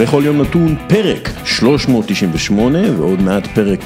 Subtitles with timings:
[0.00, 3.80] בכל יום נתון פרק 398 ועוד מעט פרק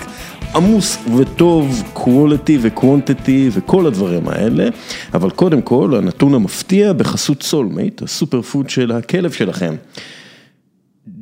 [0.55, 4.69] עמוס וטוב, quality ו-quantity וכל הדברים האלה,
[5.15, 9.75] אבל קודם כל הנתון המפתיע בחסות סולמייט, ה superfood של הכלב שלכם.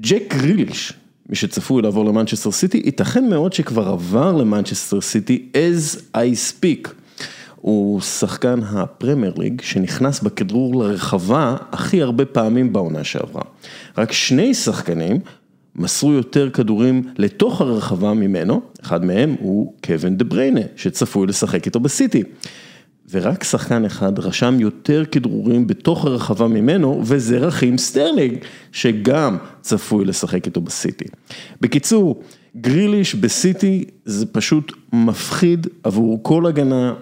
[0.01, 0.93] ג'ק גריליש,
[1.29, 6.19] מי שצפוי לעבור למנצ'סטר סיטי, ייתכן מאוד שכבר עבר למנצ'סטר סיטי as I
[6.53, 6.89] speak.
[7.61, 13.43] הוא שחקן הפרמייר ליג שנכנס בכדרור לרחבה הכי הרבה פעמים בעונה שעברה.
[13.99, 15.19] רק שני שחקנים
[15.77, 21.81] מסרו יותר כדורים לתוך הרחבה ממנו, אחד מהם הוא קווין דה ברוינה, שצפוי לשחק איתו
[21.81, 22.23] בסיטי.
[23.11, 28.39] ורק שחקן אחד רשם יותר כדרורים בתוך הרחבה ממנו, וזה רחים סטרלינג,
[28.73, 31.05] שגם צפוי לשחק איתו בסיטי.
[31.61, 32.23] בקיצור,
[32.57, 36.95] גריליש בסיטי זה פשוט מפחיד עבור כל הגנה,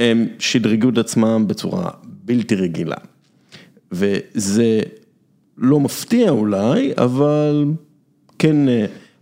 [0.00, 2.96] הם שדרגו את עצמם בצורה בלתי רגילה.
[3.92, 4.80] וזה
[5.58, 7.64] לא מפתיע אולי, אבל
[8.38, 8.56] כן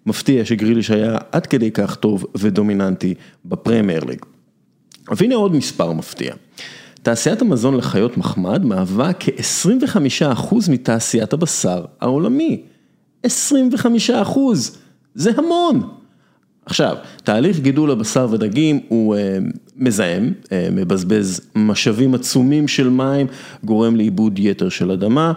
[0.06, 4.24] מפתיע שגריליש היה עד כדי כך טוב ודומיננטי בפרמייר ליג.
[5.16, 6.34] והנה עוד מספר מפתיע.
[7.02, 12.62] תעשיית המזון לחיות מחמד מהווה כ-25% מתעשיית הבשר העולמי.
[13.26, 13.28] 25%,
[15.14, 15.88] זה המון.
[16.68, 19.16] עכשיו, תהליך גידול הבשר ודגים הוא
[19.76, 20.32] מזהם,
[20.72, 23.26] מבזבז משאבים עצומים של מים,
[23.64, 25.32] גורם לאיבוד יתר של אדמה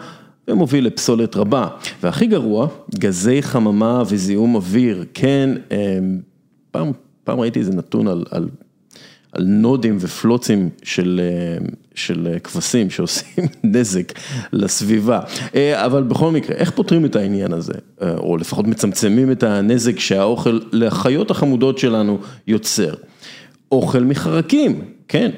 [0.47, 1.67] ומוביל לפסולת רבה.
[2.03, 2.67] והכי גרוע,
[2.99, 5.49] גזי חממה וזיהום אוויר, כן,
[6.71, 6.91] פעם,
[7.23, 8.49] פעם ראיתי איזה נתון על, על
[9.31, 11.21] על נודים ופלוצים של
[11.95, 14.13] של כבשים שעושים נזק
[14.53, 15.19] לסביבה,
[15.73, 21.31] אבל בכל מקרה, איך פותרים את העניין הזה, או לפחות מצמצמים את הנזק שהאוכל לחיות
[21.31, 22.93] החמודות שלנו יוצר,
[23.71, 25.31] אוכל מחרקים, כן.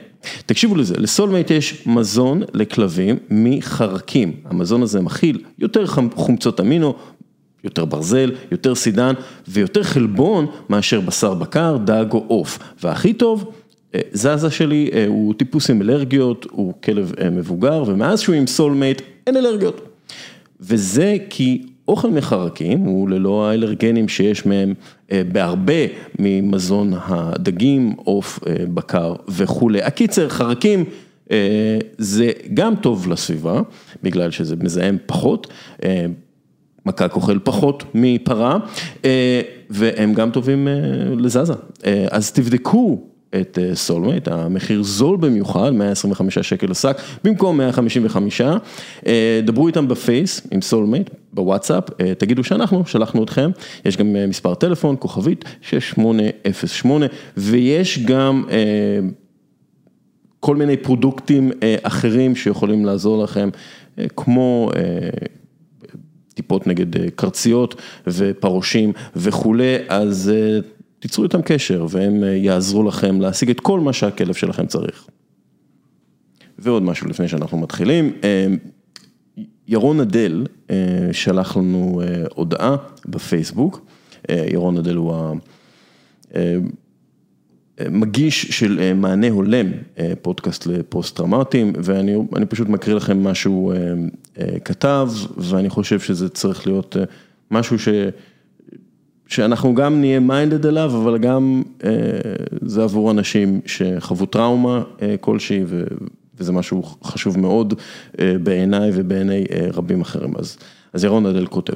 [0.45, 5.85] תקשיבו לזה, לסולמייט יש מזון לכלבים מחרקים, המזון הזה מכיל יותר
[6.15, 6.93] חומצות אמינו,
[7.63, 9.13] יותר ברזל, יותר סידן
[9.47, 13.51] ויותר חלבון מאשר בשר בקר, דג או עוף, והכי טוב,
[14.13, 19.81] זזה שלי הוא טיפוס עם אלרגיות, הוא כלב מבוגר ומאז שהוא עם סולמייט אין אלרגיות.
[20.59, 24.73] וזה כי אוכל מחרקים הוא ללא האלרגנים שיש מהם
[25.11, 25.73] בהרבה
[26.19, 28.39] ממזון הדגים, עוף,
[28.73, 29.81] בקר וכולי.
[29.81, 30.85] הקיצר, חרקים
[31.97, 33.61] זה גם טוב לסביבה,
[34.03, 35.47] בגלל שזה מזהם פחות,
[36.85, 38.57] מקק אוכל פחות מפרה,
[39.69, 40.67] והם גם טובים
[41.17, 41.53] לזזה.
[42.11, 43.12] אז תבדקו.
[43.41, 48.41] את סולמייט, המחיר זול במיוחד, 125 שקל לשק, במקום 155,
[49.43, 51.83] דברו איתם בפייס עם סולמייט, בוואטסאפ,
[52.17, 53.51] תגידו שאנחנו שלחנו אתכם,
[53.85, 57.05] יש גם מספר טלפון, כוכבית 6808,
[57.37, 58.43] ויש גם
[60.39, 61.51] כל מיני פרודוקטים
[61.83, 63.49] אחרים שיכולים לעזור לכם,
[64.15, 64.69] כמו
[66.33, 70.31] טיפות נגד קרציות ופרושים וכולי, אז
[71.03, 75.07] תיצרו איתם קשר והם יעזרו לכם להשיג את כל מה שהכלב שלכם צריך.
[76.59, 78.13] ועוד משהו לפני שאנחנו מתחילים,
[79.67, 80.45] ירון אדל
[81.11, 82.01] שלח לנו
[82.35, 82.75] הודעה
[83.05, 83.85] בפייסבוק,
[84.29, 85.15] ירון אדל הוא
[87.77, 89.71] המגיש של מענה הולם,
[90.21, 93.73] פודקאסט לפוסט טראומטיים, ואני פשוט מקריא לכם מה שהוא
[94.65, 96.95] כתב, ואני חושב שזה צריך להיות
[97.51, 97.87] משהו ש...
[99.27, 101.63] שאנחנו גם נהיה מיינדד אליו, אבל גם
[102.61, 104.83] זה עבור אנשים שחוו טראומה
[105.21, 105.63] כלשהי,
[106.37, 107.73] וזה משהו חשוב מאוד
[108.43, 110.33] בעיניי ובעיני רבים אחרים.
[110.93, 111.73] אז ירון אדל כותב,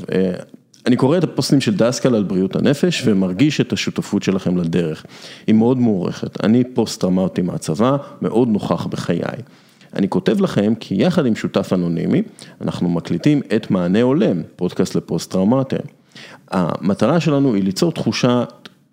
[0.85, 5.05] אני קורא את הפוסטים של דסקל על בריאות הנפש ומרגיש את השותפות שלכם לדרך.
[5.47, 9.19] היא מאוד מוערכת, אני פוסט טראומטי מהצבא, מאוד נוכח בחיי.
[9.95, 12.21] אני כותב לכם כי יחד עם שותף אנונימי,
[12.61, 15.81] אנחנו מקליטים את מענה הולם, פודקאסט לפוסט טראומטיים.
[16.51, 18.43] המטרה שלנו היא ליצור תחושה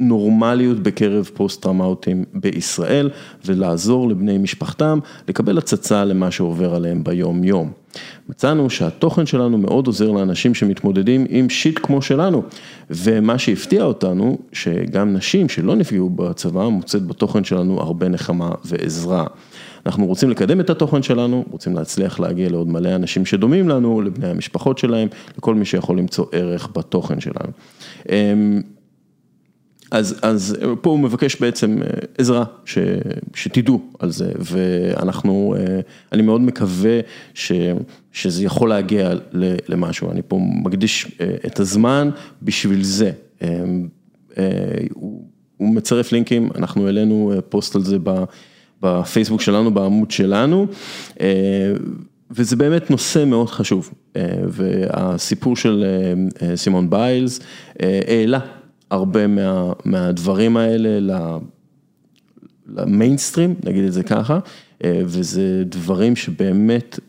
[0.01, 3.10] נורמליות בקרב פוסט טראומטיים בישראל
[3.45, 4.98] ולעזור לבני משפחתם
[5.28, 7.72] לקבל הצצה למה שעובר עליהם ביום יום.
[8.28, 12.43] מצאנו שהתוכן שלנו מאוד עוזר לאנשים שמתמודדים עם שיט כמו שלנו
[12.91, 19.27] ומה שהפתיע אותנו שגם נשים שלא נפגעו בצבא מוצאת בתוכן שלנו הרבה נחמה ועזרה.
[19.86, 24.27] אנחנו רוצים לקדם את התוכן שלנו, רוצים להצליח להגיע לעוד מלא אנשים שדומים לנו, לבני
[24.27, 25.09] המשפחות שלהם,
[25.39, 27.53] לכל מי שיכול למצוא ערך בתוכן שלנו.
[29.91, 31.78] אז אז פה הוא מבקש בעצם
[32.19, 32.78] עזרה, ש,
[33.34, 35.54] שתדעו על זה, ואנחנו,
[36.13, 37.01] אני מאוד מקווה
[37.34, 37.53] ש,
[38.13, 39.13] שזה יכול להגיע
[39.69, 42.10] למשהו, אני פה מקדיש את הזמן
[42.42, 43.13] בשביל זה.
[44.95, 48.25] הוא מצרף לינקים, אנחנו העלינו פוסט על זה ב...
[48.84, 50.66] בפייסבוק שלנו, בעמוד שלנו,
[52.31, 53.91] וזה באמת נושא מאוד חשוב,
[54.48, 55.84] והסיפור של
[56.54, 57.41] סימון ביילס
[57.81, 58.39] העלה
[58.91, 61.13] הרבה מה, מהדברים האלה
[62.69, 64.39] למיינסטרים, נגיד את זה ככה,
[64.86, 67.01] וזה דברים שבאמת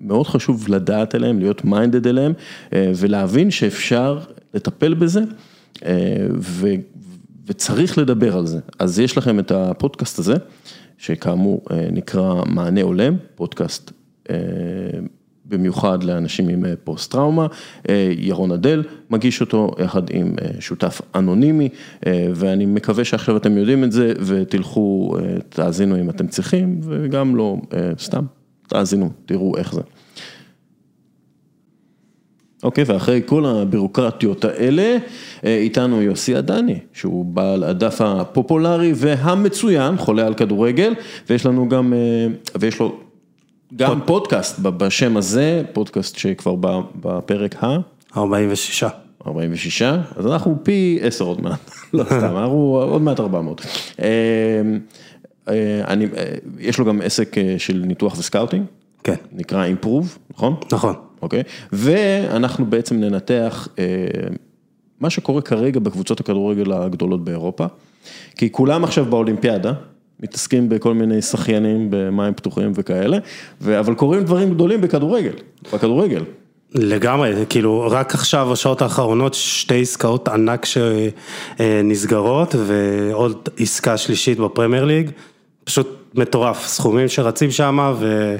[0.00, 2.32] מאוד חשוב לדעת עליהם, להיות minded אליהם,
[2.72, 4.18] ולהבין שאפשר
[4.54, 5.20] לטפל בזה,
[6.38, 6.68] ו,
[7.46, 8.58] וצריך לדבר על זה.
[8.78, 10.34] אז יש לכם את הפודקאסט הזה,
[11.00, 11.62] שכאמור
[11.92, 13.92] נקרא מענה הולם, פודקאסט
[15.46, 17.46] במיוחד לאנשים עם פוסט טראומה,
[18.18, 21.68] ירון אדל מגיש אותו יחד עם שותף אנונימי,
[22.34, 25.16] ואני מקווה שעכשיו אתם יודעים את זה ותלכו,
[25.48, 27.56] תאזינו אם אתם צריכים, וגם לא
[27.98, 28.24] סתם,
[28.68, 29.80] תאזינו, תראו איך זה.
[32.62, 34.96] אוקיי, ואחרי כל הבירוקרטיות האלה,
[35.44, 40.94] איתנו יוסי עדני, שהוא בעל הדף הפופולרי והמצוין, חולה על כדורגל,
[41.30, 41.92] ויש לנו גם,
[42.58, 42.96] ויש לו
[43.76, 46.56] גם פודקאסט בשם הזה, פודקאסט שכבר
[47.00, 47.76] בפרק ה...
[48.16, 48.84] 46.
[49.26, 49.82] 46,
[50.16, 53.66] אז אנחנו פי 10 עוד מעט, לא סתם, אנחנו עוד מעט 400.
[55.88, 56.06] אני,
[56.58, 58.64] יש לו גם עסק של ניתוח וסקאוטינג.
[59.04, 59.14] כן.
[59.32, 60.54] נקרא אימפרוב, נכון?
[60.72, 60.94] נכון.
[61.22, 63.68] אוקיי, ואנחנו בעצם ננתח
[65.00, 67.66] מה שקורה כרגע בקבוצות הכדורגל הגדולות באירופה,
[68.36, 69.72] כי כולם עכשיו באולימפיאדה.
[70.22, 73.18] מתעסקים בכל מיני שחיינים במים פתוחים וכאלה,
[73.78, 75.32] אבל קורים דברים גדולים בכדורגל,
[75.72, 76.24] בכדורגל.
[76.74, 80.66] לגמרי, כאילו רק עכשיו, השעות האחרונות, שתי עסקאות ענק
[81.58, 85.10] שנסגרות ועוד עסקה שלישית בפרמייר ליג,
[85.64, 88.36] פשוט מטורף, סכומים שרצים שם ו...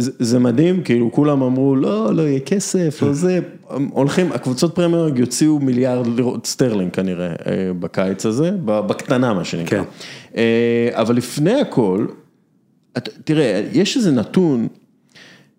[0.00, 3.40] זה מדהים, כאילו כולם אמרו לא, לא יהיה כסף, לא זה,
[3.90, 7.32] הולכים, הקבוצות פרמייר יוציאו מיליארד לירות סטרלינג כנראה
[7.80, 9.82] בקיץ הזה, בקטנה מה שנקרא.
[10.32, 10.40] כן.
[10.92, 12.06] אבל לפני הכל,
[13.24, 14.68] תראה, יש איזה נתון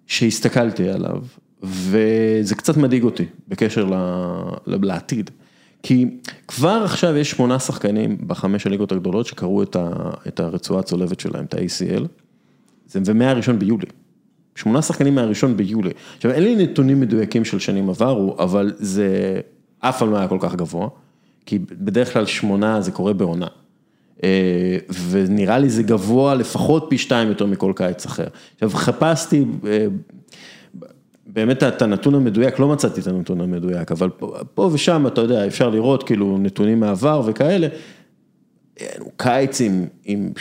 [0.07, 1.21] שהסתכלתי עליו,
[1.63, 3.91] וזה קצת מדאיג אותי בקשר
[4.67, 5.29] לעתיד.
[5.83, 6.05] כי
[6.47, 9.63] כבר עכשיו יש שמונה שחקנים בחמש הליגות הגדולות שקראו
[10.27, 12.03] את הרצועה הצולבת שלהם, את ה-ACL,
[12.95, 13.85] ומהראשון ביולי.
[14.59, 15.91] שמונה שחקנים מהראשון ביולי.
[16.15, 19.39] עכשיו אין לי נתונים מדויקים של שנים עברו, אבל זה
[19.79, 20.87] אף פעם לא היה כל כך גבוה,
[21.45, 23.47] כי בדרך כלל שמונה זה קורה בעונה.
[25.09, 28.27] ונראה לי זה גבוה לפחות פי שתיים יותר מכל קיץ אחר.
[28.53, 29.45] עכשיו חיפשתי
[31.27, 34.09] באמת את הנתון המדויק, לא מצאתי את הנתון המדויק, אבל
[34.53, 37.67] פה ושם אתה יודע, אפשר לראות כאילו נתונים מעבר וכאלה.
[39.17, 40.31] קיץ עם, עם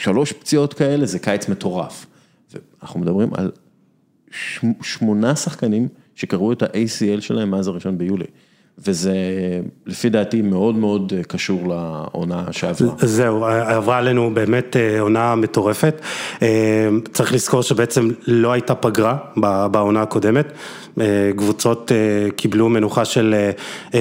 [0.00, 2.06] שלוש פציעות כאלה, זה קיץ מטורף.
[2.52, 3.50] ואנחנו מדברים על
[4.82, 8.26] שמונה שחקנים שקראו את ה-ACL שלהם מאז הראשון ביולי.
[8.86, 9.14] וזה
[9.86, 12.94] לפי דעתי מאוד מאוד קשור לעונה שעברה.
[12.98, 16.00] זהו, עברה עלינו באמת עונה מטורפת.
[17.12, 19.16] צריך לזכור שבעצם לא הייתה פגרה
[19.70, 20.52] בעונה הקודמת.
[21.36, 21.92] קבוצות
[22.36, 23.34] קיבלו מנוחה של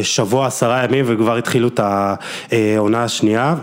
[0.01, 3.55] שבוע, עשרה ימים וכבר התחילו את העונה השנייה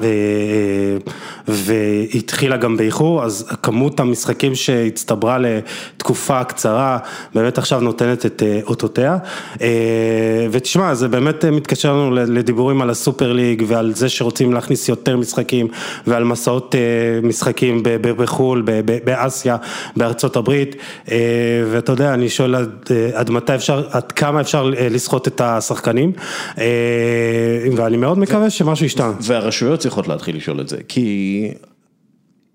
[1.49, 6.99] והתחילה גם באיחור, אז כמות המשחקים שהצטברה לתקופה קצרה
[7.35, 9.17] באמת עכשיו נותנת את אותותיה.
[10.51, 15.69] ותשמע, זה באמת מתקשר לנו לדיבורים על הסופר ליג ועל זה שרוצים להכניס יותר משחקים
[16.07, 16.75] ועל מסעות
[17.23, 18.65] משחקים בחו"ל,
[19.05, 19.57] באסיה,
[19.97, 20.77] בארצות הברית,
[21.71, 22.55] ואתה יודע, אני שואל
[23.15, 26.13] עד מתי אפשר, עד כמה אפשר לסחוט את השחקנים,
[27.77, 29.13] ואני מאוד מקווה שמשהו ישתנה.
[29.21, 31.49] והרשויות צריכות להתחיל לשאול את זה, כי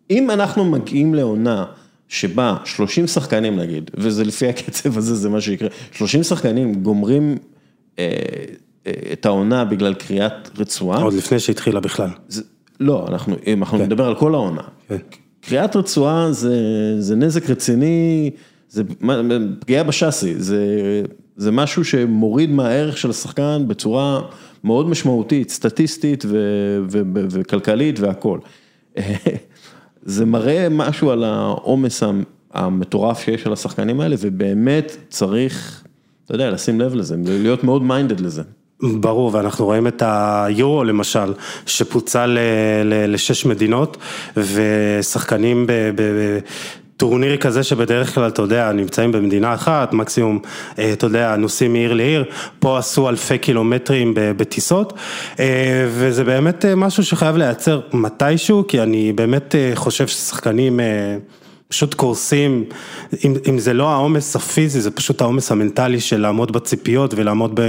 [0.09, 1.65] אם אנחנו מגיעים לעונה
[2.07, 7.37] שבה 30 שחקנים נגיד, וזה לפי הקצב הזה זה מה שיקרה, 30 שחקנים גומרים
[9.13, 11.01] את העונה בגלל קריאת רצועה.
[11.01, 12.09] עוד לפני שהתחילה בכלל.
[12.79, 13.83] לא, אנחנו, אנחנו כן.
[13.83, 14.61] נדבר על כל העונה.
[14.87, 14.97] כן.
[15.41, 16.55] קריאת רצועה זה,
[16.99, 18.31] זה נזק רציני.
[18.69, 18.83] זה
[19.59, 20.65] פגיעה בשאסי, זה
[21.39, 24.21] זה משהו שמוריד מהערך של השחקן בצורה
[24.63, 26.25] מאוד משמעותית, סטטיסטית
[27.29, 28.39] וכלכלית והכל.
[30.03, 32.03] זה מראה משהו על העומס
[32.53, 35.78] המטורף שיש על השחקנים האלה, ובאמת צריך,
[36.29, 38.41] אתה יודע, לשים לב לזה, להיות מאוד minded לזה.
[38.81, 41.33] ברור, ואנחנו רואים את היורו למשל,
[41.65, 42.37] שפוצל
[43.07, 43.97] לשש מדינות,
[44.37, 45.67] ושחקנים
[46.97, 50.39] טורניר כזה שבדרך כלל, אתה יודע, נמצאים במדינה אחת, מקסימום,
[50.93, 52.23] אתה יודע, נוסעים מעיר לעיר,
[52.59, 54.93] פה עשו אלפי קילומטרים בטיסות,
[55.87, 60.79] וזה באמת משהו שחייב לייצר מתישהו, כי אני באמת חושב ששחקנים
[61.71, 62.65] פשוט קורסים,
[63.25, 67.59] אם, אם זה לא העומס הפיזי, זה פשוט העומס המנטלי של לעמוד בציפיות ולעמוד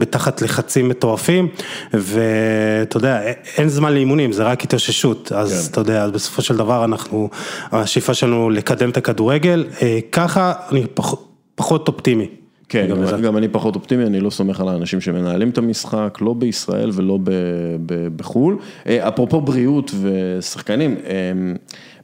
[0.00, 1.48] בתחת לחצים מטורפים,
[1.92, 3.20] ואתה יודע,
[3.56, 5.72] אין זמן לאימונים, זה רק התאוששות, אז כן.
[5.72, 7.30] אתה יודע, בסופו של דבר אנחנו,
[7.72, 11.14] השאיפה שלנו לקדם את הכדורגל, אה, ככה אני פח,
[11.54, 12.45] פחות אופטימי.
[12.68, 16.34] כן, גם, גם אני פחות אופטימי, אני לא סומך על האנשים שמנהלים את המשחק, לא
[16.34, 17.30] בישראל ולא ב,
[17.86, 18.58] ב, בחו"ל.
[18.86, 20.96] אה, אפרופו בריאות ושחקנים,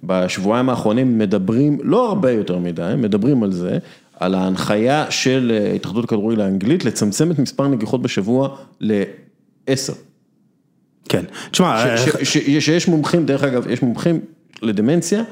[0.05, 3.79] בשבועיים האחרונים מדברים, לא הרבה יותר מדי, מדברים על זה,
[4.21, 9.93] על ההנחיה של אה, התאחדות הכדורגל האנגלית לצמצם את מספר נגיחות בשבוע לעשר.
[11.09, 14.21] כן, תשמע, שיש מומחים, דרך אגב, יש מומחים
[14.63, 15.23] לדמנציה,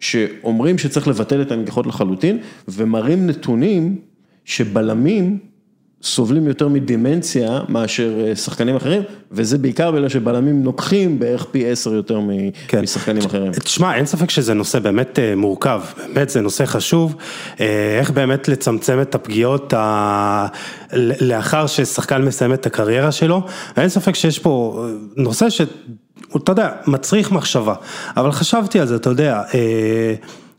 [0.00, 3.98] שאומרים שצריך לבטל את הנגיחות לחלוטין, ומראים נתונים
[4.48, 5.38] שבלמים
[6.02, 9.02] סובלים יותר מדמנציה מאשר אה, שחקנים אחרים,
[9.32, 12.20] וזה בעיקר בגלל שבלמים נוקחים בערך פי עשר יותר
[12.68, 12.80] כן.
[12.82, 13.52] משחקנים אחרים.
[13.52, 15.80] תשמע, אין ספק שזה נושא באמת אה, מורכב,
[16.14, 17.16] באמת זה נושא חשוב,
[17.60, 20.46] אה, איך באמת לצמצם את הפגיעות ה...
[21.20, 23.42] לאחר ששחקן מסיים את הקריירה שלו,
[23.76, 24.86] אין ספק שיש פה
[25.16, 25.60] נושא ש...
[26.36, 27.74] אתה יודע, מצריך מחשבה,
[28.16, 29.42] אבל חשבתי על זה, אתה יודע,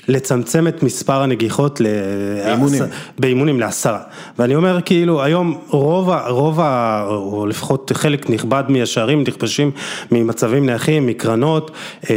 [0.09, 2.83] לצמצם את מספר הנגיחות באימונים,
[3.19, 3.99] באימונים לעשרה.
[4.39, 6.59] ואני אומר כאילו היום רוב, רוב,
[7.07, 9.71] או לפחות חלק נכבד מהשערים נכבשים
[10.11, 11.71] ממצבים נייחים, מקרנות,
[12.03, 12.07] 30-40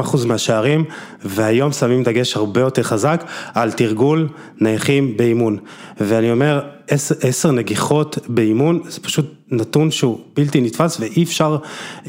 [0.00, 0.84] אחוז מהשערים,
[1.24, 4.28] והיום שמים דגש הרבה יותר חזק על תרגול
[4.60, 5.58] נייחים באימון.
[6.00, 6.60] ואני אומר,
[7.20, 11.56] עשר נגיחות באימון, זה פשוט נתון שהוא בלתי נתפס ואי אפשר,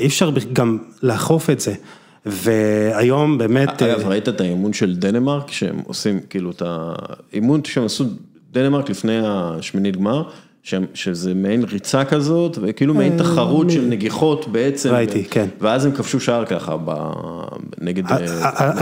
[0.06, 1.74] אפשר גם לאכוף את זה.
[2.26, 3.82] והיום באמת...
[3.82, 8.06] אגב, אה, ראית את האימון של דנמרק, שהם עושים כאילו את האימון שהם עשו
[8.52, 10.24] דנמרק לפני השמינית גמר,
[10.94, 14.90] שזה מעין ריצה כזאת, וכאילו מעין אה, תחרות של נגיחות בעצם.
[14.90, 15.48] ראיתי, כן.
[15.62, 16.76] ואז הם כבשו שער ככה,
[17.82, 18.12] נגד...
[18.12, 18.18] אה,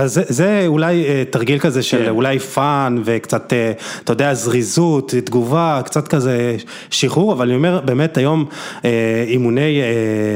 [0.03, 2.09] אז זה אולי תרגיל כזה של כן.
[2.09, 3.53] אולי fun וקצת,
[4.03, 6.57] אתה יודע, זריזות, תגובה, קצת כזה
[6.89, 8.45] שחרור, אבל אני אומר, באמת היום
[9.27, 9.81] אימוני,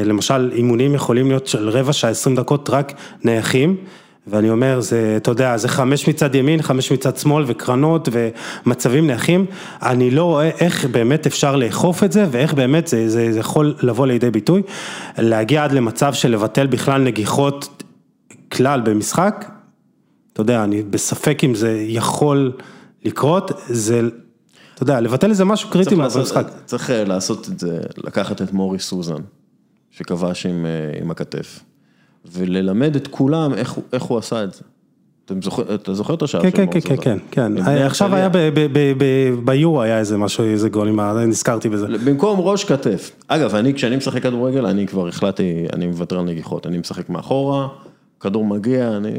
[0.06, 3.78] למשל אימונים יכולים להיות של רבע שעה, עשרים דקות רק נייחים.
[4.28, 9.46] ואני אומר, זה, אתה יודע, זה חמש מצד ימין, חמש מצד שמאל וקרנות ומצבים נייחים,
[9.82, 13.76] אני לא רואה איך באמת אפשר לאכוף את זה ואיך באמת זה, זה, זה יכול
[13.82, 14.62] לבוא לידי ביטוי,
[15.18, 17.84] להגיע עד למצב של לבטל בכלל נגיחות
[18.52, 19.46] כלל במשחק,
[20.34, 22.52] אתה יודע, אני בספק אם זה יכול
[23.04, 24.02] לקרות, זה,
[24.74, 26.48] אתה יודע, לבטל איזה משהו קריטי במשחק.
[26.66, 29.22] צריך אה, לעשות את זה, לקחת את מורי סוזן,
[29.92, 31.60] שכבש עם, אה, עם הכתף.
[32.32, 34.62] וללמד את כולם איך איך הוא עשה את זה.
[35.76, 38.30] אתה זוכר את השער כן, של כן, כן, כן, כן, כן, עכשיו היה
[39.44, 40.90] ביורו היה איזה משהו, איזה גול,
[41.28, 41.88] נזכרתי בזה.
[42.06, 43.12] במקום ראש כתף.
[43.28, 47.68] אגב, אני, כשאני משחק כדורגל, אני כבר החלטתי, אני מוותר על נגיחות, אני משחק מאחורה,
[48.20, 49.12] כדור מגיע, אני...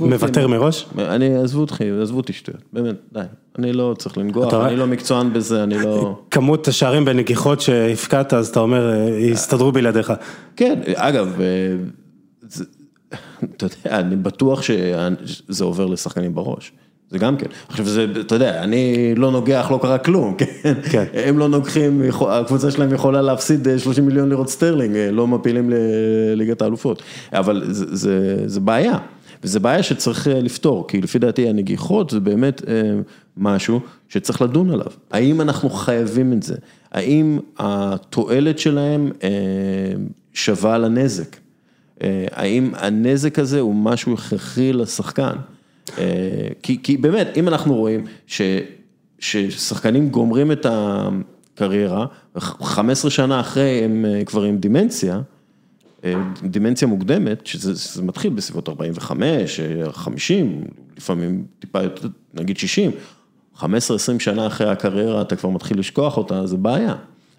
[0.00, 0.86] מוותר מראש?
[0.98, 3.20] אני, עזבו אותי, עזבו אותי שטויות, באמת, די.
[3.58, 6.18] אני לא צריך לנגוח, אני לא מקצוען בזה, אני לא...
[6.30, 10.12] כמות השערים בנגיחות שהבקעת, אז אתה אומר, יסתדרו בלעדיך.
[10.56, 11.40] כן, אגב,
[13.56, 16.72] אתה יודע, אני בטוח שזה עובר לשחקנים בראש.
[17.10, 17.46] זה גם כן.
[17.68, 20.74] עכשיו זה, אתה יודע, אני לא נוגח, לא קרה כלום, כן?
[20.90, 21.04] כן.
[21.14, 27.02] הם לא נוגחים, הקבוצה שלהם יכולה להפסיד 30 מיליון לירות סטרלינג, לא מפילים לליגת האלופות.
[27.32, 28.98] אבל זה, זה, זה בעיה,
[29.44, 32.62] וזה בעיה שצריך לפתור, כי לפי דעתי הנגיחות זה באמת
[33.36, 34.92] משהו שצריך לדון עליו.
[35.10, 36.54] האם אנחנו חייבים את זה?
[36.92, 39.10] האם התועלת שלהם
[40.32, 41.41] שווה לנזק?
[42.02, 45.32] אה, האם הנזק הזה הוא משהו הכרחי לשחקן?
[45.98, 46.04] אה,
[46.62, 48.42] כי, כי באמת, אם אנחנו רואים ש,
[49.18, 52.06] ששחקנים גומרים את הקריירה,
[52.38, 55.20] 15 שנה אחרי הם אה, כבר עם דימנציה,
[56.42, 59.60] דימנציה מוקדמת, שזה מתחיל בסביבות 45,
[59.92, 60.64] 50,
[60.96, 62.90] לפעמים טיפה יותר, נגיד 60,
[63.58, 63.64] 15-20
[64.18, 66.94] שנה אחרי הקריירה אתה כבר מתחיל לשכוח אותה, זה בעיה.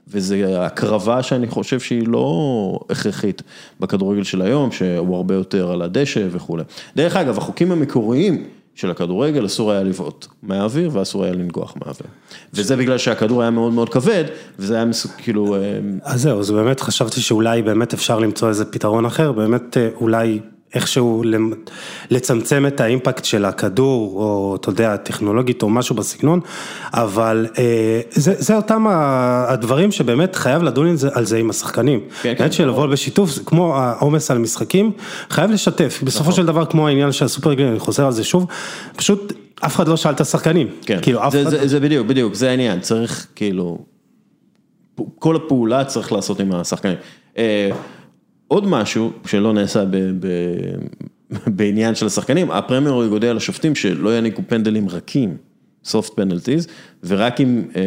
[0.07, 3.41] וזו הקרבה שאני חושב שהיא לא הכרחית
[3.79, 6.63] בכדורגל של היום, שהוא הרבה יותר על הדשא וכולי.
[6.95, 8.43] דרך אגב, החוקים המקוריים
[8.75, 12.07] של הכדורגל אסור היה לבעוט מהאוויר ואסור היה לנגוח מהאוויר.
[12.53, 14.24] וזה בגלל שהכדור היה מאוד מאוד כבד,
[14.60, 15.55] וזה היה מסוג, כאילו...
[16.03, 20.39] אז זהו, אז באמת חשבתי שאולי באמת אפשר למצוא איזה פתרון אחר, באמת אה, אולי
[20.75, 21.24] איכשהו
[22.12, 26.39] לצמצם את האימפקט של הכדור, או אתה יודע, טכנולוגית או משהו בסגנון,
[26.94, 32.00] אבל אה, זה, זה אותם הדברים שבאמת חייב לדון על זה, על זה עם השחקנים.
[32.22, 32.51] כן, כן.
[32.51, 34.92] שלבוא בשיתוף, זה כמו העומס על משחקים,
[35.30, 36.00] חייב לשתף.
[36.03, 36.36] בסופו נכון.
[36.36, 38.46] של דבר, כמו העניין של הסופרגלים, אני חוזר על זה שוב,
[38.96, 39.34] פשוט
[39.65, 40.68] אף אחד לא שאל את השחקנים.
[40.86, 41.50] כן, כאילו, זה, אחד...
[41.50, 43.77] זה, זה בדיוק, בדיוק, זה העניין, צריך כאילו,
[45.20, 46.96] כל הפעולה צריך לעשות עם השחקנים.
[47.38, 47.70] אה,
[48.47, 49.83] עוד משהו שלא נעשה
[51.47, 55.38] בעניין של השחקנים, הפרמייר ליג הודיע לשופטים שלא יעניקו פנדלים רכים,
[55.85, 56.69] soft penalties,
[57.03, 57.81] ורק אם אה,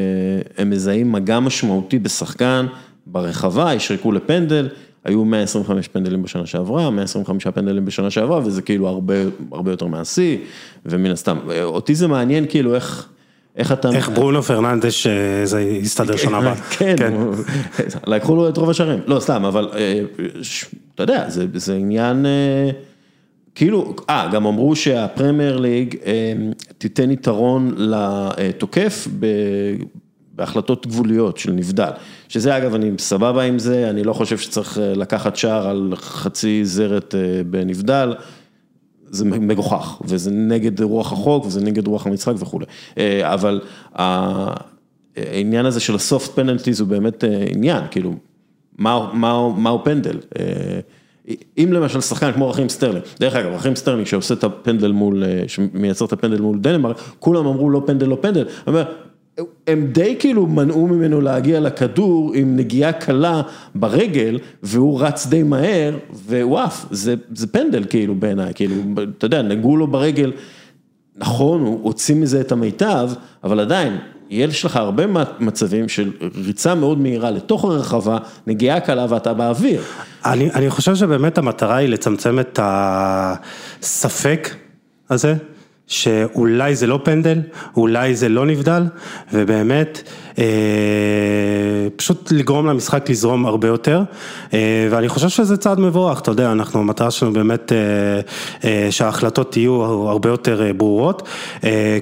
[0.59, 2.67] הם מזהים מגע משמעותי בשחקן
[3.07, 4.69] ברחבה, ישרקו לפנדל,
[5.05, 9.15] היו 125 פנדלים בשנה שעברה, 125 פנדלים בשנה שעברה, וזה כאילו הרבה,
[9.53, 10.39] הרבה יותר מהשיא,
[10.87, 13.09] ומן הסתם, אותי זה מעניין כאילו איך...
[13.57, 13.91] איך אתה...
[13.91, 15.07] איך ברונו פרננדש
[15.45, 16.57] זה יסתדר שנה הבאה.
[16.79, 16.97] כן,
[18.07, 19.69] לקחו לו את רוב השערים, לא סתם, אבל
[20.95, 22.27] אתה יודע, זה עניין,
[23.55, 25.97] כאילו, אה, גם אמרו שהפרמייר ליג
[26.79, 29.09] תיתן יתרון לתוקף
[30.33, 31.91] בהחלטות גבוליות של נבדל,
[32.29, 37.15] שזה אגב, אני סבבה עם זה, אני לא חושב שצריך לקחת שער על חצי זרת
[37.51, 38.15] בנבדל.
[39.11, 42.67] זה מגוחך, וזה נגד רוח החוק, וזה נגד רוח המשחק וכולי.
[43.23, 43.61] אבל
[45.17, 48.15] העניין הזה של ה soft penalties הוא באמת עניין, כאילו,
[48.79, 50.19] מהו פנדל?
[51.59, 56.05] אם למשל שחקן כמו רחים סטרלינג, דרך אגב, רחים סטרלינג שעושה את הפנדל מול, שמייצר
[56.05, 58.45] את הפנדל מול דנמרק, כולם אמרו לא פנדל, לא פנדל.
[59.67, 63.43] הם די כאילו מנעו ממנו להגיע לכדור עם נגיעה קלה
[63.75, 65.97] ברגל, והוא רץ די מהר,
[66.29, 68.75] ווואף, זה זה פנדל כאילו בעיניי, כאילו,
[69.19, 70.33] אתה יודע, נגעו לו ברגל,
[71.17, 73.11] נכון, הוא הוציא מזה את המיטב,
[73.45, 73.99] אבל עדיין,
[74.31, 75.05] יש לך הרבה
[75.41, 76.13] מצבים של
[76.45, 79.83] ריצה מאוד מהירה לתוך הרחבה, נגיעה קלה ואתה באוויר.
[80.25, 84.49] אני אני חושב שבאמת המטרה היא לצמצם את הספק
[85.11, 85.35] הזה.
[85.87, 87.41] שאולי זה לא פנדל,
[87.77, 88.83] אולי זה לא נבדל,
[89.33, 90.03] ובאמת
[91.97, 94.03] פשוט לגרום למשחק לזרום הרבה יותר,
[94.91, 97.73] ואני חושב שזה צעד מבורך, אתה יודע, אנחנו, המטרה שלנו באמת
[98.91, 101.29] שההחלטות יהיו הרבה יותר ברורות,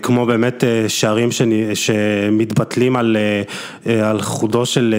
[0.03, 1.29] כמו באמת שערים
[1.75, 3.17] שמתבטלים על
[4.05, 4.95] על חודו של,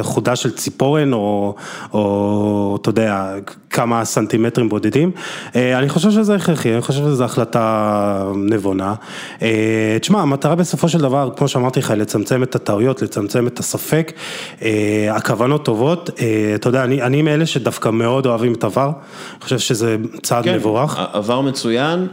[0.00, 1.54] חודה של ציפורן, או
[1.94, 3.34] או אתה יודע,
[3.70, 5.10] כמה סנטימטרים בודדים,
[5.54, 8.94] אני חושב שזה הכרחי, אני חושב שזו החלטה נבונה.
[10.00, 14.12] תשמע, המטרה בסופו של דבר, כמו שאמרתי לך, לצמצם את הטעויות, לצמצם את הספק,
[15.10, 16.10] הכוונות טובות,
[16.54, 18.90] אתה יודע, אני אני מאלה שדווקא מאוד אוהבים את עבר,
[19.32, 20.98] אני חושב שזה צעד כן, מבורך.
[21.12, 22.06] עבר מצוין,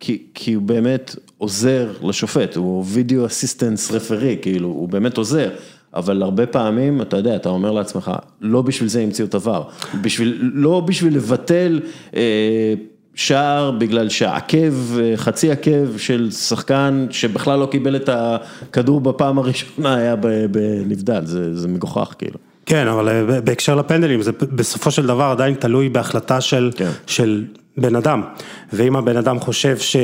[0.00, 5.50] כי כי הוא באמת עוזר לשופט, הוא וידאו אסיסטנס רפרי, כאילו, הוא באמת עוזר.
[5.94, 8.10] אבל הרבה פעמים, אתה יודע, אתה אומר לעצמך,
[8.40, 9.62] לא בשביל זה המציאו את עבר,
[10.00, 11.80] בשביל, לא בשביל לבטל
[12.16, 12.74] אה,
[13.14, 14.74] שער בגלל שהעקב,
[15.16, 20.16] חצי עקב של שחקן שבכלל לא קיבל את הכדור בפעם הראשונה היה
[20.50, 22.38] בנבדל, זה זה מגוחך כאילו.
[22.66, 26.90] כן, אבל בהקשר לפנדלים, זה בסופו של דבר עדיין תלוי בהחלטה של כן.
[27.06, 27.44] של
[27.76, 28.22] בן אדם,
[28.72, 29.96] ואם הבן אדם חושב ש...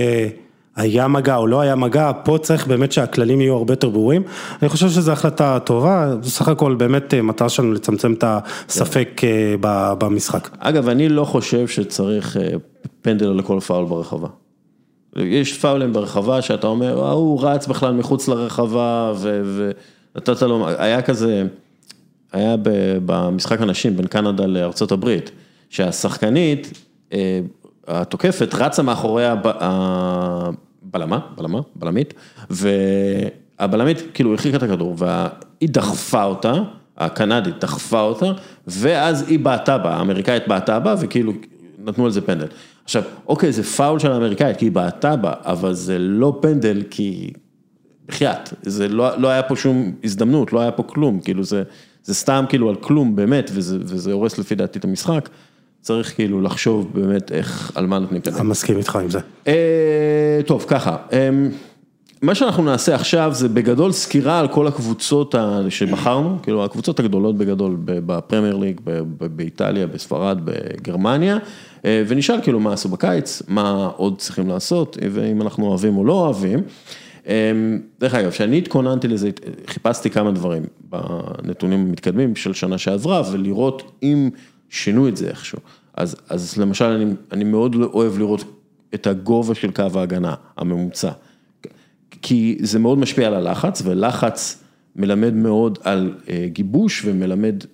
[0.77, 4.23] היה מגע או לא היה מגע, פה צריך באמת שהכללים יהיו הרבה יותר ברורים.
[4.63, 9.29] אני חושב שזו החלטה טובה, בסך הכל באמת מטרה שלנו לצמצם את הספק כן.
[9.99, 10.49] במשחק.
[10.59, 12.37] אגב, אני לא חושב שצריך
[13.03, 14.29] פנדל לכל פאול ברחבה.
[15.17, 21.47] יש פאולים ברחבה שאתה אומר, אה, הוא רץ בכלל מחוץ לרחבה ונתת לו, היה כזה,
[22.33, 22.57] היה
[23.07, 25.31] במשחק הנשים בין קנדה לארצות הברית,
[25.71, 26.79] שהשחקנית,
[27.13, 27.41] אה,
[27.87, 32.15] התוקפת רצה מאחורי הבלמה, בלמה, בלמית,
[32.51, 36.53] והבלמית כאילו הרחיקה את הכדור והיא דחפה אותה,
[36.97, 38.33] הקנדית דחפה אותה,
[38.67, 41.33] ואז היא בעטה בה, האמריקאית בעטה בה וכאילו
[41.85, 42.47] נתנו על זה פנדל.
[42.89, 47.31] עכשיו, אוקיי, זה פאול של האמריקאית, כי היא בעטה בה, אבל זה לא פנדל, כי...
[48.09, 51.63] בחייאת, זה לא, לא היה פה שום הזדמנות, לא היה פה כלום, כאילו זה,
[52.05, 55.29] זה סתם כאילו על כלום באמת, וזה, וזה הורס לפי דעתי את המשחק.
[55.81, 58.37] צריך כאילו לחשוב באמת איך, על מה נותנים פנדל.
[58.37, 59.19] אני מסכים איתך עם זה.
[59.47, 60.97] אה, טוב, ככה.
[61.13, 61.31] אה,
[62.23, 65.35] מה שאנחנו נעשה עכשיו זה בגדול סקירה על כל הקבוצות
[65.69, 68.81] שבחרנו, כאילו הקבוצות הגדולות בגדול בפרמייר ליג,
[69.37, 71.39] באיטליה, בספרד, בגרמניה,
[71.85, 76.63] ונשאל כאילו מה עשו בקיץ, מה עוד צריכים לעשות, ואם אנחנו אוהבים או לא אוהבים.
[78.01, 79.31] דרך אגב, כשאני התכוננתי לזה,
[79.67, 84.31] חיפשתי כמה דברים בנתונים המתקדמים של שנה שעברה, ולראות אם
[84.69, 85.59] שינו את זה איכשהו.
[85.95, 88.45] אז, אז למשל, אני, אני מאוד אוהב לראות
[88.95, 91.11] את הגובה של קו ההגנה הממוצע.
[92.23, 94.65] כי זה מאוד משפיע על הלחץ, ולחץ
[94.97, 96.15] מלמד מאוד על
[96.47, 97.65] גיבוש ומלמד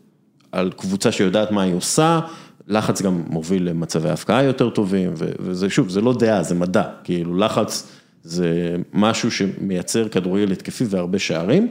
[0.53, 2.21] על קבוצה שיודעת מה היא עושה,
[2.69, 7.39] לחץ גם מוביל למצבי הפקעה יותר טובים, וזה שוב, זה לא דעה, זה מדע, כאילו
[7.39, 7.89] לחץ
[8.23, 11.69] זה משהו שמייצר כדורגל התקפי והרבה שערים.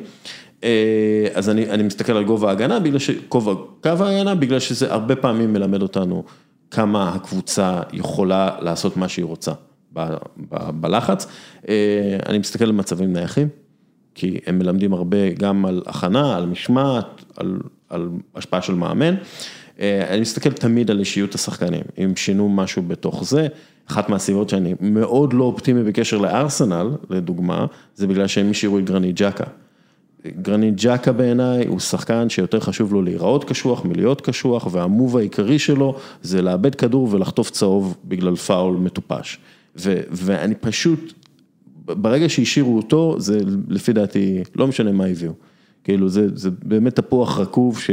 [1.33, 5.53] אז אני אני מסתכל על גובה ההגנה, בגלל שגובה קו ההגנה, בגלל שזה הרבה פעמים
[5.53, 6.23] מלמד אותנו
[6.71, 9.51] כמה הקבוצה יכולה לעשות מה שהיא רוצה.
[10.73, 11.27] בלחץ,
[12.25, 13.47] אני מסתכל על מצבים נייחים,
[14.15, 17.57] כי הם מלמדים הרבה גם על הכנה, על משמעת, על
[17.93, 19.15] על השפעה של מאמן,
[19.79, 23.47] אני מסתכל תמיד על אישיות השחקנים, אם שינו משהו בתוך זה,
[23.89, 29.15] אחת מהסיבות שאני מאוד לא אופטימי בקשר לארסנל, לדוגמה, זה בגלל שהם השאירו את גרנית
[29.15, 29.43] ג'קה.
[30.41, 35.95] גרנית ג'קה בעיניי הוא שחקן שיותר חשוב לו להיראות קשוח מלהיות קשוח, והמוב העיקרי שלו
[36.21, 39.37] זה לאבד כדור ולחטוף צהוב בגלל פאול מטופש.
[39.77, 41.13] ו- ואני פשוט,
[41.85, 45.33] ברגע שהשאירו אותו, זה לפי דעתי, לא משנה מה הביאו.
[45.83, 47.89] כאילו זה, זה באמת תפוח רקוב ש...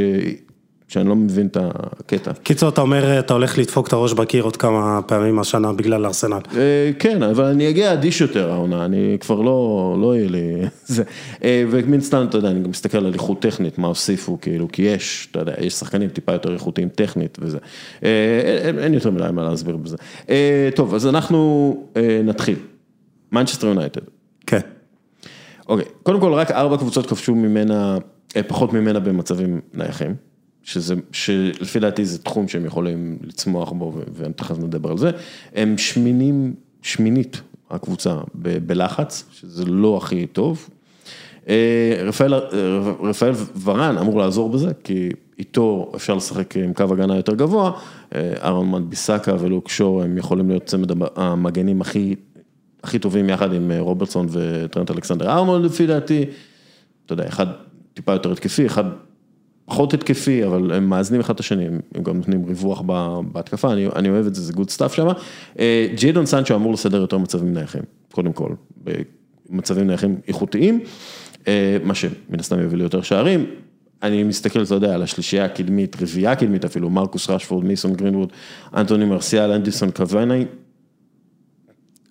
[0.91, 2.31] שאני לא מבין את הקטע.
[2.33, 6.39] קיצור, אתה אומר, אתה הולך לדפוק את הראש בקיר עוד כמה פעמים השנה בגלל ארסנל.
[6.55, 11.03] אה, כן, אבל אני אגיע אדיש יותר העונה, אני כבר לא, לא יהיה לי זה.
[11.43, 14.81] אה, ומן סתם, אתה יודע, אני גם מסתכל על איכות טכנית, מה הוסיפו, כאילו, כי
[14.81, 17.57] יש, אתה יודע, יש שחקנים טיפה יותר איכותיים טכנית וזה.
[18.03, 19.97] אה, אין יותר מדי מה להסביר בזה.
[20.75, 21.77] טוב, אז אנחנו
[22.23, 22.55] נתחיל.
[23.31, 24.01] מנצ'סטר יונייטד.
[24.47, 24.59] כן.
[25.67, 27.97] אוקיי, קודם כל רק ארבע קבוצות כבשו ממנה,
[28.47, 30.30] פחות ממנה במצבים נייחים.
[30.63, 35.11] שזה, שלפי דעתי זה תחום שהם יכולים לצמוח בו, ותכף נדבר על זה,
[35.55, 40.69] הם שמינים, שמינית הקבוצה ב, בלחץ, שזה לא הכי טוב.
[41.49, 42.33] אה, רפאל,
[43.03, 43.31] רפאל
[43.63, 47.71] ורן אמור לעזור בזה, כי איתו אפשר לשחק עם קו הגנה יותר גבוה,
[48.15, 52.15] אה, אהרון מנביסקה ולוק שור הם יכולים להיות צמד המגנים הכי,
[52.83, 55.31] הכי טובים יחד עם אה, רוברטסון וטרנט אלכסנדר.
[55.31, 56.25] ארנולד לפי דעתי,
[57.05, 57.47] אתה יודע, אחד
[57.93, 58.83] טיפה יותר התקפי, אחד
[59.71, 62.81] פחות התקפי, אבל הם מאזנים אחד את השני, הם גם נותנים ריווח
[63.31, 65.07] בהתקפה, אני אני אוהב את זה, זה good stuff שם.
[65.59, 67.81] אה, ג'יידון סנצ'ו אמור לסדר יותר מצבים נייחים,
[68.11, 68.49] קודם כל,
[69.49, 70.79] במצבים נייחים איכותיים,
[71.47, 73.45] אה, מה שמן הסתם יביא לי יותר שערים.
[74.03, 78.29] אני מסתכל, אתה יודע, על השלישייה הקדמית, רביעייה קדמית אפילו, מרקוס רשפורד, מייסון גרינווד,
[78.73, 80.45] אנטוני מרסיאל, אדינסון קבאני,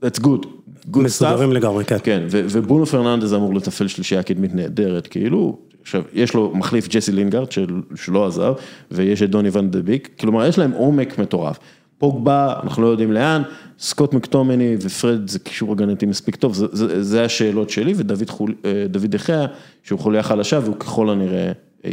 [0.05, 0.47] that's good.
[0.93, 1.97] good מסודרים לגמרי, כן.
[2.03, 7.49] כן, וברונו פרננדז אמור לתפעל שלישייה קדמית נהדרת, כאילו, עכשיו, יש לו מחליף ג'סי לינגארד
[7.95, 8.53] שלא עזב,
[8.91, 11.59] ויש את דוני ון דה ביק, כלומר יש להם עומק מטורף.
[11.99, 13.43] פוגבה, אנחנו לא יודעים לאן,
[13.79, 18.23] סקוט מקטומני ופרד זה קישור הגנתי מספיק טוב, זה, זה, זה השאלות שלי, ודוד
[18.65, 19.47] אה, דחיה,
[19.83, 21.53] שהוא חוליה חלשה והוא ככל הנראה
[21.85, 21.91] אה,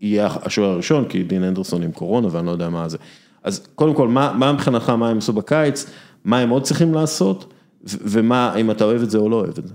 [0.00, 2.98] יהיה השוער הראשון, כי דין אנדרסון עם קורונה ואני לא יודע מה זה.
[3.42, 5.86] אז קודם כל, מה, מה מבחינתך, מה הם עשו בקיץ,
[6.24, 7.52] מה הם עוד צריכים לעשות,
[7.84, 9.74] ומה, אם אתה אוהב את זה או לא אוהב את זה.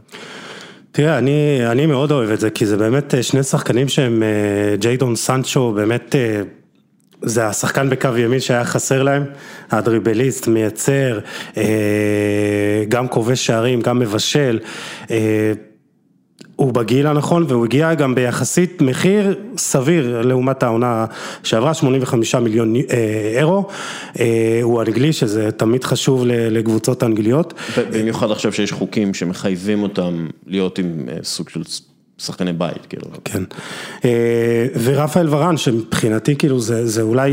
[0.99, 4.75] תראה, אני, אני מאוד אוהב את זה, כי זה באמת אה, שני שחקנים שהם, אה,
[4.75, 6.41] ג'יידון סנצ'ו, באמת, אה,
[7.21, 9.25] זה השחקן בקו ימין שהיה חסר להם,
[9.71, 11.19] הדריבליסט, מייצר,
[12.89, 14.59] גם כובש שערים, גם מבשל.
[16.59, 21.05] הוא בגיל הנכון והוא הגיע גם ביחסית מחיר סביר לעומת העונה
[21.43, 22.81] שעברה 85 מיליון אה,
[23.37, 23.67] אירו,
[24.19, 27.53] אה, הוא אנגלי שזה תמיד חשוב לקבוצות אנגליות.
[27.93, 31.61] במיוחד עכשיו שיש חוקים שמחייבים אותם להיות עם אה, סוג של
[32.17, 33.05] שחקני בית, כאילו.
[33.25, 33.43] כן,
[34.83, 37.31] ורפאל ורן שמבחינתי כאילו זה, זה אולי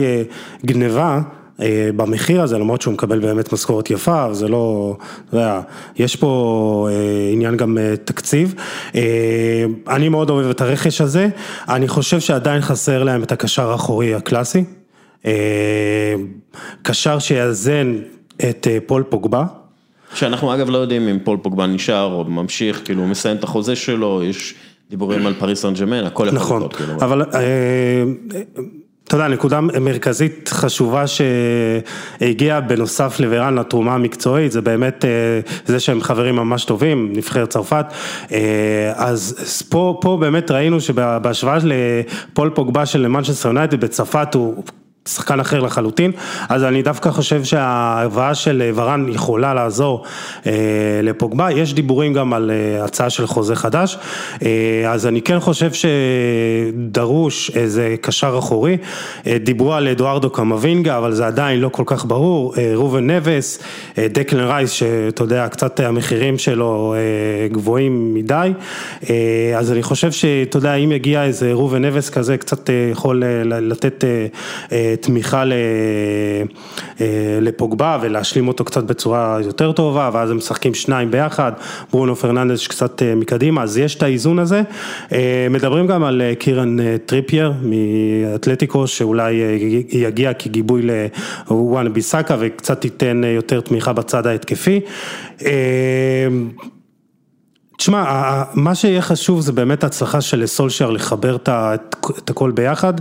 [0.67, 1.21] גניבה.
[1.61, 4.97] אה, במחיר הזה, למרות שהוא מקבל באמת משכורת יפה, זה לא,
[5.29, 5.61] אתה יודע,
[5.97, 8.55] יש פה אה, עניין גם אה, תקציב.
[9.89, 11.29] אני מאוד אוהב את הרכש הזה,
[11.69, 14.65] אני חושב שעדיין חסר להם את הקשר האחורי הקלאסי.
[16.83, 17.97] קשר שיאזן
[18.37, 19.45] את פול פוגבה.
[20.15, 23.77] שאנחנו אגב לא יודעים אם פול פוגבה נשאר או ממשיך, כאילו הוא מסיים את החוזה
[23.77, 24.55] שלו, יש
[24.91, 26.81] דיבורים על פריז סן ז'רמן, הכל יכול נכון, לקרות.
[26.81, 27.23] נכון, אבל
[29.09, 35.11] אתה יודע, נקודה מרכזית חשובה שהגיעה בנוסף לוורן לתרומה המקצועית, זה באמת אה,
[35.67, 37.87] זה שהם חברים ממש טובים, נבחרת צרפת,
[38.33, 44.65] אה, אז פה, פה באמת ראינו שבהשוואה לפול פוגבה של מנצ'סטר יונייטד בצרפת הוא
[45.07, 46.13] שחקן אחר לחלוטין,
[46.49, 50.05] אז אני דווקא חושב שההבאה של ורן יכולה לעזור
[50.47, 50.53] אה,
[51.03, 53.99] לפוגבה, יש דיבורים גם על אה, הצעה של חוזה חדש,
[54.43, 58.77] אה, אז אני כן חושב שדרוש איזה קשר אחורי,
[59.27, 63.59] אה, דיברו על אדוארדו קמבינגה, אבל זה עדיין לא כל כך ברור, אה, ראובן נבס,
[63.99, 68.53] אה, דקלן רייס, שאתה יודע, קצת המחירים שלו אה, גבוהים מדי,
[69.11, 73.23] אה, אז אני חושב שאתה יודע, אם יגיע איזה ראובן נבס כזה, קצת אה, יכול
[73.25, 74.27] אה, לתת אה,
[74.73, 75.45] אה, תמיכה
[77.01, 81.53] אה, לפוגבה ולהשלים אותו קצת בצורה יותר טובה, ואז הם משחקים שניים ביחד,
[81.93, 84.63] ברונו פרננדס קצת אה, מקדימה, אז יש את האיזון הזה.
[85.13, 89.33] אה, מדברים גם על קירן טריפייר מאתלטיקו, שאולי
[89.91, 90.83] יגיע כגיבוי
[91.51, 94.81] לוואן ביסאקה וקצת ייתן יותר תמיכה בצד ההתקפי.
[97.77, 98.05] תשמע,
[98.55, 102.95] מה שיהיה חשוב זה באמת ההצלחה של סולשייר לחבר את הכל ביחד.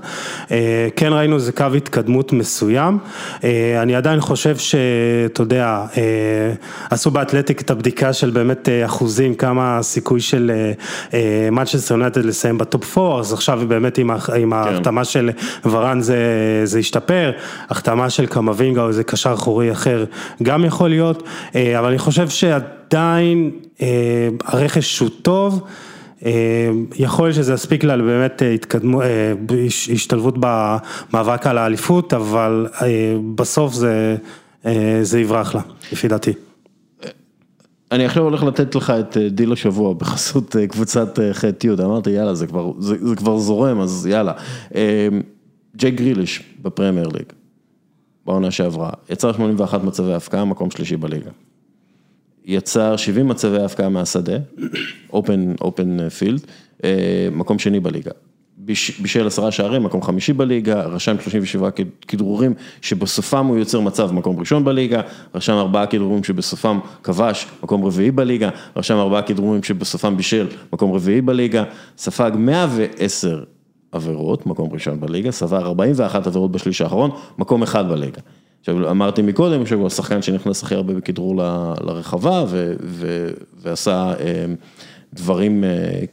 [0.52, 2.98] אה, כן ראינו איזה קו התקדמות מסוים.
[3.44, 6.54] אה, אני עדיין חושב שאתה יודע, אה,
[6.90, 10.52] עשו באתלטיק את הבדיקה של באמת אחוזים, כמה הסיכוי של
[11.52, 14.54] מנצ'סטר יונטד לסיים ב top 4, אז עכשיו באמת עם כן.
[14.54, 15.30] ההחתמה של
[15.66, 16.18] ורן זה,
[16.64, 17.32] זה השתפר,
[17.70, 20.06] החתמה של קמאבינגה או איזה קשר אחורי אחר
[20.44, 22.30] גם יכול להיות, אבל אני חושב
[22.90, 25.64] שעדיין אה, הרכש הוא טוב,
[26.26, 29.02] אה, יכול להיות שזה יספיק לה באמת אה, התקדמו,
[29.94, 32.68] השתלבות במאבק על האליפות, אבל
[33.36, 34.16] בסוף זה,
[35.02, 36.34] זה יברח לה, לפי דעתי.
[37.92, 42.72] אני עכשיו הולך לתת לך את דיל השבוע בחסות קבוצת ח'-י', אמרתי יאללה זה כבר,
[42.80, 44.34] זה, זה כבר זורם אז יאללה.
[45.76, 47.26] ג'ק גריליש בפרמייר ליג,
[48.26, 51.32] בעונה שעברה, יצר 81 מצבי הבקעה, מקום שלישי בליגה.
[52.46, 54.38] יצר 70 מצבי הפקעה מהשדה,
[55.14, 56.46] אופן, אופן פילד,
[57.32, 58.12] מקום שני בליגה.
[58.58, 61.70] בישל עשרה שערים, מקום חמישי בליגה, רשם 37
[62.08, 65.02] כדרורים שבסופם הוא יוצר מצב מקום ראשון בליגה,
[65.36, 71.22] רשם ארבעה כדרורים שבסופם כבש, מקום רביעי בליגה, רשם ארבעה כדרורים שבסופם בישל, מקום רביעי
[71.22, 71.64] בליגה,
[71.98, 73.44] ספג 110
[73.92, 78.22] עבירות, מקום ראשון בליגה, ספג 41 עבירות בשליש האחרון, מקום אחד בליגה.
[78.68, 81.36] עכשיו אמרתי מקודם שהוא השחקן שנכנס הכי הרבה בכדרור
[81.82, 83.30] לרחבה ו, ו,
[83.62, 84.46] ועשה אה,
[85.14, 86.04] דברים אה,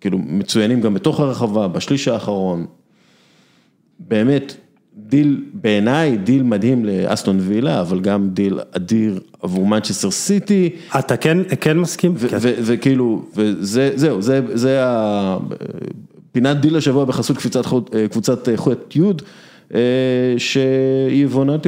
[0.00, 2.66] כאילו מצוינים גם בתוך הרחבה, בשליש האחרון.
[3.98, 4.54] באמת
[4.96, 10.70] דיל בעיניי, דיל מדהים לאסטון וילה, אבל גם דיל אדיר עבור מנצ'סטר סיטי.
[10.98, 12.14] אתה כן, כן מסכים?
[12.40, 14.80] וכאילו, וזה, זהו, זה, זה
[16.32, 17.36] פינת דיל השבוע בחסות
[18.10, 19.22] קבוצת חוט יוד.
[19.22, 19.47] אה, שיבואני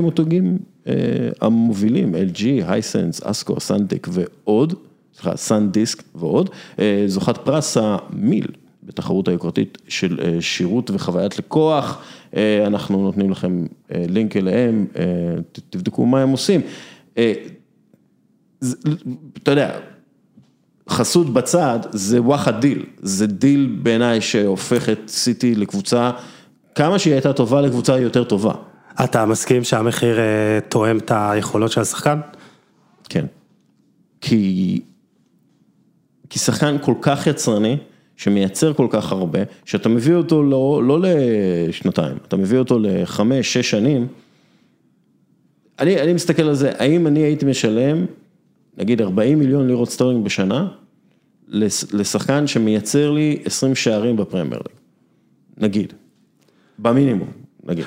[0.03, 0.95] מותגים אה,
[1.41, 4.75] המובילים, LG, הייסנס, אסקו, סנדק ועוד,
[5.15, 8.47] סליחה, סנדיסק ועוד, אה, זוכת פרס המיל
[8.83, 12.03] בתחרות היוקרתית של שירות וחוויית לקוח,
[12.67, 14.87] אנחנו נותנים לכם לינק אליהם,
[15.71, 16.61] תבדקו מה הם עושים.
[19.43, 19.79] אתה יודע,
[20.91, 26.11] חסות בצד זה וואחד דיל, זה דיל בעיניי שהופך את סיטי לקבוצה
[26.75, 28.55] כמה שהיא הייתה טובה לקבוצה היא יותר טובה.
[29.05, 32.21] אתה מסכים שהמחיר אה, תואם את היכולות של השחקן?
[33.09, 33.27] כן.
[34.21, 34.81] כי,
[36.31, 37.77] כי שחקן כל כך יצרני,
[38.17, 43.71] שמייצר כל כך הרבה, שאתה מביא אותו לא, לא לשנתיים, אתה מביא אותו לחמש, שש
[43.71, 44.07] שנים,
[45.79, 48.07] אני, אני מסתכל על זה, האם אני הייתי משלם,
[48.79, 50.69] נגיד 40 מיליון לירות סטרלינג בשנה,
[51.93, 54.77] לשחקן שמייצר לי 20 שערים בפרמייר ליג,
[55.57, 55.93] נגיד.
[56.83, 57.29] במינימום,
[57.71, 57.85] נגיד.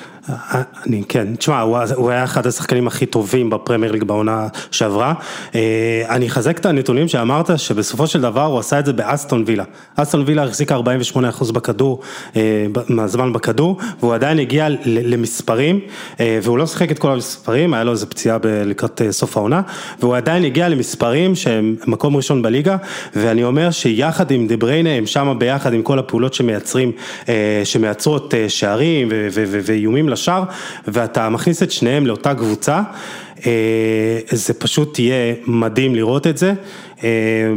[0.86, 1.60] אני כן, תשמע,
[1.96, 5.14] הוא היה אחד השחקנים הכי טובים בפרמייר ליג בעונה שעברה.
[5.54, 9.64] אה, אני אחזק את הנתונים שאמרת, שבסופו של דבר הוא עשה את זה באסטון וילה.
[9.96, 12.00] אסטון וילה החזיקה 48% בכדור,
[12.36, 15.80] אה, מהזמן בכדור, והוא עדיין הגיע למספרים,
[16.20, 19.62] אה, והוא לא שיחק את כל המספרים, היה לו איזה פציעה לקראת סוף העונה,
[20.00, 22.76] והוא עדיין הגיע למספרים שהם מקום ראשון בליגה,
[23.16, 26.92] ואני אומר שיחד עם דה הם שמה ביחד עם כל הפעולות שמייצרים,
[27.64, 29.08] שמייצרות שערים
[29.74, 30.44] ואיומים לשער,
[30.88, 32.82] ואתה מכניס את שניהם לאותה קבוצה,
[33.46, 36.54] אה, זה פשוט יהיה מדהים לראות את זה.
[37.04, 37.52] אה,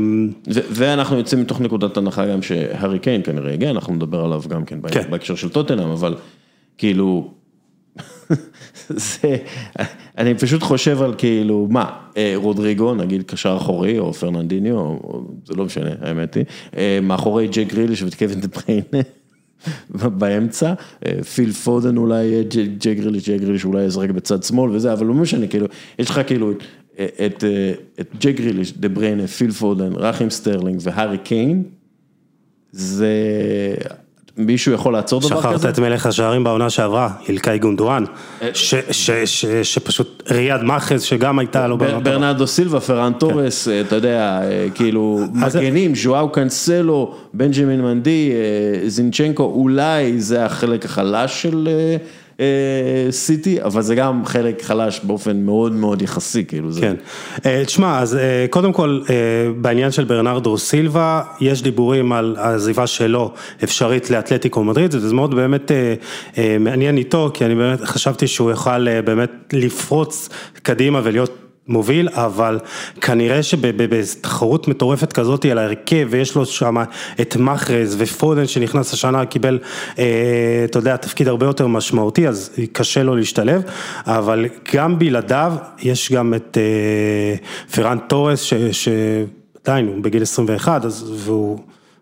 [0.47, 4.79] ואנחנו יוצאים מתוך נקודת הנחה גם שהארי קיין כנראה יגיע, אנחנו נדבר עליו גם כן,
[4.87, 5.01] כן.
[5.09, 6.15] בהקשר של טוטנאם, אבל
[6.77, 7.33] כאילו,
[8.89, 9.37] זה,
[10.17, 11.85] אני פשוט חושב על כאילו, מה,
[12.17, 14.97] אה, רודריגו, נגיד קשר אחורי, או פרננדיניו,
[15.45, 16.45] זה לא משנה, האמת היא,
[17.01, 19.09] מאחורי ג'ק גריליש וקווין דה בריינה.
[20.19, 20.73] באמצע,
[21.05, 22.43] אה, פיל פודן אולי,
[22.77, 25.67] ג'ק גריליש, ג'ק גריליש אולי יזרק בצד שמאל וזה, אבל לא משנה, כאילו,
[25.99, 26.51] יש לך כאילו
[27.25, 31.63] את אה, את ג'ק גריליש, דה בריינה, פיל פודן, רחים סטרלינג והארי קיין,
[32.71, 33.13] זה...
[34.37, 35.57] מישהו יכול לעצור דבר כזה?
[35.57, 38.03] שכחת את מלך השערים בעונה שעברה, אלקאי גונדואן,
[38.41, 38.49] אה,
[39.63, 41.77] שפשוט ריאד מאחז שגם הייתה לו...
[41.77, 43.19] ברנרדו סילבה, פרן כן.
[43.19, 44.41] תורס, אתה יודע,
[44.75, 48.31] כאילו, מגנים, ז'ואאו קאנסלו, בנג'מין מנדי,
[48.87, 51.67] זינצ'נקו, אולי זה החלק החלש של...
[52.39, 56.81] אה, סיטי, אבל זה גם חלק חלש באופן מאוד מאוד יחסי, כאילו זה.
[56.81, 56.95] כן,
[57.45, 59.01] אה, תשמע, אז אה, קודם כל,
[59.57, 65.71] בעניין של ברנרדו סילבה, יש דיבורים על העזיבה שלו אפשרית לאתלטיקו מדריד, וזה מאוד באמת
[66.59, 70.29] מעניין איתו, כי אני באמת חשבתי שהוא יוכל באמת לפרוץ
[70.63, 72.59] קדימה ולהיות מוביל, אבל
[73.01, 76.75] כנראה שבתחרות מטורפת כזאת על ההרכב, ויש לו שם
[77.21, 79.59] את מחרז ופודן שנכנס השנה, קיבל,
[79.99, 80.05] אה,
[80.65, 83.61] אתה יודע, תפקיד הרבה יותר משמעותי, אז קשה לו להשתלב,
[84.05, 87.35] אבל גם בלעדיו יש גם את אה,
[87.75, 88.53] פרן תורס, ש...
[88.53, 88.87] ש
[89.67, 91.59] עדיין, הוא בגיל 21, אז, והוא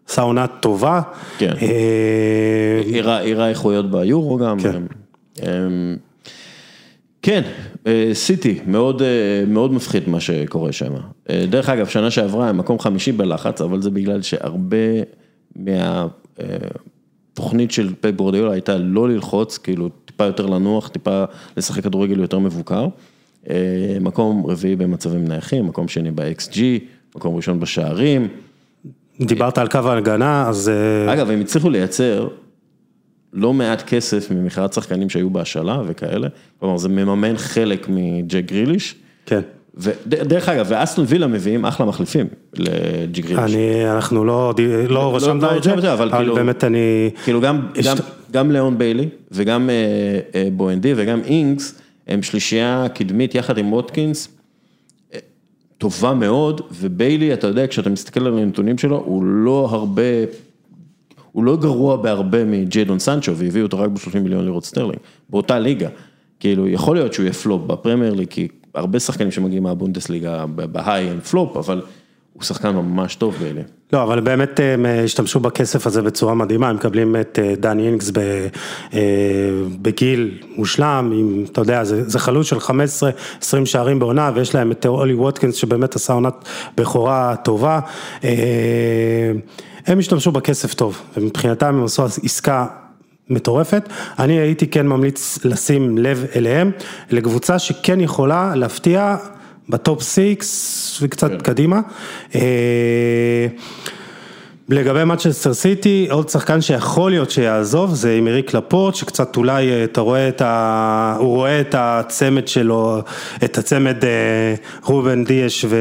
[0.10, 1.02] עשה עונה טובה.
[1.38, 1.54] כן.
[1.62, 4.58] אה, הראה איכויות ביורו גם.
[4.60, 4.82] כן.
[7.22, 7.42] כן,
[8.14, 9.08] סיטי, מאוד, אה,
[9.48, 10.94] מאוד מפחיד מה שקורה שם.
[11.30, 14.78] אה, דרך אגב, שנה שעברה הם מקום חמישי בלחץ, אבל זה בגלל שהרבה
[17.36, 21.24] מהתוכנית של פפ גורדיאלה הייתה לא ללחוץ, כאילו טיפה יותר לנוח, טיפה
[21.58, 22.88] לשחק כדורגל יותר מבוקר.
[24.02, 26.58] מקום רביעי במצבים נייחים, מקום שני ב-XG,
[27.16, 28.28] מקום ראשון בשערים.
[29.22, 30.72] דיברת על קו ההגנה, אז...
[31.14, 32.28] אגב, הם הצליחו לייצר
[33.36, 36.28] לא מעט כסף ממכירת שחקנים שהיו בהשאלה וכאלה,
[36.60, 38.96] כלומר זה מממן חלק מג'ק גריליש.
[39.26, 39.42] כן.
[39.78, 43.56] ודרך אגב, ואסטון וילה מביאים אחלה מחליפים לג'ק גריליש.
[43.56, 44.54] אני, אנחנו לא,
[44.90, 47.10] לא רשמת לא את זה, אבל אבל כאילו- באמת אני...
[47.24, 47.98] כאילו גם, גם,
[48.32, 49.76] גם ליאון ביילי וגם אה,
[50.36, 54.30] אה, בואנדיה וגם אינגס, הם שלישייה קדמית יחד עם ווטקינס,
[55.14, 55.20] אה,
[55.78, 60.02] טובה מאוד, וביילי, אתה יודע, כשאתה מסתכל על הנתונים שלו, הוא לא הרבה,
[61.36, 65.90] הוא לא גרוע בהרבה מג'יידון סנצ'ו, והביאו אותו רק ב-30 מיליון לירות סטרלינג, באותה ליגה.
[66.40, 71.20] כאילו, יכול להיות שהוא יהיה פלופ בפרמייר ליג, כי הרבה שחקנים שמגיעים מהבונדסליגה בהיי הם
[71.20, 71.82] פלופ, אבל
[72.34, 73.62] הוא שחקן ממש טוב ביילי.
[73.94, 77.88] לא, אבל באמת הם אה, השתמשו בכסף הזה בצורה מדהימה, הם מקבלים את אה, דני
[77.88, 79.00] אינגס אה,
[79.82, 82.72] בגיל מושלם, עם, אתה יודע, זה, זה חלוץ של 15-20
[83.66, 86.46] שערים בעונה, ויש להם את אולי ווטקינס שבאמת עשה עונת
[86.78, 87.80] בכורה טובה.
[89.88, 92.66] אה, הם השתמשו בכסף טוב, ומבחינתם הם עשו עסקה
[93.30, 96.72] מטורפת, אני הייתי כן ממליץ לשים לב אליהם,
[97.12, 99.16] לקבוצה שכן יכולה להפתיע
[99.70, 101.40] ב top six וקצת כן.
[101.40, 101.80] קדימה.
[102.36, 103.48] אה,
[104.70, 110.02] לגבי מנצ'סטר סיטי, עוד שחקן שיכול להיות שיעזוב זה אמריק לפורט, שקצת אולי אה, אתה
[110.02, 111.16] רואה את ה...
[111.20, 113.02] הוא רואה את הצמד שלו,
[113.44, 115.78] את הצמד אה, רובן דיאש ו...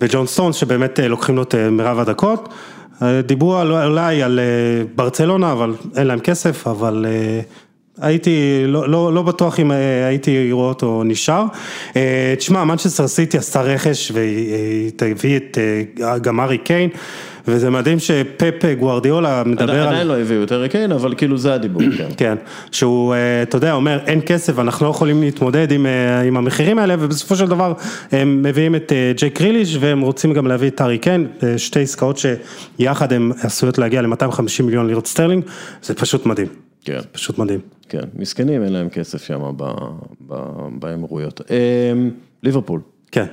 [0.00, 2.48] וג'ון סטונס שבאמת אה, לוקחים לו את אה, מירב הדקות.
[3.02, 4.40] אה, דיברו על- אולי על
[4.94, 7.06] ברצלונה, אבל אין להם כסף, אבל
[8.00, 8.30] הייתי
[8.66, 9.70] לא, לא, לא בטוח אם
[10.08, 11.44] הייתי רואה אותו נשאר.
[12.38, 15.58] תשמע, מנצ'סטר סיטי עשתה רכש והיא תביא את
[16.40, 16.90] הארי קיין,
[17.48, 19.88] וזה מדהים שפפ גוארדיולה מדבר על...
[19.88, 22.08] עדיין לא הביאו את הארי קיין, אבל כאילו זה הדיבור, כן.
[22.16, 22.36] כן,
[22.72, 26.78] שהוא, אה, אתה יודע, אומר אין כסף, אנחנו לא יכולים להתמודד עם, אה, עם המחירים
[26.78, 27.72] האלה, ובסופו של דבר
[28.12, 32.18] הם מביאים את אה, ג'ק גריליש, והם רוצים גם להביא את הארי קיין, שתי עסקאות
[32.78, 35.44] שיחד הן עשויות להגיע ל-250 מיליון לירות סטרלינג,
[35.82, 36.48] זה פשוט מדהים,
[36.84, 37.60] כן, פשוט מדהים.
[37.88, 39.40] כן, מסכנים, אין להם כסף שם
[40.78, 41.40] באמירויות.
[41.50, 42.10] אמ,
[42.42, 42.80] ליברפול.
[43.12, 43.26] כן,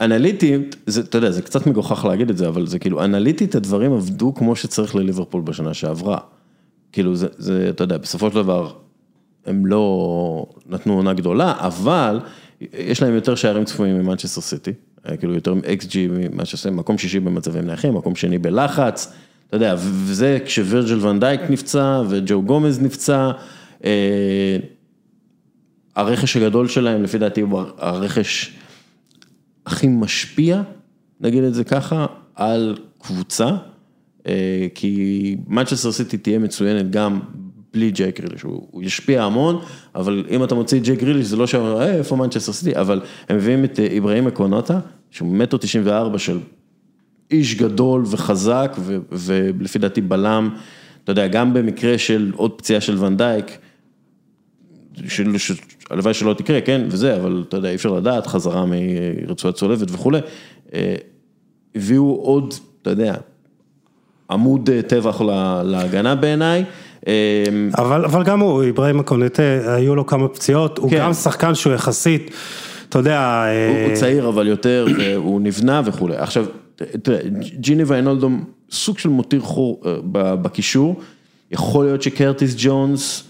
[0.00, 3.92] אנליטית, זה, אתה יודע, זה קצת מגוחך להגיד את זה, אבל זה כאילו, אנליטית הדברים
[3.92, 6.18] עבדו כמו שצריך לליברפול בשנה שעברה.
[6.92, 8.72] כאילו, זה, זה, אתה יודע, בסופו של דבר,
[9.46, 12.20] הם לא נתנו עונה גדולה, אבל
[12.60, 14.72] יש להם יותר שערים צפויים ממנצ'סטר סיטי,
[15.08, 19.12] אה, כאילו יותר XG ממנצ'סטר, מקום שישי במצבים נייחים, מקום שני בלחץ,
[19.48, 23.30] אתה יודע, וזה כשווירג'יל ואן דייק נפצע וג'ו גומז נפצע,
[23.84, 24.56] אה,
[25.96, 28.59] הרכש הגדול שלהם, לפי דעתי, הוא הרכש
[29.66, 30.62] הכי משפיע,
[31.20, 33.56] נגיד את זה ככה, על קבוצה,
[34.26, 37.20] אה, כי מנצ'סטר סיטי תהיה מצוינת גם
[37.72, 39.62] בלי ג'ק גריליש, הוא הוא ישפיע המון,
[39.94, 43.00] אבל אם אתה מוציא את ג'ק גריליש זה לא שאומר, "אה, איפה מנצ'סטר סיטי, אבל
[43.28, 46.38] הם מביאים את איברהימה קונאטה, שהוא תשעים וארבע של
[47.30, 50.50] איש גדול וחזק, ו- ולפי דעתי בלם,
[51.04, 53.58] אתה יודע, גם במקרה של עוד פציעה של ונדייק,
[55.08, 55.52] של- ש-
[55.90, 60.18] הלוואי שלא תקרה, כן, וזה, אבל אתה יודע, אי אפשר לדעת, חזרה מרצועת צולבת וכולי.
[60.74, 60.94] אה,
[61.74, 63.14] הביאו עוד, אתה יודע,
[64.30, 66.64] עמוד אה, טבח לה- להגנה בעיניי.
[67.08, 67.12] אה,
[67.78, 70.98] אבל, אבל גם הוא, אברהים הקונטה, היו לו כמה פציעות, הוא כן.
[70.98, 72.30] גם שחקן שהוא יחסית,
[72.88, 76.16] אתה יודע, הוא הוא צעיר אבל יותר, הוא נבנה וכולי.
[76.16, 76.46] עכשיו,
[77.02, 77.18] תראה,
[77.54, 81.00] ג'יני ויינולדום, סוג של מותיר חור בקישור,
[81.50, 83.24] יכול להיות שקרטיס ג'ונס,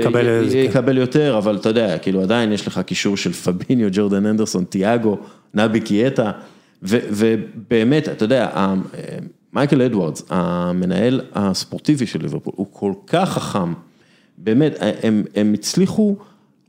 [0.00, 4.26] יקבל איזה- יקבל יותר, אבל אתה יודע, כאילו עדיין יש לך קישור של פביניו, ג'ורדן
[4.26, 5.18] אנדרסון, תיאגו,
[5.54, 6.30] נבי קיאטה,
[6.82, 8.48] ו- ובאמת, אתה יודע,
[9.52, 13.72] מייקל אדוארדס, המנהל הספורטיבי של ליברפול, הוא כל כך חכם,
[14.38, 16.16] באמת, הם, הם הצליחו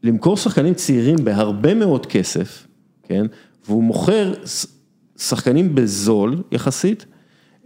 [0.03, 2.67] למכור שחקנים צעירים בהרבה מאוד כסף,
[3.03, 3.25] כן,
[3.67, 4.33] והוא מוכר
[5.17, 7.05] שחקנים בזול יחסית,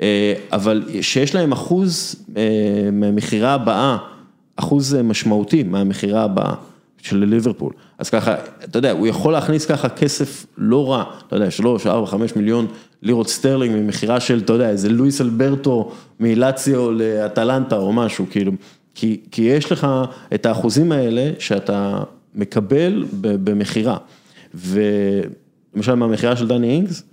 [0.02, 2.42] אה, אבל שיש להם אחוז אה,
[2.92, 3.98] מהמכירה הבאה,
[4.58, 6.54] אחוז אה, משמעותי מהמכירה הבאה
[7.02, 7.74] של ליברפול.
[7.98, 12.08] אז ככה, אתה יודע, הוא יכול להכניס ככה כסף לא רע, אתה יודע, שלוש, ארבע,
[12.08, 12.68] חמש מיליון
[13.02, 18.52] לירות סטרלינג ממכירה של, אתה יודע, איזה לואיס אלברטו מלאציו לאטלנטה או משהו, כאילו,
[18.96, 19.88] כי, כי יש לך
[20.34, 22.04] את האחוזים האלה שאתה
[22.36, 23.98] מקבל במכירה.
[25.76, 27.04] למשל מהמכירה של דני אינגס,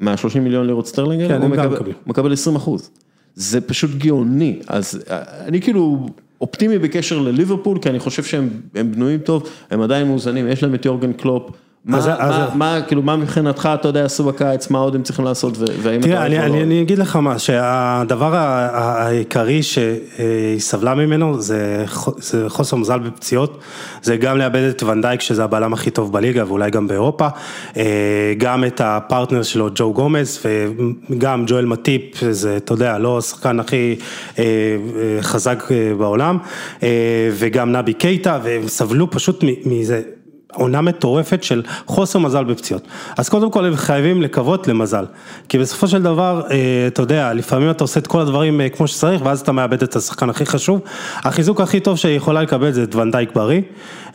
[0.00, 1.92] מה-30 מיליון לירות סטרלינג, כן, הוא מקבל-.
[2.06, 2.90] מקבל 20 אחוז.
[3.34, 6.06] זה פשוט גאוני, אז אה, אני כאילו
[6.40, 10.74] אופטימי בקשר לליברפול, כי אני חושב שהם הם בנויים טוב, הם עדיין מאוזנים, יש להם
[10.74, 11.50] את יורגן קלופ.
[11.86, 15.02] מה, אז- מה, אז- מה, כאילו, מה מבחינתך, אתה יודע, עשו בקיץ, מה עוד הם
[15.02, 16.08] צריכים לעשות, והאם אתה...
[16.08, 19.88] תראה, אני, יכול אני, לא- אני אגיד לך מה, שהדבר העיקרי שהיא
[20.60, 21.84] סבלה ממנו זה,
[22.18, 23.58] זה חוסר מזל בפציעות,
[24.02, 27.28] זה גם לאבד את ונדייק שזה הבלם הכי טוב בליגה ואולי גם באירופה,
[27.76, 27.82] אה,
[28.38, 30.46] גם את הפרטנר שלו ג'ו גומז
[31.10, 33.96] וגם ג'ואל מטיפ, זה אתה יודע, לא השחקן הכי
[34.38, 36.38] אה, אה, חזק אה, בעולם,
[36.82, 36.88] אה,
[37.32, 40.00] וגם נבי קייטה, והם סבלו פשוט מזה.
[40.56, 42.82] עונה מטורפת של חוסר מזל בפציעות.
[43.18, 45.04] אז קודם כל הם חייבים לקוות למזל.
[45.48, 48.86] כי בסופו של דבר, אה, אתה יודע, לפעמים אתה עושה את כל הדברים אה, כמו
[48.86, 50.80] שצריך, ואז אתה מאבד את השחקן הכי חשוב.
[51.16, 53.60] החיזוק הכי טוב שהיא יכולה לקבל זה את ונדייק בריא,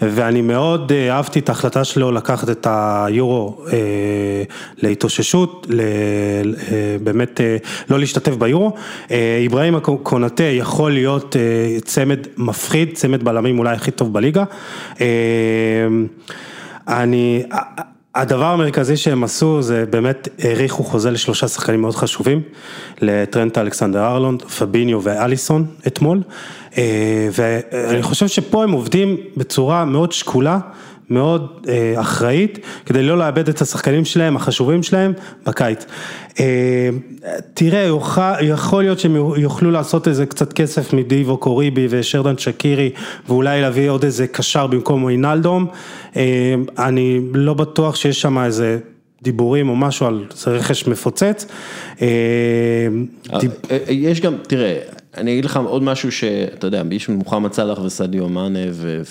[0.01, 3.77] ואני מאוד אה, אהבתי את ההחלטה שלו לקחת את היורו אה,
[4.77, 5.85] להתאוששות, ל- אה,
[7.03, 7.57] באמת אה,
[7.89, 8.73] לא להשתתף ביורו.
[9.11, 11.41] אה, אברהים קונאטה יכול להיות אה,
[11.81, 14.43] צמד מפחיד, צמד בלמים אולי הכי טוב בליגה.
[15.01, 15.07] אה,
[16.87, 17.43] אני,
[18.15, 22.41] הדבר המרכזי שהם עשו זה באמת האריכו חוזה לשלושה שחקנים מאוד חשובים,
[23.01, 26.21] לטרנט אלכסנדר ארלונד, פביניו ואליסון אתמול,
[26.77, 30.59] אה, ואני חושב שפה הם עובדים בצורה מאוד שקולה.
[31.11, 35.13] מאוד אה, אחראית, כדי לא לאבד את השחקנים שלהם, החשובים שלהם,
[35.45, 35.85] בקיץ.
[36.39, 36.89] אה,
[37.53, 42.89] תראה, יוכל, יכול להיות שהם יוכלו לעשות איזה קצת כסף מדיבו קוריבי ושרדן שקירי,
[43.27, 45.67] ואולי להביא עוד איזה קשר במקום אינלדום.
[46.15, 48.79] אה, אני לא בטוח שיש שם איזה
[49.21, 51.45] דיבורים או משהו על רכש מפוצץ.
[52.01, 52.07] אה.
[53.33, 53.39] אה,
[53.71, 54.79] אה, יש גם, תראה,
[55.17, 58.59] אני אגיד לך עוד משהו שאתה יודע, יש מוחמד סאלח וסדיו מאנה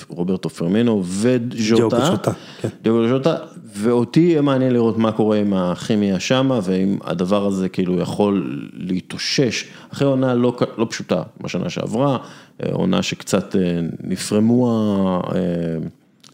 [0.08, 2.68] ורוברטו פרמינו וג'וטה, ג'וטה, כן.
[2.84, 3.36] ג'וטה,
[3.76, 9.64] ואותי יהיה מעניין לראות מה קורה עם הכימיה שמה, ואם הדבר הזה כאילו יכול להתאושש,
[9.92, 12.18] אחרי עונה לא, לא פשוטה בשנה שעברה,
[12.62, 15.40] אה, עונה שקצת אה, נפרמו, אה,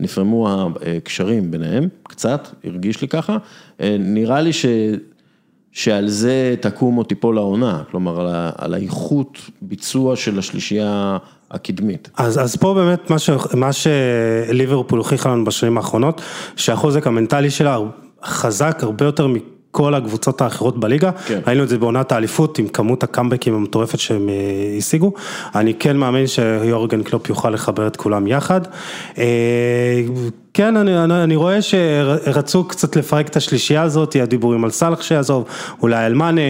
[0.01, 0.49] נפרמו
[0.97, 3.37] הקשרים ביניהם, קצת, הרגיש לי ככה,
[3.81, 4.67] אה, נראה לי ש...
[5.77, 8.21] שעל זה תקום או תיפול העונה, כלומר
[8.59, 11.19] על, האיכות ביצוע של השלישייה
[11.51, 12.11] הקדמית.
[12.17, 16.21] אז, אז פה באמת מה, ש, מה שליברפול הוכיחה לנו בשנים האחרונות,
[16.57, 17.79] שהחוזק המנטלי שלה
[18.25, 21.41] חזק הרבה יותר מכל הקבוצות האחרות בליגה, כן.
[21.47, 24.35] ראינו את זה בעונת האליפות עם כמות הקאמבקים המטורפת שהם אה,
[24.79, 25.13] השיגו,
[25.55, 28.61] אני כן מאמין שיורגן קלופ יוכל לחבר את כולם יחד.
[30.57, 35.45] כן, אני, אני, אני רואה שרצו קצת לפרק את השלישייה הזאת, הדיבורים על סאלח שיעזוב,
[35.83, 36.41] אולי על מאנה,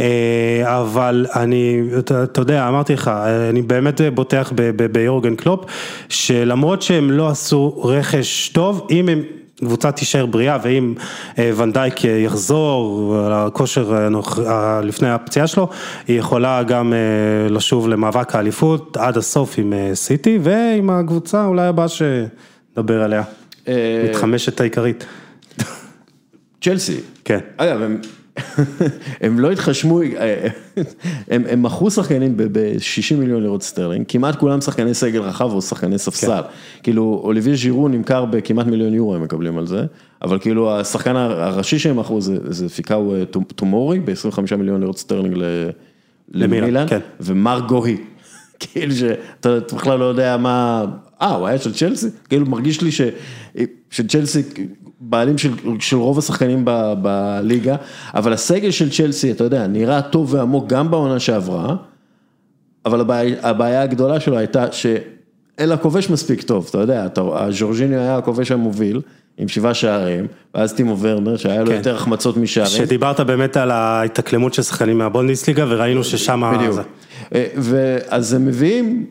[0.00, 3.10] אה, אבל אני, אתה, אתה יודע, אמרתי לך,
[3.50, 4.52] אני באמת בוטח
[4.92, 5.64] ביורגן קלופ,
[6.08, 9.22] שלמרות שהם לא עשו רכש טוב, אם הם...
[9.64, 10.94] קבוצה תישאר בריאה ואם
[11.38, 15.68] אה, ואן דייק יחזור לכושר הנוכ- ה- לפני הפציעה שלו,
[16.08, 16.98] היא יכולה גם אה,
[17.48, 23.22] לשוב למאבק האליפות עד הסוף עם סיטי ועם הקבוצה אולי הבאה שנדבר עליה,
[24.10, 25.04] מתחמשת העיקרית.
[26.60, 27.38] צ'לסי, כן.
[27.56, 28.00] אגב, הם,
[29.20, 30.48] הם לא התחמשו, אה,
[31.28, 35.98] הם, הם מכרו שחקנים ב-60 מיליון לירות סטרלינג, כמעט כולם שחקני סגל רחב או שחקני
[35.98, 36.40] ספסל.
[36.82, 39.84] כאילו, אוליבייה ז'ירו נמכר בכמעט מיליון יורו, הם מקבלים על זה,
[40.22, 43.24] אבל כאילו השחקן הראשי שהם מכרו זה, זה פיקאיו אה,
[43.56, 45.70] טומורי, ב-25 מיליון לירות סטרלינג ל-
[46.32, 47.00] למילאן, למילאן, כן.
[47.20, 47.96] ומארק גואהי,
[48.60, 50.84] כאילו שאתה אתה בכלל לא יודע מה,
[51.22, 52.06] אה, הוא היה של צ'לסי?
[52.28, 53.00] כאילו מרגיש לי ש,
[53.90, 54.42] שצ'לסי
[55.00, 55.50] בעלים של,
[55.80, 57.76] של רוב השחקנים ב, בליגה,
[58.14, 61.76] אבל הסגל של צ'לסי, אתה יודע, נראה טוב ועמוק גם בעונה שעברה,
[62.86, 68.16] אבל הבעיה, הבעיה הגדולה שלו הייתה שאין לה כובש מספיק טוב, אתה יודע, הז'ורג'יניו היה
[68.16, 69.00] הכובש המוביל.
[69.38, 71.76] עם שבעה שערים, ואז טימו ורנר, שהיה לו כן.
[71.76, 72.70] יותר החמצות משערים.
[72.86, 76.52] שדיברת באמת על ההתאקלמות של שחקנים מהבונדסליגה וראינו ששם...
[76.58, 76.74] בדיוק.
[76.74, 76.82] זה-
[77.34, 79.06] אה, ואז הם מביאים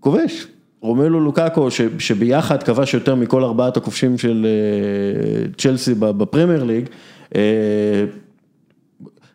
[0.00, 0.46] כובש,
[0.82, 6.88] רומלו לוקאקו, ש- שביחד כבש יותר מכל ארבעת הכובשים של אה, צ'לסי בפרמייר ליג.
[7.34, 7.40] אה,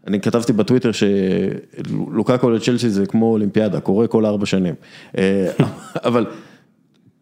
[0.08, 4.76] אני כתבתי בטוויטר שלוקאקו לצ'לסי זה כמו אולימפיאדה, קורה כל ארבע שנים.
[5.18, 5.48] אה,
[6.06, 6.26] אבל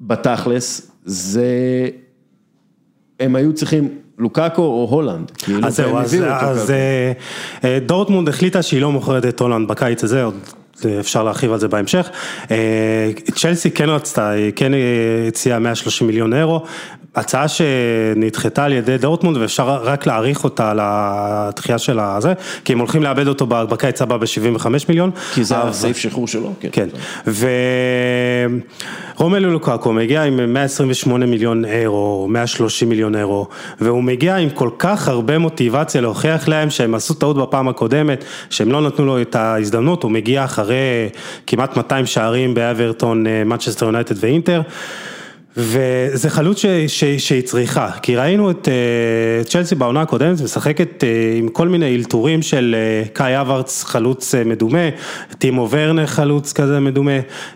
[0.01, 1.45] בתכלס, זה,
[3.19, 5.31] הם היו צריכים לוקאקו או הולנד.
[5.31, 6.73] כאילו, אז זהו, אז,
[7.85, 10.35] דורטמונד החליטה שהיא לא מוכרת את הולנד בקיץ הזה, עוד
[10.99, 12.09] אפשר להרחיב על זה בהמשך.
[13.35, 14.71] צ'לסי כן רצתה, כן
[15.27, 16.65] הציעה 130 מיליון אירו,
[17.15, 22.33] הצעה שנדחתה על ידי דורטמונד ואפשר רק להעריך אותה על התחייה של הזה,
[22.65, 25.11] כי הם הולכים לאבד אותו בקיץ הבא ב-75 מיליון.
[25.33, 26.69] כי זה הסעיף שחרור שלו, כן.
[26.71, 26.87] כן,
[29.17, 33.47] ורומלו לוקקו מגיע עם 128 מיליון אירו, 130 מיליון אירו,
[33.81, 38.71] והוא מגיע עם כל כך הרבה מוטיבציה להוכיח להם שהם עשו טעות בפעם הקודמת, שהם
[38.71, 41.09] לא נתנו לו את ההזדמנות, הוא מגיע אחרי
[41.47, 44.61] כמעט 200 שערים באברטון, מצ'סטר יונייטד ואינטר.
[45.57, 51.37] וזה חלוץ ש, ש, שהיא צריכה, כי ראינו את uh, צ'לסי בעונה הקודמת משחקת uh,
[51.37, 52.75] עם כל מיני אלתורים של
[53.05, 54.89] uh, קאי אברץ חלוץ uh, מדומה,
[55.37, 57.11] טימו ורנר חלוץ כזה מדומה,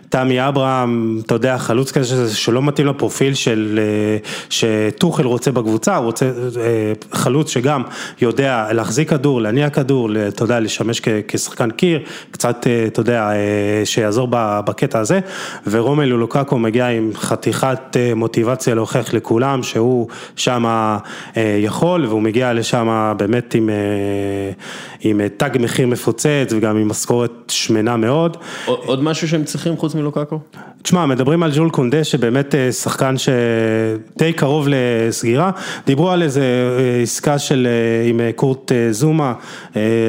[0.08, 3.80] תמי אברהם, אתה יודע, חלוץ כזה שלא מתאים לפרופיל של,
[4.22, 7.82] uh, שטוחל רוצה בקבוצה, הוא רוצה uh, חלוץ שגם
[8.20, 13.86] יודע להחזיק כדור, להניע כדור, אתה יודע, לשמש כ, כשחקן קיר, קצת, uh, יודע, uh,
[13.86, 15.20] שיעזור בקטע הזה,
[15.66, 22.52] ורומל לוקקו מגיע עם חתיכת אה, מוטיבציה להוכיח לכולם שהוא שם אה, יכול והוא מגיע
[22.52, 23.74] לשם באמת עם, אה,
[25.00, 28.36] עם תג מחיר מפוצץ וגם עם משכורת שמנה מאוד.
[28.66, 30.38] עוד משהו שהם צריכים חוץ מלוקקו?
[30.82, 35.50] תשמע, מדברים על ג'ול קונדה שבאמת שחקן שדי קרוב לסגירה,
[35.86, 36.44] דיברו על איזה
[37.02, 37.68] עסקה של
[38.08, 39.32] עם קורט זומה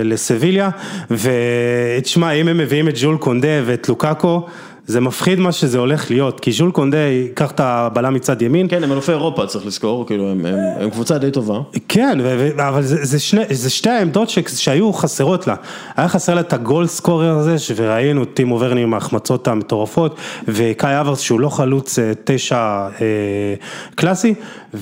[0.03, 0.69] לסביליה
[1.11, 4.47] ותשמע אם הם מביאים את ג'ול קונדה ואת לוקקו
[4.91, 8.67] זה מפחיד מה שזה הולך להיות, כי ז'ול קונדה ייקח את הבלם מצד ימין.
[8.69, 11.59] כן, הם אלופי אירופה, צריך לזכור, כאילו, הם, הם, הם קבוצה די טובה.
[11.87, 12.19] כן,
[12.57, 15.55] אבל זה, זה, שני, זה שתי העמדות ש, שהיו חסרות לה.
[15.95, 20.15] היה חסר לה את ה goal scorer הזה, וראינו את טימו ורנר עם ההחמצות המטורפות,
[20.47, 23.55] וקאי האברץ שהוא לא חלוץ אה, תשע אה,
[23.95, 24.33] קלאסי,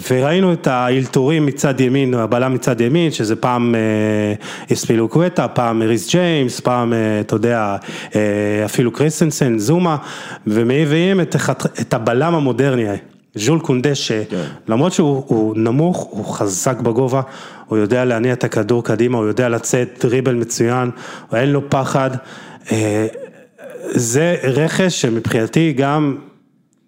[0.10, 6.60] וראינו את האלתורים מצד ימין, הבלם מצד ימין, שזה פעם אה, אספיליקואטה, פעם ריס ג'יימס,
[6.60, 7.76] פעם, אה, אתה יודע,
[8.16, 8.22] אה,
[8.66, 9.98] אפילו קריסטנסן, זומה.
[10.48, 11.36] ומביאים את,
[11.82, 12.86] את הבלם המודרני,
[13.36, 14.96] ז'ול קונדה, שלמרות כן.
[14.96, 17.22] שהוא נמוך, הוא חזק בגובה,
[17.66, 20.92] הוא יודע להניע את הכדור קדימה, הוא יודע לצאת דריבל מצוין,
[21.34, 22.10] אין לו פחד.
[22.72, 23.08] אה,
[23.92, 26.18] זה רכש שמבחינתי גם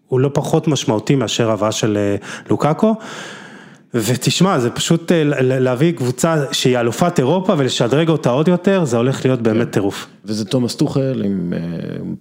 [0.08, 2.16] הוא לא פחות משמעותי מאשר הבאה של אה,
[2.50, 2.96] לוקאקו.
[3.94, 9.26] ותשמע, זה פשוט אה, להביא קבוצה שהיא אלופת אירופה ולשדרג אותה עוד יותר, זה הולך
[9.26, 9.72] להיות באמת כן.
[9.72, 10.08] טירוף.
[10.26, 11.60] וזה תומאס טוחל עם אה,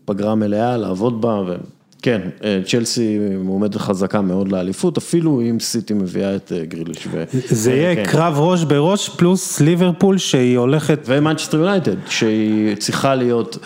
[0.05, 6.37] פגרה מלאה לעבוד בה, וכן, אה, צ'לסי מועמדת חזקה מאוד לאליפות, אפילו אם סיטי מביאה
[6.37, 7.09] את גריליש.
[7.11, 7.25] ו...
[7.49, 8.05] זה יהיה כן.
[8.05, 11.01] קרב ראש בראש פלוס ליברפול שהיא הולכת...
[11.07, 13.59] ומנצ'סטר יונייטד, שהיא צריכה להיות,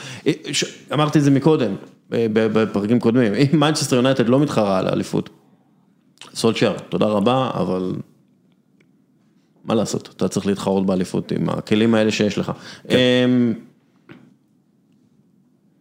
[0.93, 1.75] אמרתי את זה מקודם,
[2.11, 5.31] בפרקים קודמים, אם מנצ'סטר יונייטד לא מתחרה על האליפות.
[6.35, 7.93] סולשיאר, תודה רבה, אבל
[9.65, 12.53] מה לעשות, אתה צריך להתחרות באליפות עם הכלים האלה שיש לך.
[12.89, 12.97] כן.
[12.99, 13.55] אמ,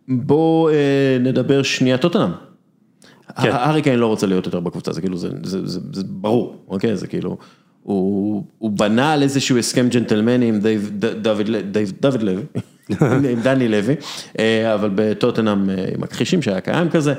[0.07, 2.31] בוא אה, נדבר שנייה, טוטנאם.
[3.41, 3.49] כן.
[3.51, 6.95] הארי קיין לא רוצה להיות יותר בקבוצה, זה כאילו, זה, זה, זה, זה ברור, אוקיי?
[6.95, 7.37] זה כאילו,
[7.83, 10.59] הוא, הוא בנה על איזשהו הסכם ג'נטלמני עם
[11.99, 12.43] דוד לוי,
[13.31, 13.95] עם דני לוי,
[14.39, 17.13] אה, אבל בטוטנאם אה, מכחישים שהיה קיים כזה.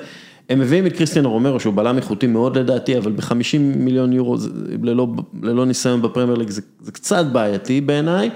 [0.49, 4.36] הם מביאים את קריסטיאן רומרו שהוא בלם איכותי מאוד לדעתי, אבל ב-50 מיליון יורו
[4.82, 5.09] ללא,
[5.42, 8.30] ללא ניסיון בפרמייר ליג זה, זה קצת בעייתי בעיניי.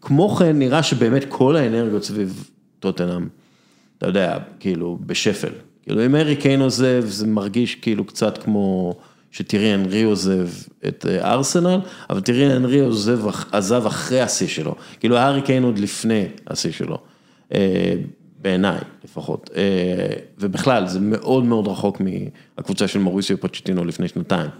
[0.00, 2.50] כמו כן נראה שבאמת כל האנרגיות סביב
[2.80, 3.28] טוטנאם,
[3.98, 5.52] אתה יודע, כאילו בשפל.
[5.82, 8.94] כאילו אם ארי קיין עוזב זה מרגיש כאילו קצת כמו
[9.30, 10.48] שטירי אנרי עוזב
[10.88, 13.20] את אה, ארסנל, אבל טירי אנרי עוזב,
[13.52, 14.74] עזב אחרי השיא שלו.
[15.00, 16.98] כאילו הארי קיין עוד לפני השיא שלו.
[18.42, 19.62] בעיניי לפחות, אה,
[20.38, 24.50] ובכלל זה מאוד מאוד רחוק מהקבוצה של מוריסיו פוצ'טינו לפני שנתיים.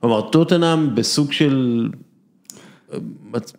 [0.00, 1.88] כלומר טוטנאם בסוג של
[2.92, 2.98] אה,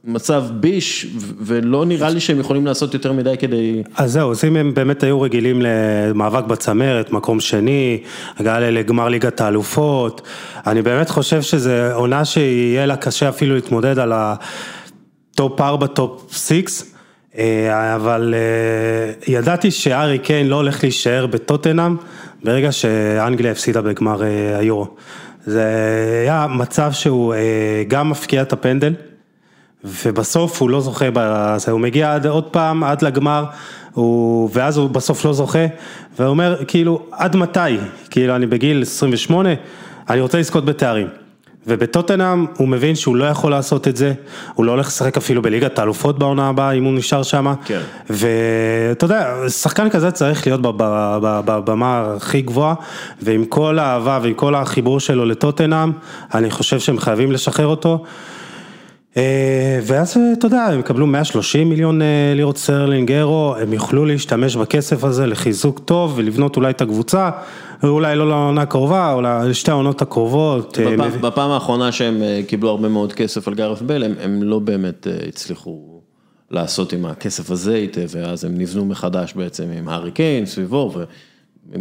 [0.04, 1.08] מצב ביש
[1.40, 3.84] ולא נראה לי שהם יכולים לעשות יותר מדי כדי...
[3.96, 8.04] אז זהו, אז אם הם באמת היו רגילים למאבק בצמרת, מקום שני,
[8.38, 10.22] הגעה לגמר ליגת האלופות,
[10.68, 16.34] אני באמת חושב שזה עונה שיהיה לה קשה אפילו להתמודד על ה top 4, top
[16.34, 16.91] 6.
[17.38, 21.96] אה, אבל אה, ידעתי שהארי קיין לא הולך להישאר בטוטנאם
[22.44, 24.88] ברגע שאנגליה הפסידה בגמר אה, היורו.
[25.46, 25.66] זה
[26.22, 27.34] היה מצב שהוא
[27.88, 28.94] גם מפקיע את הפנדל,
[29.84, 33.46] ובסוף הוא לא זוכה בזה, הוא מגיע עד עוד פעם, עד לגמר,
[33.94, 35.66] הוא, ואז הוא בסוף לא זוכה,
[36.20, 37.60] ואומר כאילו עד מתי,
[38.10, 39.50] כאילו אני בגיל 28,
[40.10, 41.08] אני רוצה לזכות בתארים.
[41.68, 44.14] ובטוטנאם הוא מבין שהוא לא יכול לעשות את זה,
[44.54, 47.80] הוא לא הולך לשחק אפילו בליגת האלופות בעונה הבאה אם הוא נשאר שם, כן.
[48.10, 50.62] ואתה יודע, שחקן כזה צריך להיות
[51.46, 52.74] בבמה הכי גבוהה,
[53.22, 55.92] ועם כל האהבה ועם כל החיבור שלו לטוטנאם,
[56.34, 58.04] אני חושב שהם חייבים לשחרר אותו.
[59.84, 62.02] ואז אתה יודע, הם יקבלו 130 מיליון
[62.36, 67.30] לירות סטרלינג אירו, הם יוכלו להשתמש בכסף הזה לחיזוק טוב ולבנות אולי את הקבוצה,
[67.84, 70.78] אולי לא לעונה הקרובה, או לשתי העונות הקרובות.
[71.22, 76.02] בפעם האחרונה שהם קיבלו הרבה מאוד כסף על גארת' בייל, הם לא באמת הצליחו
[76.52, 80.92] לעשות עם הכסף הזה היטב, ואז הם נבנו מחדש בעצם עם הארי קיין סביבו,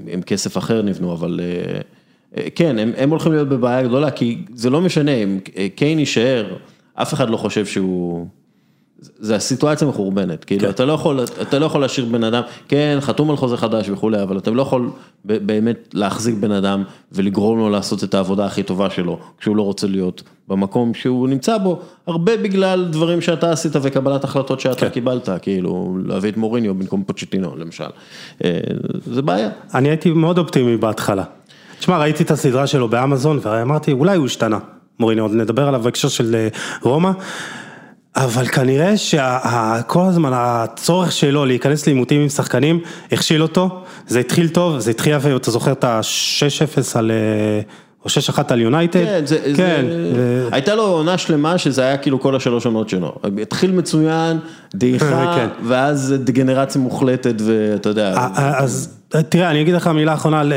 [0.07, 1.41] ועם כסף אחר נבנו, אבל
[2.55, 5.39] כן, הם הולכים להיות בבעיה גדולה, כי זה לא משנה, אם
[5.75, 6.57] קיין יישאר,
[6.95, 8.27] אף אחד לא חושב שהוא,
[9.01, 13.31] זה הסיטואציה מחורבנת, כאילו אתה לא יכול, אתה לא יכול להשאיר בן אדם, כן, חתום
[13.31, 14.91] על חוזה חדש וכולי, אבל אתה לא יכול
[15.25, 16.83] באמת להחזיק בן אדם
[17.13, 21.59] ולגרום לו לעשות את העבודה הכי טובה שלו, כשהוא לא רוצה להיות במקום שהוא נמצא
[21.59, 27.05] בו, הרבה בגלל דברים שאתה עשית וקבלת החלטות שאתה קיבלת, כאילו להביא את מוריניו במקום
[27.05, 27.85] פוצ'טינו למשל,
[29.07, 29.49] זה בעיה.
[29.75, 31.25] אני הייתי מאוד אופטימי בהתחלה.
[31.79, 34.59] תשמע, ראיתי את הסדרה שלו באמזון ואמרתי, אולי הוא השתנה,
[35.01, 36.49] מוריניו, עוד נדבר עליו בהקשר של
[36.83, 37.11] רומא,
[38.17, 42.81] אבל כנראה שכל הזמן הצורך שלו להיכנס לעימותים עם שחקנים,
[43.13, 47.11] הכשיל אותו, זה התחיל טוב, זה התחיל יפה, אתה זוכר את ה-6-0 על...
[48.05, 49.85] או 6-1 על יונייטד, כן, זה, כן.
[50.15, 54.39] זה, הייתה לו עונה שלמה שזה היה כאילו כל השלוש עונות שלו, התחיל מצוין,
[54.75, 55.49] דעיכה, כן.
[55.65, 58.15] ואז דגנרציה מוחלטת ואתה יודע.
[58.35, 58.97] אז
[59.29, 60.53] תראה, אני אגיד לך מילה אחרונה על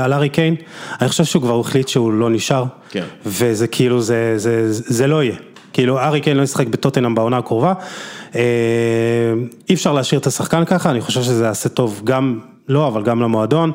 [0.00, 0.54] על ארי קיין,
[1.00, 3.04] אני חושב שהוא כבר החליט שהוא לא נשאר, כן.
[3.26, 5.36] וזה כאילו, זה, זה, זה לא יהיה,
[5.76, 7.72] כאילו ארי קיין לא ישחק בטוטנאם בעונה הקרובה,
[9.68, 13.02] אי אפשר להשאיר את השחקן ככה, אני חושב שזה יעשה טוב גם לו, לא, אבל
[13.02, 13.72] גם למועדון.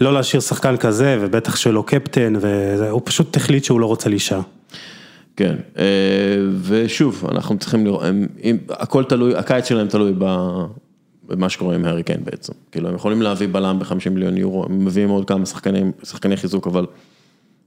[0.00, 4.40] לא להשאיר שחקן כזה, ובטח שלא קפטן, והוא פשוט החליט שהוא לא רוצה להישאר.
[5.36, 5.54] כן,
[6.62, 8.02] ושוב, אנחנו צריכים לראות,
[8.70, 10.12] הכל תלוי, הקיץ שלהם תלוי
[11.28, 12.52] במה שקורה עם הארי קיין בעצם.
[12.72, 16.66] כאילו, הם יכולים להביא בלם ב-50 מיליון יורו, הם מביאים עוד כמה שחקנים, שחקני חיזוק,
[16.66, 16.86] אבל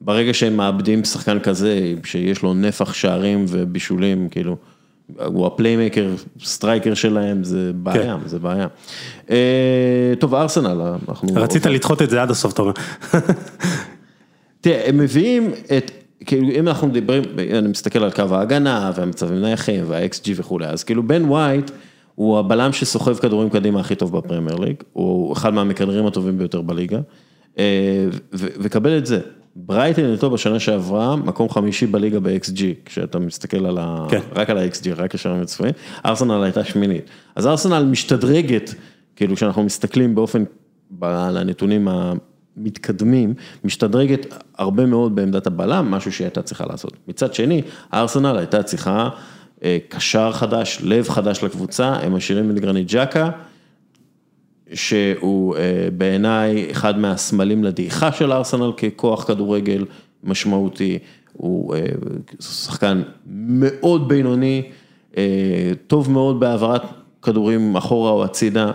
[0.01, 4.57] ברגע שהם מאבדים שחקן כזה, שיש לו נפח שערים ובישולים, כאילו,
[5.25, 6.09] הוא הפליימקר,
[6.43, 8.67] striker שלהם, זה בעיה, זה בעיה.
[10.19, 11.29] טוב, ארסנל, אנחנו...
[11.35, 12.73] רצית לדחות את זה עד הסוף, אתה אומר.
[14.61, 15.91] תראה, הם מביאים את,
[16.25, 17.23] כאילו, אם אנחנו מדברים,
[17.53, 21.71] אני מסתכל על קו ההגנה, והמצבים נייחים, וה-xG וכולי, אז כאילו בן ווייט,
[22.15, 26.99] הוא הבלם שסוחב כדורים קדימה הכי טוב בפרמייר ליג, הוא אחד מהמכדררים הטובים ביותר בליגה,
[28.33, 29.19] וקבל את זה.
[29.59, 34.07] ברייטן איתו בשנה שעברה, מקום חמישי בליגה ב-xG, כשאתה מסתכל על ה...
[34.09, 34.19] כן.
[34.35, 35.73] רק על ה-xG, רק השערים הצפויים,
[36.05, 37.09] ארסנל הייתה שמינית.
[37.35, 38.73] אז ארסנל משתדרגת,
[39.15, 40.43] כאילו כשאנחנו מסתכלים באופן,
[41.01, 43.33] על הנתונים המתקדמים,
[43.63, 46.93] משתדרגת הרבה מאוד בעמדת הבלם, משהו שהיא הייתה צריכה לעשות.
[47.07, 47.61] מצד שני,
[47.93, 49.09] ארסנל הייתה צריכה
[49.89, 53.29] קשר חדש, לב חדש לקבוצה, הם משאירים את גרנית ג'קה.
[54.73, 55.55] שהוא
[55.97, 59.85] בעיניי אחד מהסמלים לדעיכה של ארסנל ככוח כדורגל
[60.23, 60.99] משמעותי,
[61.33, 61.75] הוא
[62.39, 64.63] שחקן מאוד בינוני,
[65.87, 66.81] טוב מאוד בהעברת
[67.21, 68.71] כדורים אחורה או הצידה,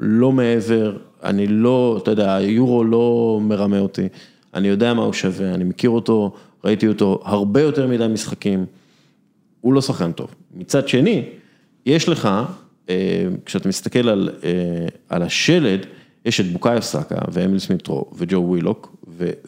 [0.00, 4.08] לא מעבר, אני לא, אתה יודע, היורו לא מרמה אותי,
[4.54, 6.32] אני יודע מה הוא שווה, אני מכיר אותו,
[6.64, 8.64] ראיתי אותו הרבה יותר מדי משחקים,
[9.60, 10.34] הוא לא שחקן טוב.
[10.54, 11.24] מצד שני,
[11.86, 12.28] יש לך
[13.44, 14.30] כשאתה מסתכל על
[15.08, 15.86] על השלד,
[16.24, 18.96] יש את בוקאיו סאקה ואמיל סמיטרו וג'ו ווילוק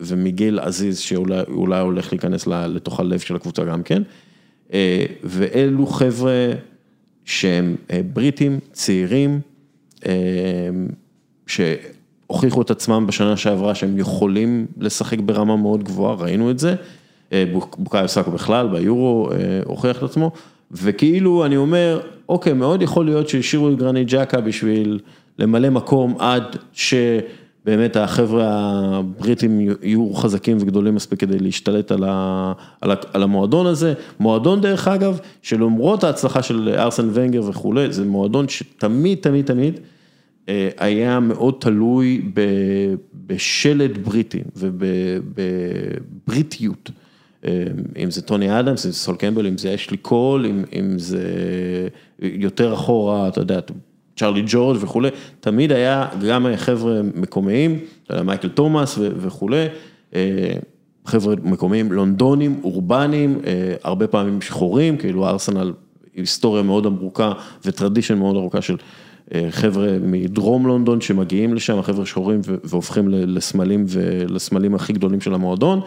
[0.00, 4.02] ומיגל עזיז שאולי הולך להיכנס לתוך הלב של הקבוצה גם כן,
[5.24, 6.52] ואלו חבר'ה
[7.24, 7.76] שהם
[8.12, 9.40] בריטים, צעירים,
[11.46, 16.74] שהוכיחו את עצמם בשנה שעברה שהם יכולים לשחק ברמה מאוד גבוהה, ראינו את זה,
[17.52, 19.30] בוקאיו סאקה בכלל, ביורו
[19.64, 20.30] הוכיח את עצמו.
[20.70, 25.00] וכאילו אני אומר, אוקיי, מאוד יכול להיות שהשאירו את גרנית ג'קה בשביל
[25.38, 32.90] למלא מקום עד שבאמת החבר'ה הבריטים יהיו חזקים וגדולים מספיק כדי להשתלט על, ה, על,
[32.90, 33.94] ה, על המועדון הזה.
[34.20, 39.80] מועדון דרך אגב, שלמרות ההצלחה של ארסן ונגר וכולי, זה מועדון שתמיד, תמיד, תמיד
[40.78, 42.22] היה מאוד תלוי
[43.26, 44.42] בשלד בריטי
[46.26, 46.90] ובבריטיות.
[47.96, 51.22] אם זה טוני אדמס, אם זה סול קמבל, אם זה אשלי קול, אם זה
[52.22, 53.60] יותר אחורה, אתה יודע,
[54.16, 55.08] צ'רלי ג'ורג' וכולי,
[55.40, 59.66] תמיד היה גם חבר'ה מקומיים, אתה יודע, מייקל תומאס וכולי,
[61.06, 63.38] חבר'ה מקומיים לונדונים, אורבניים,
[63.82, 65.72] הרבה פעמים שחורים, כאילו ארסנל,
[66.14, 67.32] היסטוריה מאוד ארוכה
[67.64, 68.76] וטרדישן מאוד ארוכה של
[69.50, 75.80] חבר'ה מדרום לונדון שמגיעים לשם, חבר'ה שחורים והופכים לסמלים ולסמלים הכי גדולים של המועדון.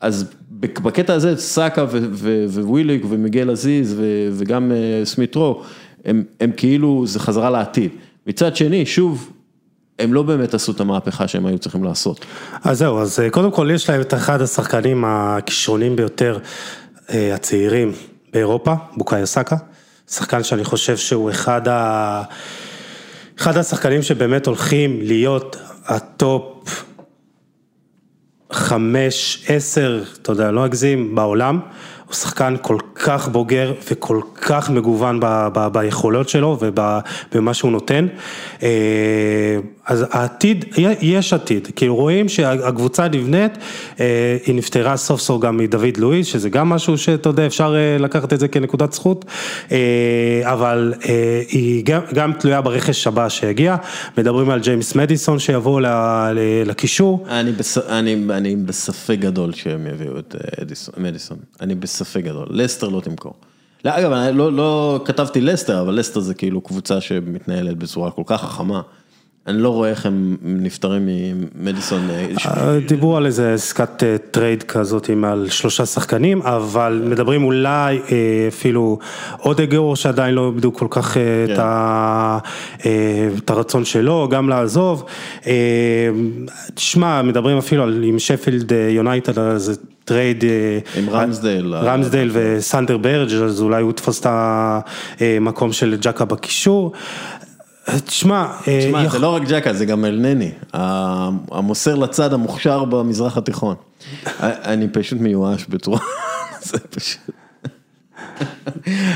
[0.00, 0.30] אז
[0.60, 1.84] בקטע הזה סאקה
[2.62, 3.96] וויליק ומיגל עזיז
[4.32, 4.72] וגם
[5.04, 5.62] סמיטרו,
[6.04, 7.90] הם הם כאילו, זה חזרה לעתיד.
[8.26, 9.30] מצד שני, שוב,
[9.98, 12.24] הם לא באמת עשו את המהפכה שהם היו צריכים לעשות.
[12.64, 16.38] אז זהו, אז קודם כל יש להם את אחד השחקנים הכישרונים ביותר,
[17.08, 17.92] הצעירים,
[18.32, 19.56] באירופה, בוקאיו סאקה,
[20.10, 22.22] שחקן שאני חושב שהוא אחד, ה...
[23.38, 25.56] אחד השחקנים שבאמת הולכים להיות
[25.86, 26.84] ה top
[28.56, 31.60] חמש, עשר, אתה יודע, לא אגזים, בעולם.
[32.06, 38.06] הוא שחקן כל כך בוגר וכל כך מגוון ב, ב, ביכולות שלו ובמה שהוא נותן.
[38.62, 38.68] אה,
[39.86, 40.64] אז העתיד,
[41.00, 43.52] יש עתיד, כאילו רואים שהקבוצה נבנית,
[44.00, 47.98] אה, היא נפטרה סוף סוף גם מדויד לואיז, שזה גם משהו שאתה יודע, אפשר אה,
[47.98, 49.24] לקחת את זה כנקודת זכות,
[50.42, 50.94] אבל
[51.48, 53.76] היא גם, גם תלויה ברכש הבא שיגיע,
[54.18, 55.80] מדברים על ג'יימס מדיסון שיבוא
[56.66, 57.26] לקישור.
[57.30, 60.34] אני, בס, אני, אני בספק גדול שהם יביאו את
[60.96, 63.34] מדיסון, אני בספק גדול, לסטר לא תמכור.
[63.84, 68.22] לא, אגב, אני לא, לא כתבתי לסטר, אבל לסטר זה כאילו קבוצה שמתנהלת בצורה כל
[68.26, 68.82] כך חכמה.
[69.46, 71.08] אני לא רואה איך הם נפטרים
[71.54, 72.08] ממדיסון.
[72.46, 77.98] אה, דיברו על איזה עסקת אה, trade כזאת עם על שלושה שחקנים, אבל מדברים אולי
[77.98, 78.98] אה, אפילו
[79.38, 81.54] עוד אגור שעדיין לא איבדו כל כך כן.
[83.38, 85.04] את, הרצון שלו, גם לעזוב.
[86.74, 89.74] תשמע, מדברים אפילו על עם שפילד יונייטד על איזה
[90.04, 90.44] טרייד.
[90.96, 91.74] עם רמסדייל.
[91.74, 96.92] רמסדייל וסנדר ברג' אז אולי הוא יתפוס את המקום של ג'קה בקישור.
[98.04, 103.74] תשמע, אה, תשמע, זה לא רק ג'קה, זה גם אלנני, המוסר לצד המוכשר במזרח התיכון.
[104.40, 106.00] אני פשוט מיואש בצורה,
[106.68, 107.20] זה פשוט.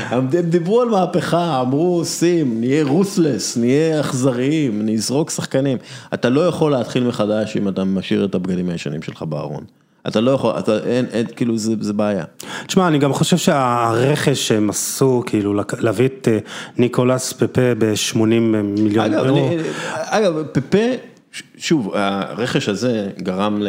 [0.09, 5.77] הם דיברו על מהפכה, אמרו שים, נהיה רוסלס, נהיה אכזריים, נזרוק שחקנים.
[6.13, 9.63] אתה לא יכול להתחיל מחדש אם אתה משאיר את הבגדים הישנים שלך בארון.
[10.07, 12.23] אתה לא יכול, אתה, אין, אין, כאילו זה, זה בעיה.
[12.67, 16.37] תשמע, אני גם חושב שהרכש שהם עשו, כאילו להביא את אה,
[16.77, 18.17] ניקולס פפה ב-80
[18.63, 19.37] מיליון אגב, אירו.
[19.37, 20.77] אני, אגב, פפה,
[21.57, 23.61] שוב, הרכש הזה גרם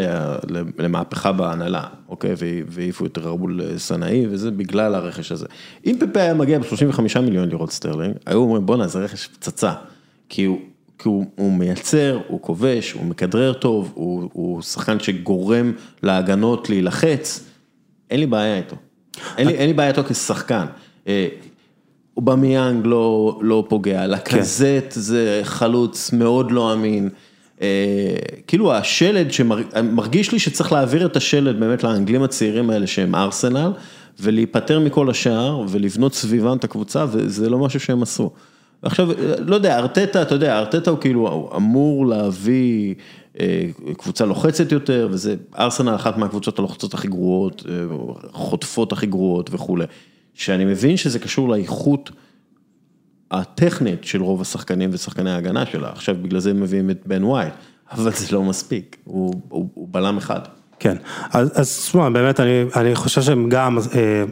[0.78, 2.35] למהפכה בהנהלה, אוקיי,
[2.68, 5.47] והעיפו את ראול סנלהי, וזה בגלל הרכש הזה.
[5.87, 9.72] אם פפה היה מגיע ב-35 מיליון לירות סטרלינג, היו אומרים בואנה, זה רכש פצצה,
[10.28, 10.59] כי הוא...
[11.03, 15.72] כי הוא הוא מייצר, הוא כובש, הוא מכדרר טוב, הוא הוא שחקן שגורם
[16.03, 17.44] להגנות להילחץ,
[18.11, 18.76] אין לי בעיה איתו.
[19.38, 20.64] אין לי אין לי בעיה איתו כשחקן.
[22.16, 25.00] אובמיאנג לא לא פוגע, לקזט כן.
[25.00, 27.09] זה חלוץ מאוד לא אמין.
[28.46, 33.72] כאילו השלד שמרגיש לי שצריך להעביר את השלד באמת לאנגלים הצעירים האלה שהם ארסנל
[34.20, 38.30] ולהיפטר מכל השאר ולבנות סביבם את הקבוצה וזה לא משהו שהם עשו.
[38.83, 39.09] עכשיו,
[39.39, 42.95] לא יודע, ארטטה, אתה יודע, ארטטה הוא כאילו אמור להביא
[43.41, 47.74] אה, קבוצה לוחצת יותר, וזה ארסנל אחת מהקבוצות הלוחצות הכי גרועות, אה,
[48.33, 49.85] חוטפות הכי גרועות וכולי.
[50.35, 52.11] שאני מבין שזה קשור לאיכות
[53.30, 57.55] הטכנית של רוב השחקנים ושחקני ההגנה שלה, עכשיו בגלל זה מביאים את בן ווייט,
[57.93, 60.41] אבל זה לא מספיק, הוא, הוא, הוא בלם אחד.
[60.78, 60.97] כן,
[61.33, 63.78] אז תשמע, באמת אני, אני חושב שהם גם...
[63.95, 64.24] אה...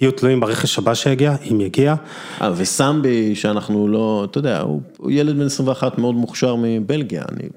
[0.00, 1.94] יהיו תלויים ברכש הבא שיגיע, אם יגיע.
[2.42, 7.48] אה, וסמבי, שאנחנו לא, אתה יודע, הוא ילד בן 21 מאוד מוכשר מבלגיה, אני...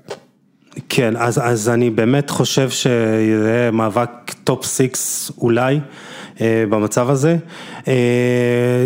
[0.89, 4.09] כן, אז, אז אני באמת חושב שיהיה מאבק
[4.43, 5.79] top six אולי
[6.41, 7.37] אה, במצב הזה.
[7.87, 8.85] אה,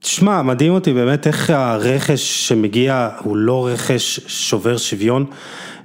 [0.00, 5.26] תשמע, מדהים אותי באמת איך הרכש שמגיע הוא לא רכש שובר שוויון.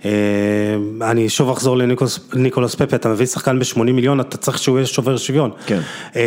[0.06, 1.78] אה, אני שוב אחזור
[2.34, 5.51] לניקולוס פפה, אתה מביא שחקן ב-80 מיליון, אתה צריך שהוא יהיה שובר שוויון.
[5.66, 5.80] כן.
[6.16, 6.22] אה,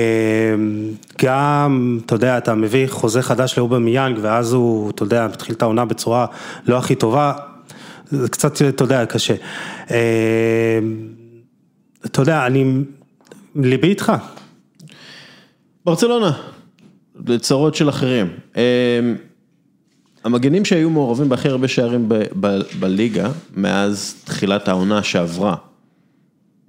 [1.23, 5.63] גם, אתה יודע, אתה מביא חוזה חדש לאובר מיאנג, ואז הוא, אתה יודע, מתחיל את
[5.63, 6.27] העונה בצורה
[6.67, 7.33] לא הכי טובה,
[8.11, 9.35] זה קצת, אתה יודע, קשה.
[9.91, 10.79] אה,
[12.07, 12.75] אתה יודע, אני,
[13.57, 14.13] ליבי איתך.
[15.85, 16.33] ברצלונה,
[17.27, 18.27] לצרות של אחרים.
[20.29, 22.09] המגנים שהיו מעורבים בהכי הרבה שערים
[22.81, 25.57] בליגה, מאז תחילת העונה שעברה,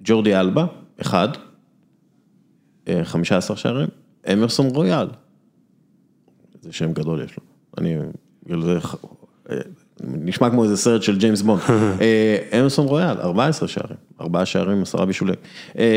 [0.04, 0.66] ג'ורדי אלבה,
[1.00, 1.28] אחד,
[3.02, 3.88] 15 אה, שערים,
[4.32, 5.06] אמרסון רויאל,
[6.62, 7.42] זה שם גדול יש לו,
[7.78, 7.96] אני,
[8.62, 8.78] זה
[9.50, 9.56] אה,
[10.00, 11.60] נשמע כמו איזה סרט של ג'יימס בונד,
[12.00, 15.34] אה, אמרסון רויאל, 14 שערים, 4 שערים, 10 בישולים,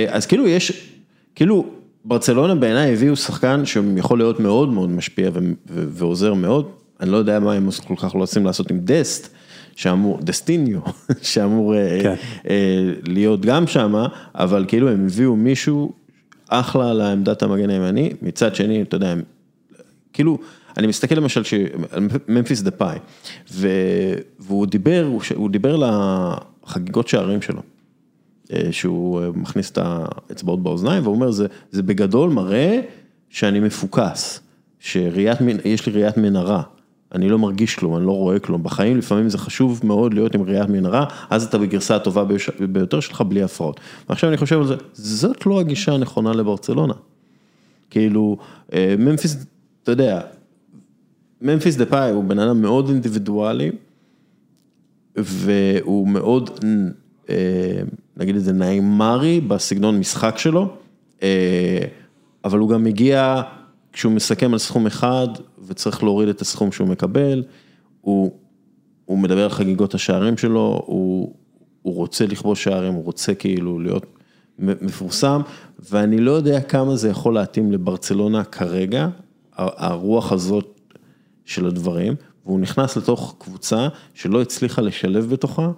[0.09, 0.89] אז כאילו יש,
[1.35, 1.65] כאילו
[2.05, 5.29] ברצלונה בעיניי הביאו שחקן שיכול להיות מאוד מאוד משפיע
[5.67, 6.71] ועוזר מאוד,
[7.03, 9.33] אני לא יודע מה הם כל כך רוצים לעשות עם דסט,
[9.75, 10.79] שאמור, דסטיניו,
[11.21, 12.15] שאמור אה, כן.
[12.49, 13.95] אה, להיות גם שם,
[14.35, 15.93] אבל כאילו הם הביאו מישהו
[16.49, 19.13] אחלה לעמדת המגן הימני, מצד שני, אתה יודע,
[20.13, 20.37] כאילו,
[20.77, 21.41] אני מסתכל למשל,
[22.27, 22.97] ממפיס דה פאי,
[24.39, 25.83] והוא דיבר, הוא דיבר
[26.65, 27.61] לחגיגות שערים שלו.
[28.53, 32.81] אה, שהוא מכניס את האצבעות באוזניים והוא אומר זה, זה בגדול מראה
[33.29, 34.39] שאני מפוקס,
[34.79, 36.63] שיש לי ראיית מנהרה,
[37.13, 38.63] אני לא מרגיש כלום, אני לא רואה כלום.
[38.63, 42.25] בחיים לפעמים זה חשוב מאוד להיות עם ראיית מנהרה, אז אתה בגרסה הטובה
[42.71, 43.79] ביותר שלך בלי הפרעות.
[44.09, 46.93] ועכשיו אני חושב על זה, זאת לא הגישה הנכונה לברצלונה.
[47.89, 48.37] כאילו,
[48.73, 49.45] אה, ממפיס,
[49.83, 50.21] אתה יודע,
[51.41, 53.71] ממפיס דה פאי הוא בן אדם מאוד אינדיבידואלי,
[55.15, 56.49] והוא מאוד,
[57.29, 57.35] אה,
[58.17, 60.75] נגיד את זה, נעימרי בסגנון משחק שלו,
[61.23, 61.85] אה,
[62.45, 63.41] אבל הוא גם מגיע,
[63.93, 65.27] כשהוא מסכם על סכום אחד
[65.67, 67.43] וצריך להוריד את הסכום שהוא מקבל,
[68.01, 68.31] הוא,
[69.05, 71.35] הוא מדבר על חגיגות השערים שלו, הוא,
[71.81, 74.05] הוא רוצה לכבוש שערים, הוא רוצה כאילו להיות
[74.59, 75.41] מפורסם,
[75.89, 79.07] ואני לא יודע כמה זה יכול להתאים לברצלונה כרגע,
[79.57, 80.79] הרוח הזאת
[81.45, 82.15] של הדברים,
[82.45, 85.71] והוא נכנס לתוך קבוצה שלא הצליחה לשלב בתוכה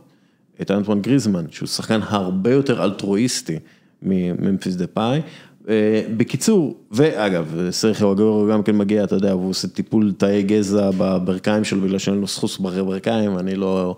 [0.61, 3.59] את אנטואן גריזמן, שהוא שחקן הרבה יותר אלטרואיסטי
[4.01, 5.22] מממפיס דה פאי.
[5.70, 10.89] אה, בקיצור, ואגב, סרחיו אגורו גם כן מגיע, אתה יודע, הוא עושה טיפול תאי גזע
[10.97, 13.95] בברכיים שלו בגלל שאין לו סחוס בברכיים, אני לא,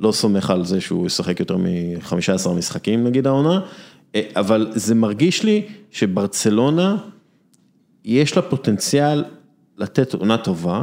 [0.00, 3.60] לא סומך על זה שהוא ישחק יותר מ-15 משחקים נגיד העונה,
[4.14, 6.96] אה, אבל זה מרגיש לי שברצלונה,
[8.04, 9.24] יש לה פוטנציאל
[9.78, 10.82] לתת עונה טובה.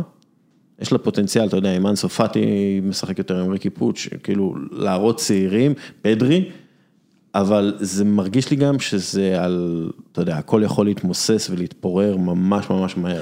[0.80, 5.18] יש לה פוטנציאל, אתה יודע, אם אנסו פאטי משחק יותר עם ריקי פוץ', כאילו להראות
[5.18, 6.50] צעירים, פדרי,
[7.36, 12.98] אבל זה מרגיש לי גם שזה על, אתה יודע, הכל יכול להתמוסס ולהתפורר ממש ממש
[12.98, 13.22] מהר.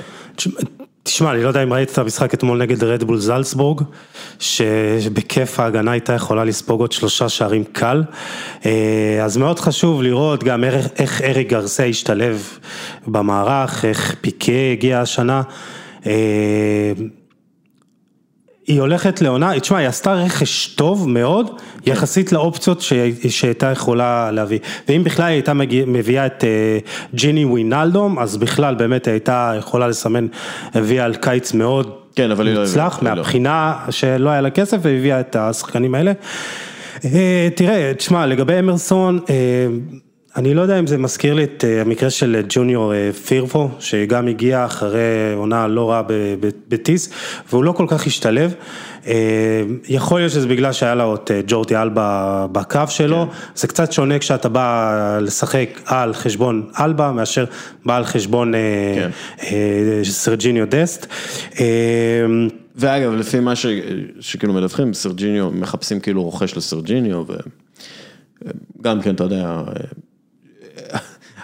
[1.04, 3.82] תשמע, אני לא יודע אם ראית את המשחק אתמול נגד רדבול זלצבורג,
[4.40, 8.04] שבכיף ההגנה הייתה יכולה לספוג עוד שלושה שערים קל,
[8.66, 10.64] אה, אז מאוד חשוב לראות גם
[11.00, 12.58] איך אריק גרסה השתלב
[13.08, 15.42] במערך, איך פיקה הגיע השנה.
[18.68, 21.92] היא הולכת לעונה, תשמע, היא עשתה רכש טוב מאוד, כן.
[21.92, 22.82] יחסית לאופציות
[23.30, 24.60] שהייתה יכולה להביא.
[24.88, 25.54] ואם בכלל היא הייתה
[25.88, 26.78] מביאה את אה,
[27.16, 30.28] ג'יני ווינלדום, אז בכלל באמת הייתה יכולה לסמן,
[30.74, 34.78] הביאה על קיץ מאוד כן, אבל היא לא מוצלח, לא מהבחינה שלא היה לה כסף,
[34.82, 36.12] והביאה את השחקנים האלה.
[37.06, 39.36] אה, תראה, תשמע, לגבי אמרסון, אה,
[40.36, 42.94] אני לא יודע אם זה מזכיר לי את המקרה של ג'וניור
[43.26, 46.02] פירפו, שגם הגיע אחרי עונה לא רעה
[46.68, 47.10] בטיס,
[47.50, 48.54] והוא לא כל כך השתלב.
[49.88, 53.38] יכול להיות שזה בגלל שהיה לו את ג'ורטי אלבה בקו שלו, כן.
[53.56, 57.46] זה קצת שונה כשאתה בא לשחק על חשבון אלבה, מאשר
[57.86, 58.54] בא על חשבון
[58.96, 59.10] כן.
[60.04, 61.08] סרג'יניו דסט.
[62.76, 63.66] ואגב, לפי מה ש...
[64.20, 67.24] שכאילו מדווחים, סרג'יניו, מחפשים כאילו רוכש לסרג'יניו,
[68.80, 69.62] וגם כן, אתה יודע,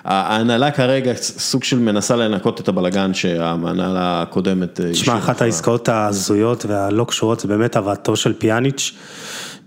[0.10, 4.80] ההנהלה כרגע סוג של מנסה לנקות את הבלגן שההנהלה הקודמת.
[4.82, 8.92] אה, תשמע, אחת העסקאות ההזויות והלא קשורות זה באמת הבאתו של פיאניץ'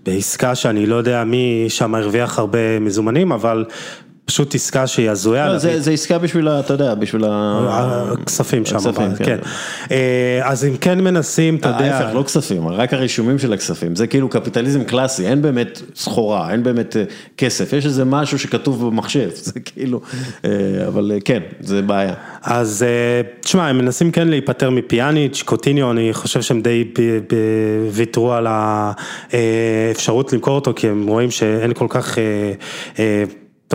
[0.05, 3.65] בעסקה שאני לא יודע מי שם הרוויח הרבה מזומנים, אבל
[4.25, 5.47] פשוט עסקה שהיא הזויה.
[5.47, 9.25] לא, זה עסקה בשביל, אתה יודע, בשביל הכספים שם, הכספים, כן.
[9.25, 9.37] כן.
[9.91, 11.97] אה, אז אם כן מנסים, אתה יודע.
[11.97, 16.63] ההפך, לא כספים, רק הרישומים של הכספים, זה כאילו קפיטליזם קלאסי, אין באמת סחורה, אין
[16.63, 17.03] באמת אה,
[17.37, 20.01] כסף, יש איזה משהו שכתוב במחשב, זה כאילו,
[20.45, 20.49] אה,
[20.87, 22.13] אבל כן, זה בעיה.
[22.41, 22.85] אז
[23.39, 26.83] תשמע, הם מנסים כן להיפטר מפיאניץ', קוטיניו, אני חושב שהם די
[27.91, 32.17] ויתרו על האפשרות למכור אותו, כי הם רואים שאין כל כך...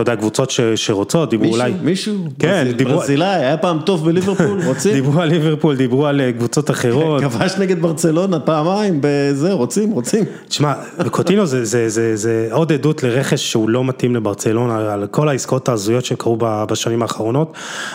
[0.01, 1.73] אתה יודע, קבוצות שרוצות, דיברו מישהו, אולי...
[1.81, 2.95] מישהו, כן, דיברו...
[2.95, 4.93] ברזילאי, היה פעם טוב בליברפול, רוצים?
[4.93, 7.21] דיברו על ליברפול, דיברו על אה, קבוצות אחרות.
[7.23, 10.25] כבש נגד ברצלונה פעמיים, בזה, רוצים, רוצים.
[10.47, 10.73] תשמע,
[11.11, 15.69] קוטינו זה, זה, זה, זה עוד עדות לרכש שהוא לא מתאים לברצלונה, על כל העסקאות
[15.69, 17.53] ההזויות שקרו בשנים האחרונות,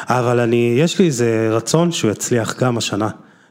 [0.08, 3.08] אבל אני, יש לי איזה רצון שהוא יצליח גם השנה.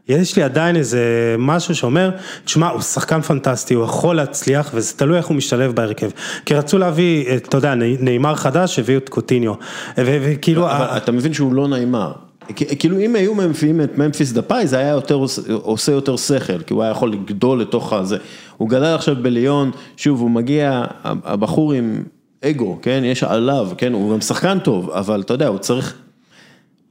[0.08, 2.12] יש לי עדיין איזה משהו שאומר,
[2.46, 6.10] תשמע, הוא שחקן פנטסטי, הוא יכול להצליח, וזה תלוי איך הוא משתלב בהרכב.
[6.46, 9.54] כי רצו להביא, אתה יודע, נאמר חדש, הביאו את קוטיניו.
[9.98, 10.72] וכאילו...
[10.72, 12.12] אבל אתה מבין שהוא לא נאמר.
[12.56, 15.20] כאילו אם היו מביאים את ממפיס דפאי זה היה יותר,
[15.54, 18.18] עושה יותר שכל, כי הוא היה יכול לגדול לתוך הזה.
[18.58, 22.04] הוא גדל עכשיו בליון, שוב הוא מגיע, הבחור עם
[22.44, 25.96] אגו, כן, יש עליו, כן, הוא גם שחקן טוב, אבל אתה יודע, הוא צריך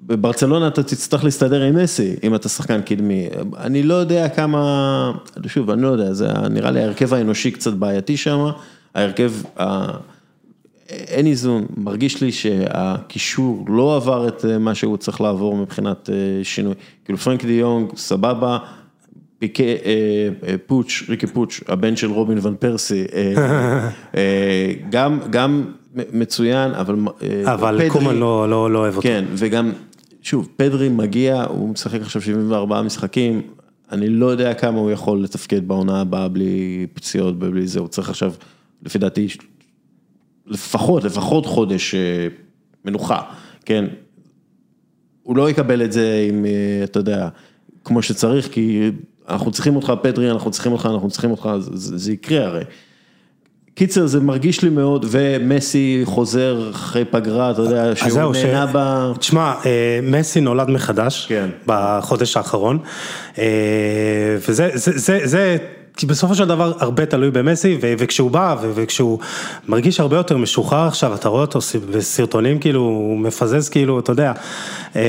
[0.07, 5.13] בברצלונה אתה תצטרך להסתדר עם מסי, אם אתה שחקן קדמי, אני לא יודע כמה,
[5.47, 8.47] שוב, אני לא יודע, זה נראה לי ההרכב האנושי קצת בעייתי שם,
[8.95, 9.33] ההרכב,
[10.93, 16.45] אין איזון, מרגיש לי שהקישור לא עבר את אה, מה שהוא צריך לעבור מבחינת אה,
[16.45, 16.75] שינוי,
[17.05, 18.59] כאילו פרנק די יונג, סבבה,
[19.39, 23.05] פיקה, אה, פוץ', ריקי פוץ', הבן של רובין ון פרסי,
[24.91, 25.65] גם, גם
[26.13, 26.97] מצוין, אבל...
[27.45, 29.09] אבל קומן לא, לא, לא אוהב אותו.
[29.09, 29.73] כן, וגם
[30.23, 33.43] שוב, פדרי מגיע, הוא משחק עכשיו 74 משחקים,
[33.93, 38.09] אני לא יודע כמה הוא יכול לתפקד בעונה הבאה בלי פציעות, בלי זה, הוא צריך
[38.09, 38.33] עכשיו,
[38.83, 39.29] לפי דעתי,
[40.47, 42.29] לפחות, לפחות חודש אה,
[42.85, 43.23] מנוחה,
[43.65, 43.85] כן?
[45.23, 47.29] הוא לא יקבל את זה עם, אה, אתה יודע,
[47.85, 48.91] כמו שצריך, כי
[49.29, 52.65] אנחנו צריכים אותך, פדרי, אנחנו צריכים אותך, אנחנו צריכים אותך, זה, זה יקרה הרי.
[53.75, 59.13] קיצר, זה מרגיש לי מאוד, ומסי חוזר אחרי פגרה, אתה יודע, שהוא נהנה ש- ב...
[59.19, 59.71] תשמע, אה,
[60.03, 61.49] מסי נולד מחדש, כן.
[61.67, 62.79] בחודש האחרון,
[63.39, 63.45] אה,
[64.49, 65.57] וזה, זה, זה, זה,
[65.97, 69.19] כי בסופו של דבר הרבה תלוי במסי, ו- וכשהוא בא, ו- וכשהוא
[69.69, 71.59] מרגיש הרבה יותר משוחרר עכשיו, אתה רואה אותו
[71.91, 74.33] בסרטונים, כאילו, הוא מפזז, כאילו, אתה יודע.
[74.97, 75.03] אה,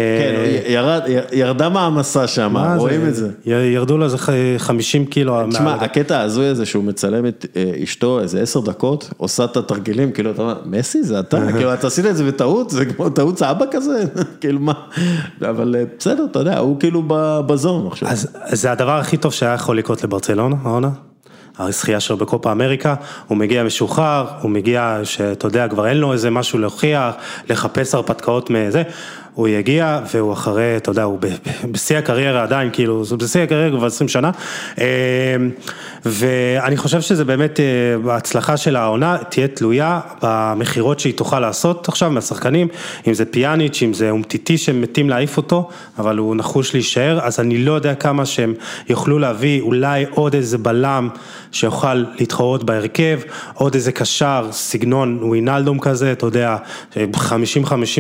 [0.66, 1.02] כן, ירד,
[1.34, 3.30] ירדה מעמסה שם, רואים את זה.
[3.46, 5.48] ירדו לו איזה ח- 50 קילו.
[5.50, 9.58] תשמע, מה- הקטע ההזוי הזה שהוא מצלם את אה, אשתו איזה עשר דקות, עושה את
[9.58, 13.10] התרגילים, כאילו אתה אומר, מסי זה אתה, כאילו אתה עשית את זה בטעות, זה כמו
[13.10, 14.04] טעות סבא כזה,
[14.42, 14.74] כאילו מה,
[15.42, 17.04] אבל אה, בסדר, אתה יודע, הוא כאילו
[17.48, 18.10] בזון עכשיו.
[18.10, 20.90] אז זה הדבר הכי טוב שהיה יכול לקרות לברצלונה, העונה.
[21.60, 22.96] הזכייה שלו בקופה אמריקה,
[23.28, 27.16] הוא מגיע משוחרר, הוא מגיע שאתה יודע, כבר אין לו איזה משהו להוכיח,
[27.50, 28.84] לחפש הרפתקאות מזה,
[29.34, 31.20] הוא יגיע והוא אחרי, אתה יודע, הוא
[31.72, 34.32] בשיא הקריירה עדיין, כאילו, זה בשיא הקריירה כבר 20 שנה,
[34.80, 34.86] אה,
[36.06, 37.66] ואני חושב שזה באמת, אה,
[38.14, 42.68] ההצלחה של העונה תהיה תלויה במכירות שהיא תוכל לעשות עכשיו מהשחקנים,
[43.08, 47.58] אם זה פיאניץ', אם זה אומטיטי שמתים להעיף אותו, אבל הוא נחוש להישאר, אז אני
[47.58, 48.54] לא יודע כמה שהם
[48.90, 51.10] יוכלו להביא אולי עוד איזה בלם
[51.52, 53.20] שיוכל להתחרות בהרכב,
[53.54, 56.58] עוד איזה קשר, סגנון ווינלדום כזה, אתה יודע,
[57.16, 57.26] 50-50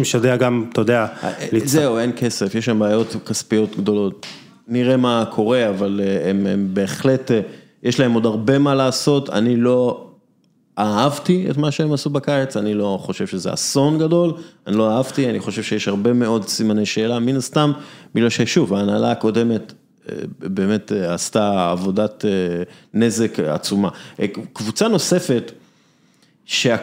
[0.03, 1.05] שיודע גם, אתה יודע,
[1.51, 4.25] לצ- זהו, אין כסף, יש שם בעיות כספיות גדולות.
[4.67, 7.39] נראה מה קורה, אבל אה, הם, הם בהחלט, אה,
[7.83, 10.09] יש להם עוד הרבה מה לעשות, אני לא
[10.79, 14.33] אהבתי את מה שהם עשו בקיץ, אני לא חושב שזה אסון גדול,
[14.67, 17.71] אני לא אהבתי, אני חושב שיש הרבה מאוד סימני שאלה, מן הסתם,
[18.15, 19.73] בגלל ששוב, ההנהלה הקודמת
[20.09, 22.63] אה, באמת אה, עשתה עבודת אה,
[22.93, 23.89] נזק עצומה.
[24.53, 25.51] קבוצה נוספת,
[26.45, 26.75] שה...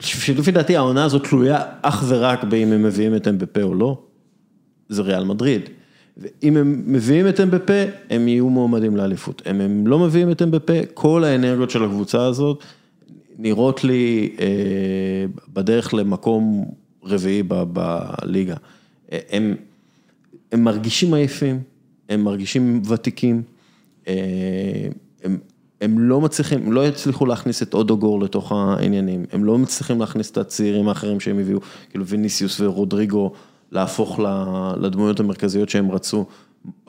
[0.00, 3.98] שלפי דעתי העונה הזאת תלויה אך ורק באם הם מביאים את אמבפה או לא,
[4.88, 5.62] זה ריאל מדריד.
[6.18, 9.42] ואם הם מביאים את אמבפה, הם יהיו מועמדים לאליפות.
[9.50, 12.62] אם הם לא מביאים את אמבפה, כל האנרגיות של הקבוצה הזאת
[13.38, 14.46] נראות לי אה,
[15.52, 16.64] בדרך למקום
[17.02, 18.56] רביעי בליגה.
[19.12, 19.54] אה, הם,
[20.52, 21.60] הם מרגישים עייפים,
[22.08, 23.42] הם מרגישים ותיקים,
[24.08, 24.14] אה,
[25.24, 25.38] הם,
[25.80, 30.30] הם לא מצליחים, הם לא יצליחו להכניס את אודוגור לתוך העניינים, הם לא מצליחים להכניס
[30.30, 31.60] את הצעירים האחרים שהם הביאו,
[31.90, 33.32] כאילו ויניסיוס ורודריגו,
[33.72, 34.20] להפוך
[34.80, 36.26] לדמויות המרכזיות שהם רצו.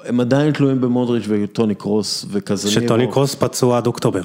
[0.03, 2.81] הם עדיין תלויים במודריץ' וטוני קרוס וקזמירו.
[2.81, 4.21] שטוני קרוס פצוע עד אוקטובר.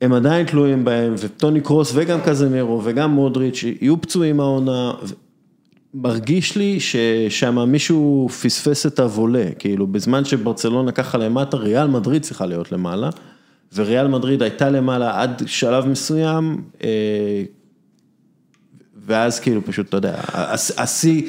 [0.00, 4.92] הם עדיין תלויים בהם, וטוני קרוס וגם קזמירו וגם מודריץ' יהיו פצועים העונה.
[5.94, 12.46] מרגיש לי ששם מישהו פספס את הוולה, כאילו בזמן שברצלונה ככה למטה, ריאל מדריד צריכה
[12.46, 13.10] להיות למעלה,
[13.74, 17.42] וריאל מדריד הייתה למעלה עד שלב מסוים, אה,
[19.06, 21.22] ואז כאילו פשוט, אתה יודע, הש- השיא,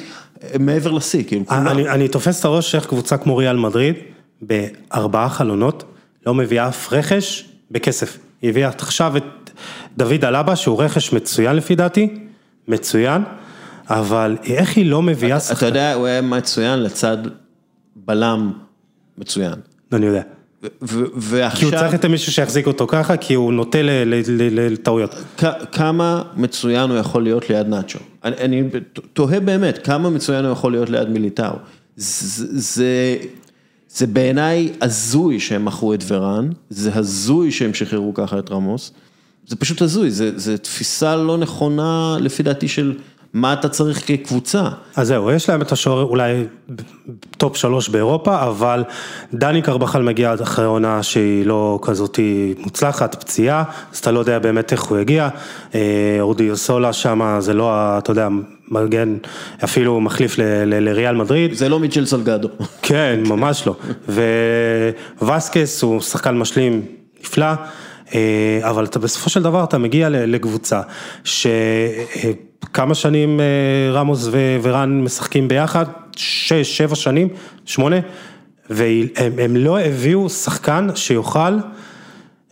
[0.60, 1.44] מעבר לשיא, כאילו.
[1.50, 3.94] אני, אני תופס את הראש איך קבוצה כמו ריאל מדריד,
[4.42, 5.84] בארבעה חלונות,
[6.26, 8.18] לא מביאה אף רכש בכסף.
[8.42, 9.50] היא הביאה עכשיו את
[9.96, 12.18] דוד אלבה, שהוא רכש מצוין לפי דעתי,
[12.68, 13.22] מצוין,
[13.90, 15.66] אבל איך היא לא מביאה אתה שחקן?
[15.66, 17.16] יודע, הוא היה מצוין לצד
[17.96, 18.52] בלם
[19.18, 19.52] מצוין.
[19.92, 20.22] אני יודע.
[20.82, 21.58] ועכשיו...
[21.58, 23.78] כי הוא צריך את מישהו שיחזיק אותו ככה, כי הוא נוטה
[24.50, 25.14] לטעויות.
[25.72, 27.98] כמה מצוין הוא יכול להיות ליד נאצ'ו.
[28.24, 28.62] אני, אני
[29.12, 31.54] תוהה באמת, כמה מצוין הוא יכול להיות ליד מיליטאו.
[31.96, 33.16] זה, זה,
[33.88, 38.92] זה בעיניי הזוי שהם מכרו את ורן, זה הזוי שהם שחררו ככה את רמוס,
[39.46, 42.94] זה פשוט הזוי, זה, זה תפיסה לא נכונה לפי דעתי של
[43.36, 44.68] מה אתה צריך כקבוצה.
[44.96, 46.44] אז זהו, יש להם את השוער אולי
[47.36, 48.84] top שלוש באירופה, אבל
[49.34, 52.18] דני קרבחל מגיע אחרי עונה שהיא לא כזאת
[52.58, 55.28] מוצלחת, פציעה, אז אתה לא יודע באמת איך הוא יגיע.
[55.74, 58.28] אה, אודריוסולה שם זה לא, אתה יודע,
[58.68, 59.16] מגן,
[59.64, 61.54] אפילו מחליף לריאל מדריד.
[61.54, 62.48] זה לא מיטשל סלגדו.
[62.82, 63.76] כן, ממש לא.
[65.22, 66.82] ווסקס הוא שחקן משלים
[67.20, 67.46] נפלא,
[68.14, 70.80] אה, אבל אתה בסופו של דבר אתה מגיע לקבוצה
[72.64, 73.44] שכמה שנים אה,
[73.92, 74.28] רמוס
[74.62, 75.84] ורן משחקים ביחד,
[76.16, 77.28] שש, שבע שנים,
[77.64, 77.96] שמונה,
[78.70, 81.58] והם הם לא הביאו שחקן שיוכל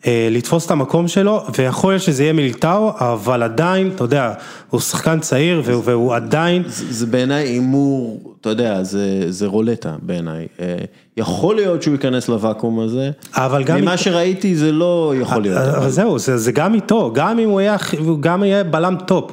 [0.07, 4.33] אה, לתפוס את המקום שלו, ויכול להיות שזה יהיה מילטאו, אבל עדיין, אתה יודע,
[4.71, 6.63] הוא שחקן צעיר והוא, והוא עדיין...
[6.67, 10.47] זה זה בעיניי הימור, אתה יודע, זה, זה רולטה בעיניי.
[10.61, 10.75] אה,
[11.17, 15.59] יכול להיות שהוא ייכנס לוואקום הזה, אבל גם ממה איתו- שראיתי זה לא יכול להיות.
[15.59, 17.77] אבל זהו, זה, זה גם איתו, גם אם הוא יהיה,
[18.21, 19.33] גם יהיה בלם top.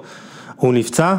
[0.62, 1.16] הוא נפצע,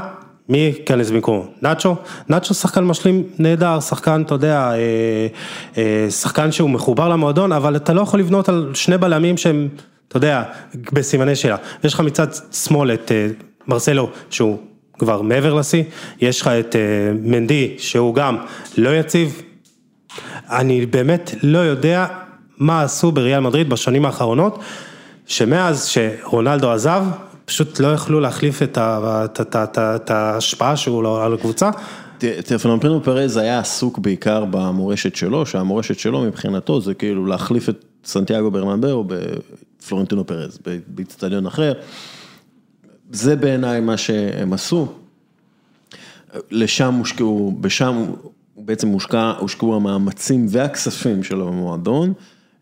[0.48, 1.46] מי ייכנס במקומו?
[1.62, 1.96] נאצ'ו?
[2.28, 5.26] נאצ'ו שחקן משלים נהדר, שחקן, אתה יודע, אה,
[5.76, 9.68] אה, שחקן שהוא מחובר למועדון, אבל אתה לא יכול לבנות על שני בלמים שהם,
[10.08, 10.42] אתה יודע,
[10.92, 11.56] בסימני שאלה.
[11.84, 13.26] יש לך מצד שמאל את אה,
[13.66, 14.58] מרסלו, שהוא
[14.98, 15.82] כבר מעבר לשיא,
[16.20, 16.76] יש לך את
[17.22, 18.36] מנדי, שהוא גם
[18.78, 19.42] לא יציב,
[20.50, 22.06] אני באמת לא יודע
[22.58, 24.58] מה עשו בריאל מדריד בשנים האחרונות,
[25.26, 27.04] שמאז שרונלדו עזב,
[27.52, 31.70] פשוט לא יכלו להחליף את ההשפעה שלו על הקבוצה.
[32.62, 38.50] פלורנטינו פרז היה עסוק בעיקר במורשת שלו, שהמורשת שלו מבחינתו זה כאילו להחליף את סנטיאגו
[38.50, 41.72] ברננבאו בפלורנטינו פרז, באיצטדיון אחר.
[43.12, 44.86] זה בעיניי מה שהם עשו.
[46.50, 48.04] לשם הושקעו, בשם
[48.56, 52.12] בעצם הושקע, הושקעו המאמצים והכספים של המועדון.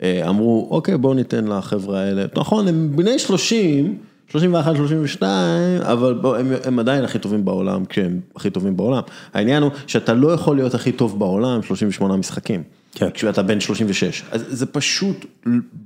[0.02, 3.98] אמרו, אוקיי, בואו ניתן לחבר'ה האלה, נכון, הם בני 30,
[4.30, 9.02] 31, 32, אבל בוא, הם, הם עדיין הכי טובים בעולם, כשהם הכי טובים בעולם.
[9.34, 12.62] העניין הוא שאתה לא יכול להיות הכי טוב בעולם 38 משחקים.
[12.94, 13.08] כן.
[13.14, 15.26] כשאתה בן 36, אז זה פשוט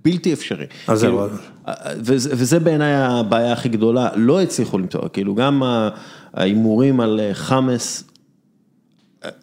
[0.05, 0.67] בלתי אפשרי.
[0.89, 1.19] אז זהו.
[1.19, 1.29] כאילו,
[1.99, 5.63] וזה, וזה בעיניי הבעיה הכי גדולה, לא הצליחו למצוא, כאילו גם
[6.35, 8.05] ההימורים על חמאס,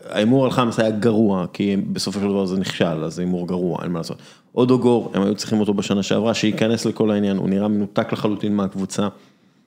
[0.10, 3.84] ההימור על חמאס היה גרוע, כי בסופו של דבר זה נכשל, אז זה הימור גרוע,
[3.84, 4.18] אין מה לעשות.
[4.56, 9.08] אודוגור, הם היו צריכים אותו בשנה שעברה, שייכנס לכל העניין, הוא נראה מנותק לחלוטין מהקבוצה.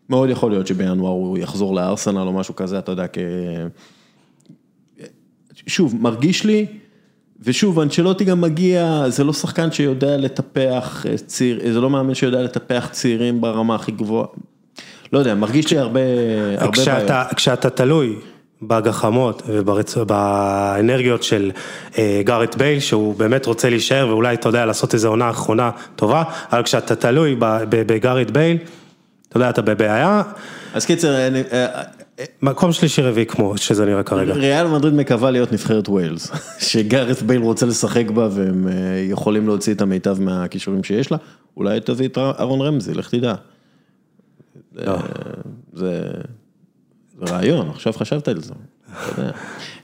[0.08, 3.18] מאוד יכול להיות שבינואר הוא יחזור לארסנל או משהו כזה, אתה יודע, כ...
[5.66, 6.66] שוב, מרגיש לי,
[7.40, 12.88] ושוב, אנצ'לוטי גם מגיע, זה לא שחקן שיודע לטפח צעיר, זה לא מאמן שיודע לטפח
[12.92, 14.26] צעירים ברמה הכי גבוהה.
[15.12, 16.00] לא יודע, מרגיש לי הרבה,
[16.58, 17.34] הרבה כשאתה, בעיות.
[17.34, 18.16] כשאתה תלוי
[18.62, 21.50] בגחמות ובאנרגיות של
[21.98, 26.22] אה, גארט בייל, שהוא באמת רוצה להישאר ואולי אתה יודע לעשות איזו עונה אחרונה טובה,
[26.52, 27.36] אבל כשאתה תלוי
[27.68, 28.56] בגארט בייל,
[29.28, 30.22] אתה יודע, אתה בבעיה.
[30.74, 31.42] אז קיצר, אני...
[31.52, 31.66] אה,
[32.18, 34.34] אה, מקום שלישי רביעי כמו שזה נראה כרגע.
[34.34, 36.30] ריאל מדריד מקווה להיות נבחרת ווילס,
[36.68, 38.68] שגארט בייל רוצה לשחק בה והם
[39.10, 41.18] יכולים להוציא את המיטב מהכישורים שיש לה,
[41.56, 43.34] אולי תביא את אהרון רמזי, לך תדע.
[44.74, 44.96] לא.
[45.72, 46.00] זה...
[47.28, 48.54] רעיון, עכשיו חשבת על זה.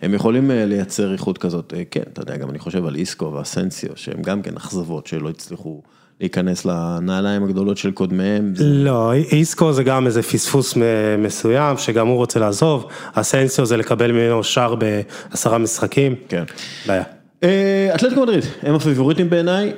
[0.02, 3.32] הם יכולים אה, לייצר איכות כזאת, אה, כן, אתה יודע, גם אני חושב על איסקו
[3.32, 5.82] ואסנסיו, שהם גם כן אכזבות שלא הצליחו
[6.20, 8.54] להיכנס לנעליים הגדולות של קודמיהם.
[8.58, 10.74] לא, איסקו זה גם איזה פספוס
[11.18, 16.14] מסוים, שגם הוא רוצה לעזוב, אסנסיו זה לקבל ממנו שער בעשרה משחקים.
[16.28, 16.44] כן.
[16.86, 17.02] בעיה.
[17.42, 19.72] אה, אתלטיקו מדריד, הם הפיבוריטים בעיניי.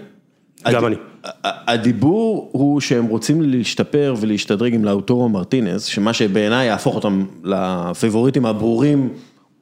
[0.71, 0.97] גם אני.
[1.45, 9.09] הדיבור הוא שהם רוצים להשתפר ולהשתדרג עם לאוטורו מרטינז, שמה שבעיניי יהפוך אותם לפייבוריטים הברורים,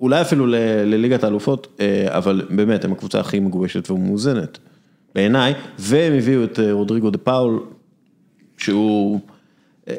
[0.00, 0.46] אולי אפילו
[0.86, 4.58] לליגת האלופות, אה, אבל באמת, הם הקבוצה הכי מגובשת ומאוזנת,
[5.14, 7.60] בעיניי, והם הביאו את אה, רודריגו דה פאול,
[8.58, 9.20] שהוא,
[9.88, 9.94] אה,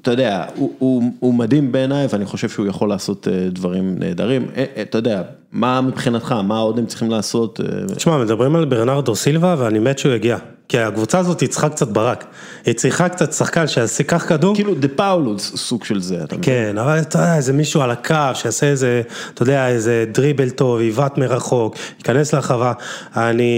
[0.00, 4.46] אתה יודע, הוא, הוא, הוא מדהים בעיניי, ואני חושב שהוא יכול לעשות דברים נהדרים,
[4.82, 5.22] אתה יודע,
[5.54, 7.60] מה מבחינתך, מה עוד הם צריכים לעשות?
[7.96, 10.36] תשמע, מדברים על ברנרדו סילבה, ואני מת שהוא יגיע.
[10.68, 12.24] כי הקבוצה הזאת היא צריכה קצת ברק,
[12.66, 14.54] היא צריכה קצת שחקן שייקח כדור.
[14.54, 16.18] כאילו דה פאול סוג של זה?
[16.42, 19.02] כן, אבל אתה יודע, איזה מישהו על הקו, שיעשה איזה,
[19.34, 22.72] אתה יודע, איזה דריבל טוב, בעיטות מרחוק, ייכנס לרחבה,
[23.16, 23.54] אני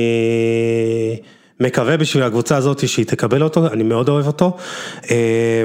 [1.60, 4.56] מקווה בשביל הקבוצה הזאת שהיא תקבל אותו, אני מאוד אוהב אותו.
[5.10, 5.64] אה,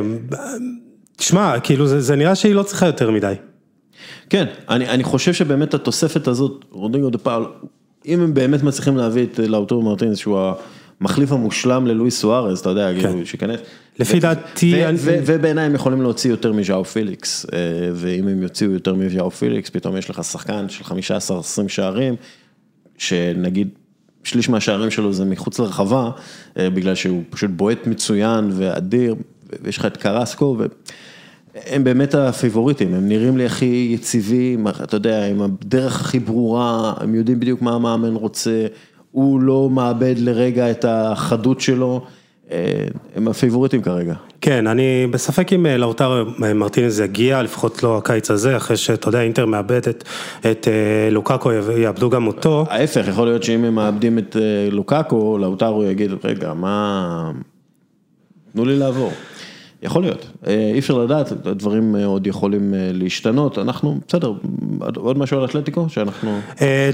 [1.18, 3.34] תשמע, כאילו זה, זה נראה שהיא לא צריכה יותר מדי.
[4.32, 7.46] כן, אני, אני חושב שבאמת התוספת הזאת, רודריגו דה פאול,
[8.06, 10.52] אם הם באמת מצליחים להביא את לאוטרו מרטינס, שהוא.
[11.02, 13.00] המחליף המושלם ללואיס סוארז, אתה יודע, כן.
[13.02, 13.60] כאילו, שייכנס.
[14.00, 14.76] לפי דעתי...
[15.26, 17.60] ובעיניי הם יכולים להוציא יותר מז'או פיליקס, אה,
[17.94, 20.94] ואם הם יוציאו יותר מז'או פיליקס, פתאום יש לך שחקן של 15-20
[21.68, 22.16] שערים,
[22.98, 23.70] שנגיד
[24.24, 26.10] שליש מהשערים שלו זה מחוץ לרחבה,
[26.58, 29.16] אה, בגלל שהוא פשוט בועט מצוין ואדיר,
[29.62, 30.58] ויש לך את קרסקו,
[31.56, 37.16] והם באמת הפיבוריטים, הם נראים לי הכי יציבים, אתה יודע, עם הדרך הכי ברורה, הם
[37.16, 38.66] יודעים בדיוק מה המאמן רוצה.
[39.12, 42.02] הוא לא מאבד לרגע את החדות שלו,
[42.52, 42.84] אה,
[43.16, 44.14] הם הפייבוריטים כרגע.
[44.42, 49.10] כן, אני בספק אם אה, לאוטר אה, מרטינז יגיע, לפחות לא הקיץ הזה, אחרי שאתה
[49.10, 50.04] יודע, אינטר מאבד את,
[50.52, 50.68] את
[51.12, 52.66] לוקאקו, יאבדו גם אותו.
[52.70, 54.36] ההפך, יכול להיות שאם הם מאבדים את
[54.72, 57.32] לוקאקו, לאוטרו יגיד, רגע, מה...
[58.54, 59.12] תנו לי לעבור.
[59.84, 64.34] יכול להיות, אה, אי אפשר לדעת, הדברים אה, עוד יכולים אה, להשתנות, אנחנו, בסדר,
[64.96, 66.40] עוד משהו על אתלטיקו שאנחנו...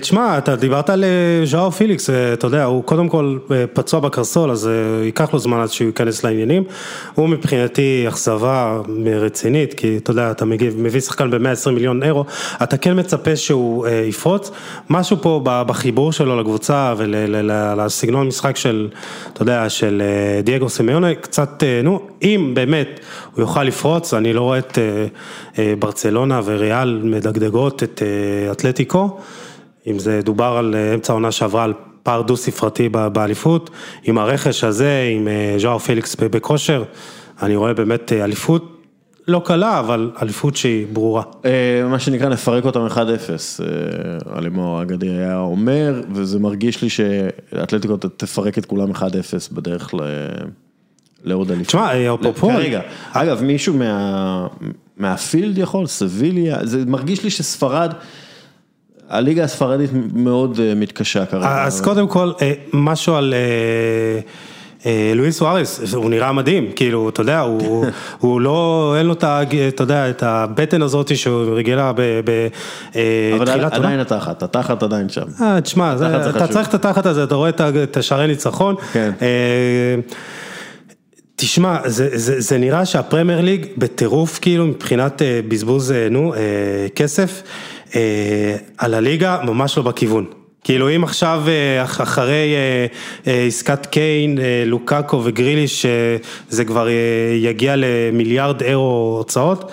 [0.01, 1.03] תשמע, אתה דיברת על
[1.45, 3.37] ז'או פיליקס, אתה יודע, הוא קודם כל
[3.73, 4.69] פצוע בקרסול, אז
[5.03, 6.63] ייקח לו זמן עד שהוא ייכנס לעניינים,
[7.15, 12.25] הוא מבחינתי אכזבה רצינית, כי אתה יודע, אתה מגיב, מביא שחקן ב-120 מיליון אירו,
[12.63, 14.51] אתה כן מצפה שהוא יפרוץ,
[14.89, 18.89] משהו פה בחיבור שלו לקבוצה ולסגנון משחק של,
[19.33, 20.01] אתה יודע, של
[20.43, 22.76] דייגו סמיונה, קצת, נו, אם באמת...
[22.77, 22.99] באמת
[23.33, 25.05] הוא יוכל לפרוץ, אני לא רואה את אה,
[25.59, 29.19] אה, ברצלונה וריאל מדגדגות את אה, אתלטיקו,
[29.87, 31.73] אם זה דובר על אמצע העונה שעברה על
[32.03, 33.69] פער דו ספרתי באליפות,
[34.03, 35.27] עם הרכש הזה, עם
[35.57, 36.83] ז'או פליקס בכושר,
[37.41, 38.73] אני רואה באמת אליפות.
[39.27, 41.23] לא קלה, אבל אליפות שהיא ברורה.
[41.89, 42.97] מה שנקרא, נפרק אותם 1-0,
[44.37, 49.01] אלימור אגדי היה אומר, וזה מרגיש לי שאתלטיקו תפרק את כולם 1-0
[49.51, 49.99] בדרך ל...
[51.27, 51.67] לעוד אליפות.
[51.67, 52.49] תשמע, אפרופו...
[52.49, 52.81] כרגע,
[53.11, 54.47] אגב, מישהו מה,
[54.97, 57.93] מהפילד יכול, סביליה, זה מרגיש לי שספרד,
[59.09, 61.63] הליגה הספרדית מאוד אה, מתקשה כרגע.
[61.63, 63.33] אז קודם כל, אה, משהו על...
[63.33, 64.19] אה,
[64.85, 67.85] אה, לואיס סוארס, הוא נראה מדהים, כאילו, אתה יודע, הוא,
[68.19, 69.41] הוא לא, אין לו את ה...
[69.67, 73.67] אתה יודע, את הבטן הזאת שהוא רגילה בתחילת אבל עונה.
[73.67, 75.25] עדיין התחת, התחת עדיין שם.
[75.41, 75.95] אה, תשמע,
[76.29, 76.47] אתה.
[76.47, 77.49] צריך את התחת הזה, אתה רואה
[77.83, 78.75] את השערי ניצחון.
[78.93, 79.11] כן.
[81.39, 86.39] תשמע, זה, זה, זה נראה שהפרמייר ליג בטירוף כאילו מבחינת אה, בזבוז, אה, נו, אה,
[86.95, 87.41] כסף,
[87.95, 90.25] אה, על הליגה ממש לא בכיוון.
[90.63, 92.85] כאילו אם עכשיו אה, אח- אחרי אה,
[93.31, 95.85] אה, עסקת קיין, לוקאקו וגריליש,
[96.49, 96.87] זה כבר
[97.41, 99.71] יגיע למיליארד אירו הוצאות,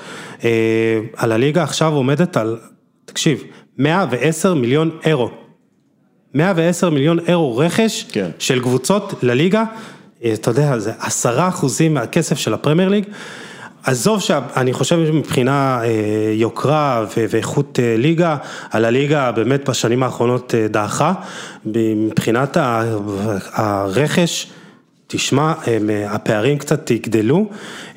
[1.16, 2.58] על הליגה עכשיו עומדת על,
[3.04, 3.44] תקשיב,
[3.78, 5.30] 110 מיליון אירו.
[6.34, 8.30] 110 מיליון אירו רכש כן.
[8.38, 9.64] של קבוצות לליגה,
[10.32, 13.04] אתה יודע, זה עשרה אחוזים מהכסף של הפרמייר ליג.
[13.86, 15.88] עזוב שאני חושב מבחינה אה,
[16.34, 18.36] יוקרה ואיכות אה, ליגה,
[18.70, 21.12] על הליגה באמת בשנים האחרונות אה, דעכה,
[21.66, 22.56] מבחינת
[23.52, 24.46] הרכש,
[25.06, 25.78] תשמע, אה,
[26.10, 27.46] הפערים קצת יגדלו,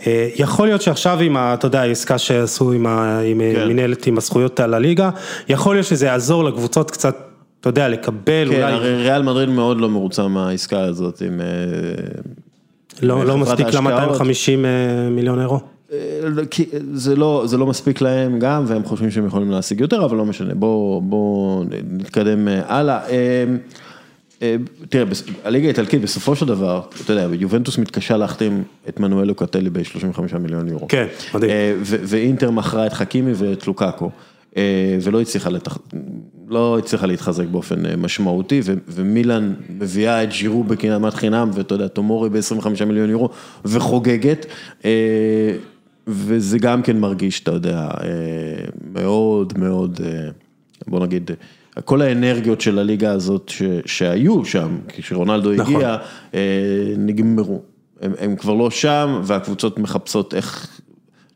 [0.07, 3.67] אה, יכול להיות שעכשיו עם, ה- אתה יודע, העסקה שעשו עם, ה- עם אה, כן.
[3.67, 5.09] מנהלת עם הזכויות על הליגה,
[5.49, 7.15] יכול להיות שזה יעזור לקבוצות קצת,
[7.69, 11.41] אתה יודע, לקבל כן, אולי, הרי ריאל מדריד מאוד לא מרוצה מהעסקה הזאת עם...
[11.41, 11.45] אה,
[13.01, 14.19] לא, לא מספיק ההשקעות.
[14.19, 14.65] ל-250
[15.11, 15.59] מיליון אירו.
[15.91, 15.97] אה,
[16.51, 20.17] כי זה לא, זה לא מספיק להם גם, והם חושבים שהם יכולים להשיג יותר, אבל
[20.17, 22.99] לא משנה, בואו בוא נתקדם אה, הלאה.
[23.09, 23.45] אה,
[24.41, 24.55] אה,
[24.89, 25.03] תראה,
[25.43, 30.67] הליגה האיטלקית בסופו של דבר, אתה יודע, יובנטוס מתקשה להחתים את מנואלו קטלי ב-35 מיליון
[30.67, 30.87] יורו.
[30.87, 31.51] כן, מדהים.
[31.51, 34.11] אה, ואינטר מכרה את חכימי ואת לוקאקו, אה,
[35.01, 35.77] ולא הצליחה, לתח...
[36.49, 41.87] לא הצליחה להתחזק באופן אה, משמעותי, ו- ומילאן מביאה את ז'ירו בכמעט חינם, ואתה יודע,
[41.87, 43.29] תומורי ב-25 מיליון יורו,
[43.65, 44.45] וחוגגת,
[44.85, 45.55] אה,
[46.07, 48.07] וזה גם כן מרגיש, אתה יודע, אה,
[48.93, 50.29] מאוד מאוד, אה,
[50.87, 51.31] בוא נגיד,
[51.85, 55.75] כל האנרגיות של הליגה הזאת ש- שהיו שם, כשרונלדו נכון.
[55.75, 55.97] הגיע,
[56.33, 56.39] אה,
[56.97, 57.61] נגמרו.
[58.01, 60.79] הם, הם כבר לא שם, והקבוצות מחפשות איך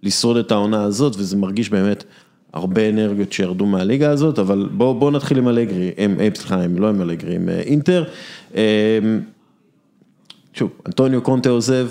[0.03, 2.03] לשרוד את העונה הזאת, וזה מרגיש באמת
[2.53, 6.89] הרבה אנרגיות שירדו מהליגה הזאת, אבל בואו בוא נתחיל עם אלגרי, הם, סליחה, הם לא
[6.89, 8.03] עם אלגרי, עם אה, אינטר.
[8.55, 8.99] אה,
[10.53, 11.87] שוב, אנטוניו קונטה עוזב,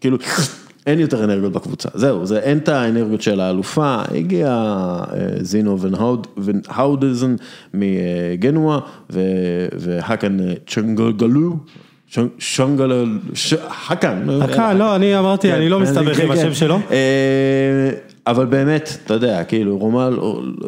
[0.00, 0.18] כאילו,
[0.86, 5.06] אין יותר אנרגיות בקבוצה, זהו, זה, אין את האנרגיות של האלופה, הגיע אה,
[5.40, 5.78] זינו
[6.36, 7.36] ונהאודזן
[7.74, 8.78] מגנואה,
[9.12, 11.56] ו- והקן אה, צ'נגלגלו,
[12.14, 13.54] צ'נ- צ'נגל, ש-
[13.90, 16.38] הקן, הקהל, לא, אני אמרתי, אני לא כן, מסתבך כן, עם כן.
[16.38, 16.78] השם שלו.
[18.30, 20.18] אבל באמת, אתה יודע, כאילו רומל,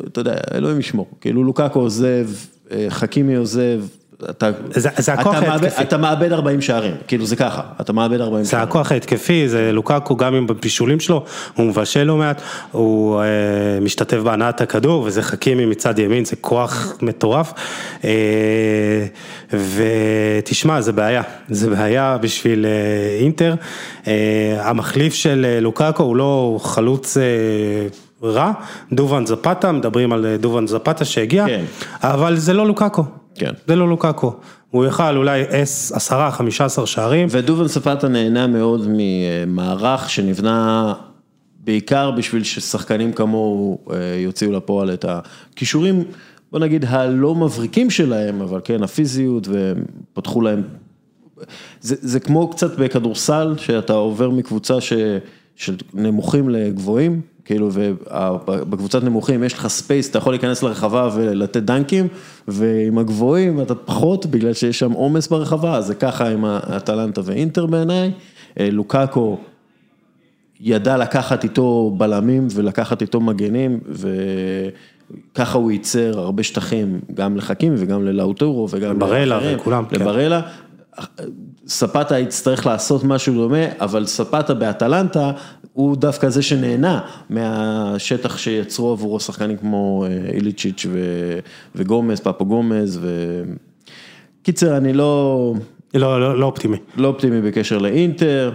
[0.07, 2.29] אתה יודע, אלוהים ישמור, כאילו לוקאקו עוזב,
[2.71, 3.85] אה, חכימי עוזב,
[4.31, 5.69] אתה, זה- זה הכוח אתה מאבד-.
[5.81, 8.69] אתה מאבד 40 שערים, כאילו זה ככה, אתה מאבד 40 זה שערים.
[8.69, 11.25] הכוח ההתקפי, זה לוקקו גם עם הבישולים שלו,
[11.57, 12.41] הוא מבשל לא מעט,
[12.73, 13.25] הוא אה,
[13.81, 17.53] משתתף בהנעת הכדור, וזה חכימי מצד ימין, זה כוח מטורף.
[18.05, 19.07] אה,
[20.39, 22.71] ותשמע, זה בעיה, זה בעיה בשביל אה,
[23.21, 23.55] אינטר.
[24.07, 24.13] אה,
[24.61, 27.23] המחליף של אה, לוקקו הוא לא חלוץ אה,
[28.29, 28.53] רע,
[28.93, 31.65] דובן זפתה, מדברים על אה, דובן זפתה שהגיע, כן.
[32.03, 33.05] אבל זה לא לוקקו.
[33.35, 33.53] כן.
[33.67, 34.37] זה לא לוקקו.
[34.71, 37.29] הוא יכל אולי 10, 15 שערים.
[37.31, 40.95] ודובן ספטה נהנה מאוד ממערך שנבנה
[41.65, 46.05] בעיקר בשביל ששחקנים כמוהו אה, יוציאו לפועל את הכישורים,
[46.53, 50.63] בוא נגיד הלא מבריקים שלהם, אבל כן, הפיזיות, ופתחו להם,
[51.81, 54.93] זה, זה כמו קצת בכדורסל, שאתה עובר מקבוצה ש,
[55.57, 62.09] של נמוכים לגבוהים, כאילו, ובקבוצת נמוכים יש לך space, אתה יכול להיכנס לרחבה ולתת דנקים,
[62.49, 67.67] ועם הגבוהים אתה פחות, בגלל שיש שם עומס ברחבה, אז זה ככה עם האטלנטה ואינטר
[67.67, 68.11] בעיניי.
[68.61, 69.39] אה, לוקאקו
[70.61, 73.81] ידע לקחת איתו בלמים ולקחת איתו מגנים,
[75.33, 80.01] וככה הוא ייצר הרבה שטחים, גם לחכימי וגם ללאוטרו וגם ברלה לאחרים, וכולם, כן.
[80.01, 80.41] לברלה.
[81.67, 85.33] ספטה יצטרך לעשות משהו דומה, אבל ספטה באטלנטה
[85.73, 87.01] הוא דווקא זה שנהנה
[87.31, 91.39] מהשטח שיצרו עבורו שחקנים כמו אה, איליצ'יץ' ו-
[91.75, 93.43] וגומז, פפו גומז, ו...
[94.43, 95.55] קיצר, אני לא,
[95.95, 96.77] לא, לא, לא אופטימי.
[96.97, 98.53] לא אופטימי בקשר לאינטר,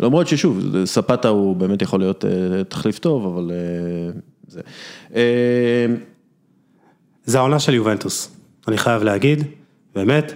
[0.00, 4.60] למרות ששוב, ספטה הוא באמת יכול להיות אה, תחליף טוב, אבל אה, זה.
[7.24, 8.36] זה העונה של יובנטוס,
[8.68, 9.42] אני חייב להגיד,
[9.94, 10.32] באמת.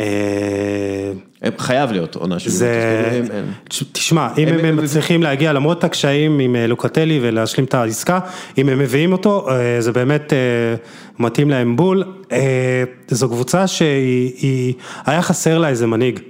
[0.00, 3.22] אה, חייב להיות עונה של זה,
[3.92, 8.18] תשמע, אם הם- הם מצליחים להגיע למרות הקשיים עם אה, לוקטלי ולהשלים את העסקה,
[8.58, 10.38] אם הם מביאים אותו, אה, זה באמת אה,
[11.18, 12.04] מתאים להם בול.
[12.32, 12.38] אה,
[13.08, 14.74] זו קבוצה שהיא, היא-
[15.06, 16.20] היה חסר לה איזה מנהיג.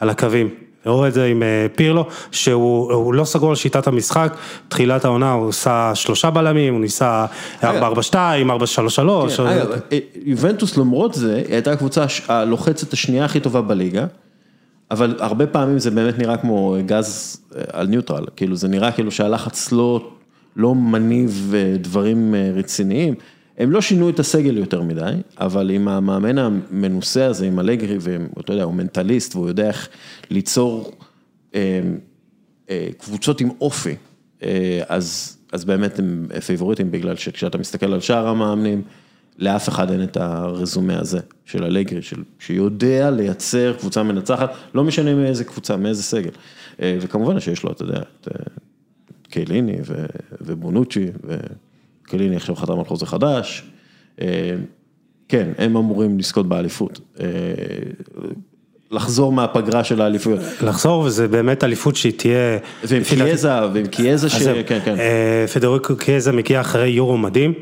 [0.00, 0.48] על הקווים.
[0.88, 4.36] ראו את זה עם אה, פירלו, שהוא הוא לא סגור על שיטת המשחק,
[4.68, 7.26] תחילת העונה הוא עושה שלושה בלמים, הוא ניסה
[7.62, 7.66] 4-4-2, 4-3-3.
[9.36, 14.06] כן, אגב, אה, יובנטוס למרות זה, היא הייתה הקבוצה הלוחצת השנייה הכי טובה בליגה,
[14.90, 19.10] אבל הרבה פעמים זה באמת נראה כמו גז אה, על ניוטרל, כאילו זה נראה כאילו
[19.10, 20.10] שהלחץ לא,
[20.56, 23.14] לא מניב דברים רציניים.
[23.58, 28.52] הם לא שינו את הסגל יותר מדי, אבל עם המאמן המנוסה הזה, עם אלגרי, ואתה
[28.52, 29.88] יודע, הוא מנטליסט והוא יודע איך
[30.30, 30.92] ליצור
[31.54, 31.80] אה,
[32.70, 33.96] אה, קבוצות עם אופי,
[34.42, 38.82] אה, אז, אז באמת הם פייבוריטים בגלל שכשאתה מסתכל על שאר המאמנים,
[39.38, 45.14] לאף אחד אין את הרזומה הזה של אלגרי, של, שיודע לייצר קבוצה מנצחת, לא משנה
[45.14, 46.30] מאיזה קבוצה, מאיזה סגל.
[46.82, 48.44] אה, וכמובן שיש לו, אתה יודע, את אה,
[49.30, 50.06] קייליני ו-
[52.08, 53.62] וקייליני עכשיו חתם על חוזה חדש.
[54.20, 54.26] אה,
[55.28, 57.00] כן, הם אמורים לזכות באליפות.
[57.20, 57.26] אה,
[58.90, 60.40] לחזור מהפגרה של האליפויות.
[60.62, 62.58] לחזור, וזה באמת אליפות שהיא תהיה...
[62.84, 64.42] ועם קיאזה, ועם קיאזה ש...
[64.66, 64.98] כן, כן.
[64.98, 67.54] אה, פדריקו קיאזה מגיע אחרי יורו מדהים,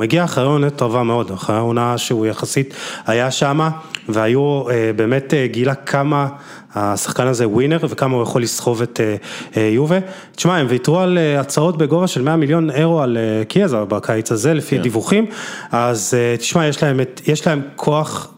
[0.00, 2.74] מגיע אחרי עונה טובה מאוד, אחרי העונה שהוא יחסית
[3.06, 3.70] היה שמה,
[4.08, 6.28] והיורו אה, באמת אה, גילה כמה
[6.74, 9.16] השחקן הזה ווינר וכמה הוא יכול לסחוב את אה,
[9.56, 9.98] אה, יובה.
[10.36, 14.32] תשמע, הם ויתרו על אה, הצעות בגובה של 100 מיליון אירו על אה, קיאזה בקיץ
[14.32, 14.82] הזה, לפי כן.
[14.82, 15.26] דיווחים,
[15.72, 18.28] אז אה, תשמע, יש להם, את- יש להם כוח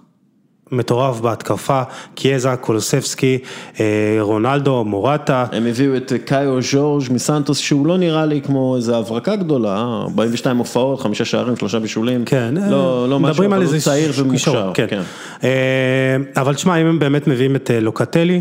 [0.72, 1.82] מטורף בהתקפה,
[2.14, 3.38] קיאזה, קולוספסקי,
[3.80, 5.46] אה, רונלדו, מורטה.
[5.52, 10.56] הם הביאו את קאיו ז'ורג' מסנטוס, שהוא לא נראה לי כמו איזו הברקה גדולה, 42
[10.56, 12.24] הופעות, חמישה שערים, שלושה בישולים.
[12.24, 14.70] כן, לא, לא משהו, אבל הוא צעיר קישור, ומוכשר.
[14.74, 14.86] כן.
[14.90, 15.02] כן.
[15.44, 18.40] אה, אבל תשמע, אם הם באמת מביאים את אה, לוקטלי,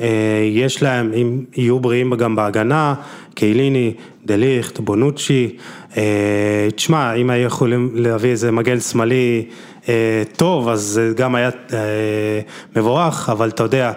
[0.00, 0.08] אה,
[0.52, 2.94] יש להם, אם יהיו בריאים גם בהגנה,
[3.34, 3.92] קייליני,
[4.26, 5.56] דליכט, בונוצ'י,
[5.96, 9.52] אה, תשמע, אם היו יכולים להביא איזה מגן שמאלי אה,
[10.36, 11.78] טוב, אז זה גם היה אה,
[12.76, 13.92] מבורך, אבל אתה יודע,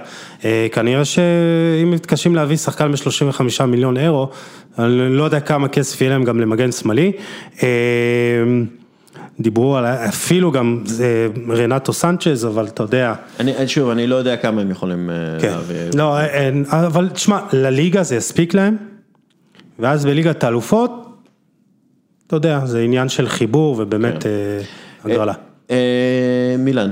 [0.46, 4.30] אה, כנראה שאם מתקשים להביא שחקן ב-35 מיליון אירו,
[4.80, 7.12] אני לא יודע כמה כסף יהיה להם גם למגן שמאלי.
[7.64, 7.68] אה,
[9.40, 14.38] דיברו על אפילו גם זה רנטו סנצ'ז, אבל אתה יודע, אני, שוב, אני לא יודע
[14.38, 15.76] כמה הם יכולים אה, כן, להביא.
[15.96, 18.78] לא, אין, אבל תשמע, לליגה זה יספיק להם,
[19.80, 20.92] ואז בליגת האלופות,
[22.28, 24.30] אתה יודע, זה עניין של חיבור ובאמת כן.
[24.30, 25.34] אה, הגרלה.
[25.70, 26.92] אה, מילאן,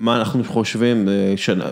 [0.00, 1.64] מה אנחנו חושבים, אה, שנה,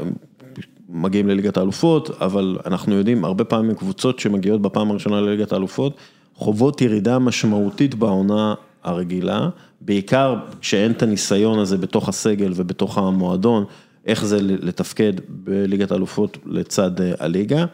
[0.88, 5.96] מגיעים לליגת האלופות, אבל אנחנו יודעים, הרבה פעמים קבוצות שמגיעות בפעם הראשונה לליגת האלופות,
[6.34, 9.48] חוות ירידה משמעותית בעונה הרגילה,
[9.80, 13.64] בעיקר כשאין את הניסיון הזה בתוך הסגל ובתוך המועדון,
[14.06, 17.64] איך זה לתפקד בליגת האלופות לצד אה, הליגה.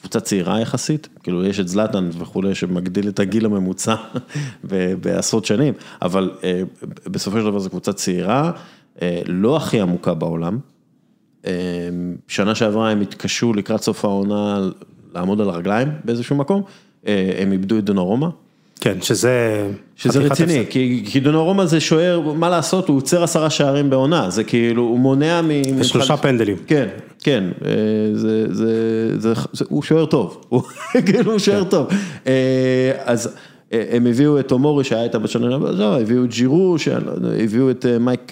[0.00, 3.94] קבוצה צעירה יחסית, כאילו יש את זלאטן וכולי שמגדיל את הגיל הממוצע
[5.00, 6.62] בעשרות שנים, אבל אה,
[7.06, 8.52] בסופו של דבר זו קבוצה צעירה,
[9.02, 10.58] אה, לא הכי עמוקה בעולם.
[11.46, 11.52] אה,
[12.28, 14.68] שנה שעברה הם התקשו לקראת סוף העונה
[15.14, 16.62] לעמוד על הרגליים באיזשהו מקום,
[17.38, 18.30] הם איבדו את דונרומה.
[18.80, 19.66] כן, שזה...
[19.96, 20.64] שזה רציני.
[20.70, 24.98] כי, כי דונרומה זה שוער, מה לעשות, הוא עוצר עשרה שערים בעונה, זה כאילו, הוא
[24.98, 25.48] מונע מ...
[25.78, 26.56] ושלושה ממך- פנדלים.
[26.66, 26.88] כן,
[27.22, 27.70] כן, אה,
[28.14, 30.62] זה, זה, זה, זה, הוא שוער טוב, הוא
[31.06, 31.86] כאילו שוער טוב.
[32.26, 33.36] אה, אז
[33.72, 36.76] אה, הם הביאו את טומורי שהיה איתם בשנה הבאה, הביאו את ג'ירו,
[37.16, 38.30] לא הביאו את מייק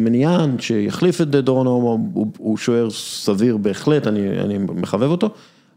[0.00, 5.30] מניאן, שיחליף את דונארומה, הוא, הוא שוער סביר בהחלט, אני, אני מחבב אותו.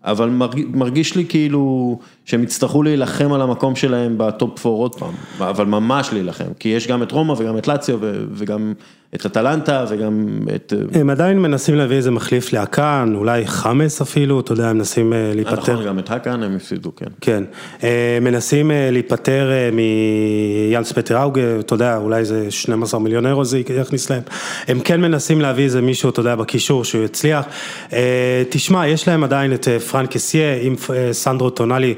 [0.04, 4.96] אבל מרגיש, מרגיש לי כאילו שהם יצטרכו להילחם על המקום שלהם ב top 4 עוד
[4.96, 8.00] פעם, אבל ממש להילחם, כי יש גם את רומא וגם את לאציו
[8.34, 8.74] וגם
[9.16, 10.74] את אטלנטה וגם את...
[10.94, 15.32] הם עדיין מנסים להביא איזה מחליף לאקן, אולי חמאס אפילו, אתה יודע, הם מנסים אה,
[15.36, 15.74] להיפטר.
[15.74, 17.06] נכון, גם את האקן הם הפסידו, כן.
[17.22, 17.44] כן,
[17.84, 23.46] אה, מנסים אה, להיפטר אה, מיאנס פטר אוגה, אתה יודע, אולי זה 12 מיליון אירו
[23.46, 24.22] זה יכניס להם.
[24.68, 27.46] הם כן מנסים להביא איזה מישהו, אתה יודע, בקישור שהוא יצליח.
[27.94, 30.54] אה, תשמע, יש להם עדיין את אה, פרנק אסיה,
[30.90, 31.96] אה, סנדרו טונאלי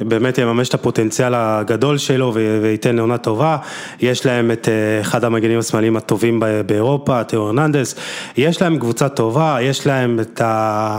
[0.00, 3.56] באמת יממש את הפוטנציאל הגדול שלו וייתן עונה טובה.
[4.00, 7.94] יש להם את אה, אחד המגנים השמאליים הטובים באירופה, תיאו הרננדס.
[8.36, 10.98] יש להם קבוצה טובה, יש להם את ה...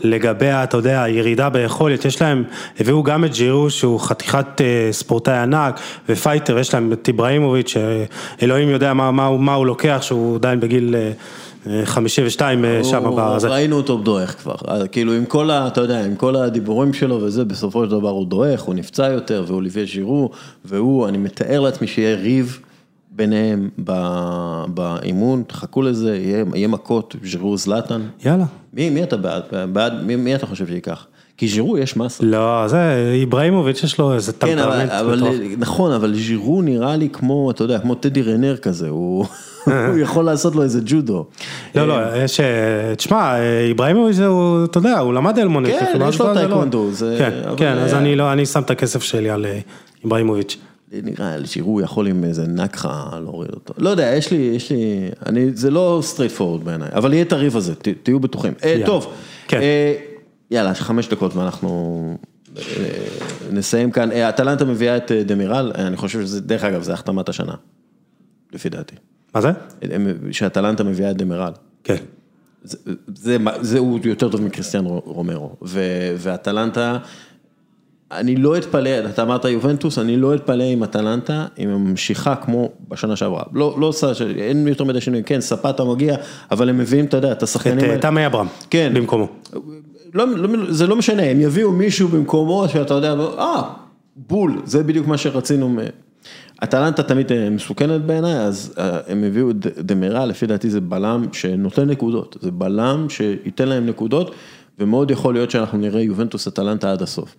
[0.00, 2.44] לגבי, אתה יודע, הירידה ביכולת, יש להם,
[2.80, 7.74] הביאו גם את ג'ירו שהוא חתיכת אה, ספורטאי ענק ו fighter, יש להם את איבראימוביץ',
[8.40, 11.10] שאלוהים יודע מה, מה, מה הוא לוקח, שהוא עדיין בגיל אה,
[11.84, 13.48] 52 אה, שם הוא- בזה.
[13.48, 15.66] ראינו אותו דועך כבר, אז כאילו עם כל ה...
[15.66, 19.44] אתה יודע, עם כל הדיבורים שלו וזה, בסופו של דבר הוא דועך, הוא נפצע יותר,
[19.46, 20.30] ואוליביה ז'ירו,
[20.64, 22.58] והוא, אני מתאר לעצמי שיהיה ריב
[23.10, 23.70] ביניהם
[24.68, 28.02] באימון, תחכו לזה, יהיה, יהיה מכות, ז'ירו זלאטן.
[28.24, 28.44] יאללה.
[28.72, 29.42] מי, מי אתה בעד?
[29.72, 31.06] בעד מי, מי אתה חושב שייקח?
[31.36, 32.24] כי ז'ירו יש מסה.
[32.24, 34.90] לא, זה, איבראימוביץ' יש לו איזה כן, אבל, טמפרמנט.
[34.90, 35.22] אבל.
[35.58, 39.26] נכון, אבל ז'ירו נראה לי כמו, אתה יודע, כמו טדי רנר כזה, הוא,
[39.90, 41.26] הוא יכול לעשות לו איזה ג'ודו.
[41.74, 45.74] לא, לא, יש, אה, תשמע, אה, איבראימוביץ' הוא, אתה יודע, הוא למד אלמונית.
[45.78, 46.26] כן, יש לו
[46.92, 49.58] זה- כן, כן, אז אני לא, אני שם את הכסף שלי על אה,
[50.04, 50.56] איבראימוביץ'.
[51.02, 53.74] נראה לי ז'ירו יכול עם איזה נגיחה להוריד אותו.
[53.78, 54.76] לא יודע, יש לי, יש לי,
[55.26, 58.52] אני, זה לא straight forward בעיניי, אבל יהיה את הריב הזה, ת, תהיו בטוחים.
[58.64, 58.82] אה.
[58.86, 59.06] טוב,
[59.48, 59.60] כן.
[59.60, 59.94] אה,
[60.50, 62.16] יאללה, חמש דקות ואנחנו
[62.58, 62.62] אה,
[63.52, 64.12] נסיים כאן.
[64.12, 67.54] אה, אטלנטה מביאה את אה, דמירל, אה, אני חושב שזה, דרך אגב, זה החתמת השנה,
[68.52, 68.94] לפי דעתי.
[69.34, 69.50] מה זה?
[70.30, 71.52] שאטלנטה מביאה את דמירל.
[71.84, 71.96] כן.
[72.64, 72.78] זה,
[73.14, 75.56] זה, זה הוא יותר טוב מקריסטיאן רומרו,
[76.16, 76.98] ואטלנטה,
[78.12, 82.68] אני לא אתפלא, אתה אמרת יובנטוס, אני לא אתפלא עם אטלנטה, אם היא ממשיכה כמו
[82.88, 86.16] בשנה שעברה, לא, לא עושה, אין יותר מדי שינויים, כן, ספטה מגיע,
[86.50, 88.46] אבל הם מביאים, אתה יודע, את את השחקנים אה, האלה, תמי אברהם.
[88.70, 88.92] כן.
[88.94, 89.28] במקומו.
[90.14, 93.62] לא, לא, זה לא משנה, הם יביאו מישהו במקומו שאתה יודע, אה,
[94.16, 95.76] בול, זה בדיוק מה שרצינו.
[96.64, 101.26] אטלנטה תמיד אה, מסוכנת בעיניי, אז אה, הם הביאו את דמירה, לפי דעתי זה בלם
[101.32, 104.34] שנותן נקודות, זה בלם שייתן להם נקודות,
[104.78, 107.36] ומאוד יכול להיות שאנחנו נראה יובנטוס אטלנטה עד הסוף.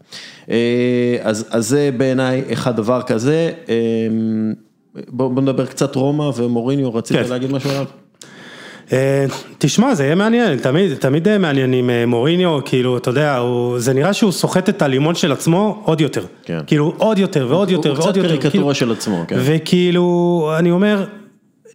[0.49, 3.75] אה, אז, אז זה בעיניי אחד דבר כזה, אה,
[5.09, 7.29] בוא, בוא נדבר קצת רומא ומוריניו, רצית כן.
[7.29, 7.85] להגיד משהו עליו?
[8.93, 9.25] אה,
[9.57, 13.79] תשמע, זה יהיה מעניין, תמיד, תמיד אה, מעניין עם אה, מוריניו, כאילו, אתה יודע, הוא,
[13.79, 16.25] זה נראה שהוא סוחט את הלימון של עצמו עוד יותר.
[16.45, 16.59] כן.
[16.67, 18.29] כאילו, עוד יותר ועוד יותר הוא ועוד קצת יותר.
[18.29, 19.35] קריקטורה כאילו, של עצמו, כן.
[19.39, 21.05] וכאילו, אני אומר,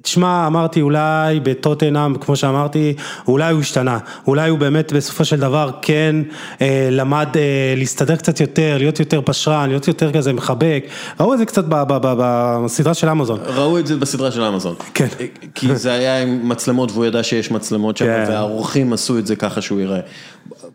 [0.02, 2.94] תשמע, אמרתי אולי בטוטנאם, כמו שאמרתי,
[3.28, 6.16] אולי הוא השתנה, אולי הוא באמת בסופו של דבר כן
[6.60, 10.84] אה, למד אה, להסתדר קצת יותר, להיות יותר פשרן, להיות יותר כזה מחבק,
[11.20, 13.40] ראו את זה קצת בסדרה של אמזון.
[13.46, 14.74] ראו את זה בסדרה של אמזון.
[14.94, 15.06] כן.
[15.54, 18.24] כי זה היה עם מצלמות והוא ידע שיש מצלמות שם, כן.
[18.28, 20.00] והאורחים עשו את זה ככה שהוא יראה.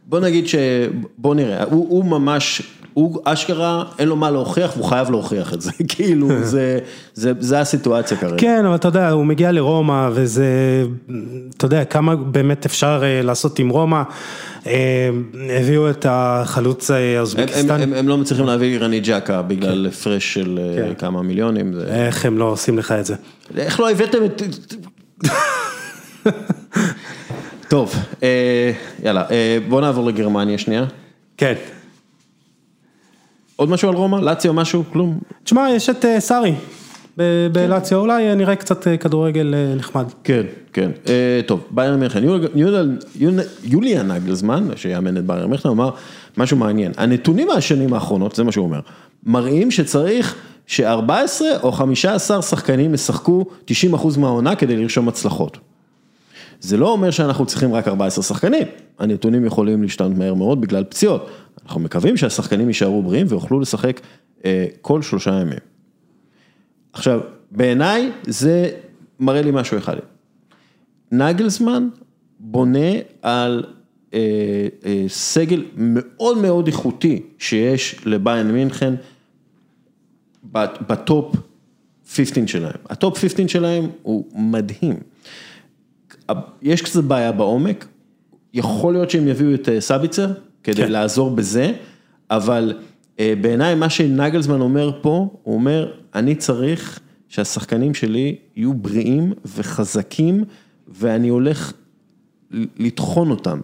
[0.07, 0.55] בוא נגיד ש...
[1.17, 2.61] בוא נראה, הוא, הוא ממש,
[2.95, 6.79] הוא אשכרה, אין לו מה להוכיח והוא חייב להוכיח את זה, כאילו, זה,
[7.13, 8.35] זה, זה הסיטואציה כרגע.
[8.37, 10.83] כן, אבל אתה יודע, הוא מגיע לרומא וזה,
[11.57, 14.01] אתה יודע, כמה באמת אפשר אה, לעשות עם רומא.
[14.67, 15.09] אה,
[15.59, 20.33] הביאו את החלוץ אה, הם, הם, הם, הם לא מצליחים להביא רני ג'קה בגלל הפרש
[20.33, 20.93] של כן.
[20.97, 21.73] כמה מיליונים.
[21.73, 21.85] זה...
[21.85, 23.15] איך הם לא עושים לך את זה?
[23.57, 24.41] איך לא הבאתם את...
[27.69, 28.71] טוב, אה,
[29.03, 30.85] יאללה, אה, בוא נעבור לגרמניה שנייה.
[31.37, 31.53] כן.
[33.55, 34.17] עוד משהו על רומא?
[34.17, 34.83] לאציו משהו?
[34.93, 35.19] כלום?
[35.43, 36.53] תשמע, יש את אה, סארי
[37.17, 40.05] ב- בלציו, אולי אה, נראה קצת אה, כדורגל אה, נחמד.
[40.23, 40.41] כן,
[40.73, 40.91] כן.
[41.45, 41.99] טוב, ביירן
[43.15, 45.89] יול- יוליה נגלזמן, שיאמן את ביירן מיכן, אמר
[46.37, 46.91] משהו מעניין.
[46.97, 48.79] הנתונים מהשנים האחרונות, זה מה שהוא אומר,
[49.25, 50.35] מראים שצריך
[50.67, 51.11] ש-14
[51.63, 53.73] או 15 שחקנים ישחקו 90%
[54.19, 55.57] מהעונה כדי לרשום הצלחות.
[56.59, 58.67] זה לא אומר שאנחנו צריכים רק 14 שחקנים,
[58.99, 61.29] הנתונים יכולים להשתנות מהר מאוד בגלל פציעות.
[61.65, 64.01] אנחנו מקווים שהשחקנים יישארו בריאים ויוכלו לשחק
[64.45, 65.59] אה, כל שלושה ימים.
[66.93, 67.19] עכשיו,
[67.51, 68.69] בעיניי זה
[69.19, 69.95] מראה לי משהו אחד.
[71.11, 71.89] נגלסמן
[72.39, 72.89] בונה
[73.21, 73.65] על
[74.13, 74.19] אה,
[74.85, 78.93] אה, סגל מאוד מאוד איכותי שיש לבאיירן מינכן
[80.87, 81.35] ב top
[82.07, 82.75] 15 שלהם.
[82.89, 84.95] ה top 15 שלהם הוא מדהים.
[86.61, 87.87] יש קצת בעיה בעומק,
[88.53, 90.31] יכול להיות שהם יביאו את אה, סביצר
[90.63, 90.91] כדי כן.
[90.91, 91.71] לעזור בזה,
[92.29, 92.73] אבל
[93.19, 96.99] אה, בעיניי מה שנגלזמן אומר פה, הוא אומר, אני צריך
[97.29, 100.43] שהשחקנים שלי יהיו בריאים וחזקים,
[100.87, 101.73] ואני הולך
[102.51, 103.59] לטחון אותם.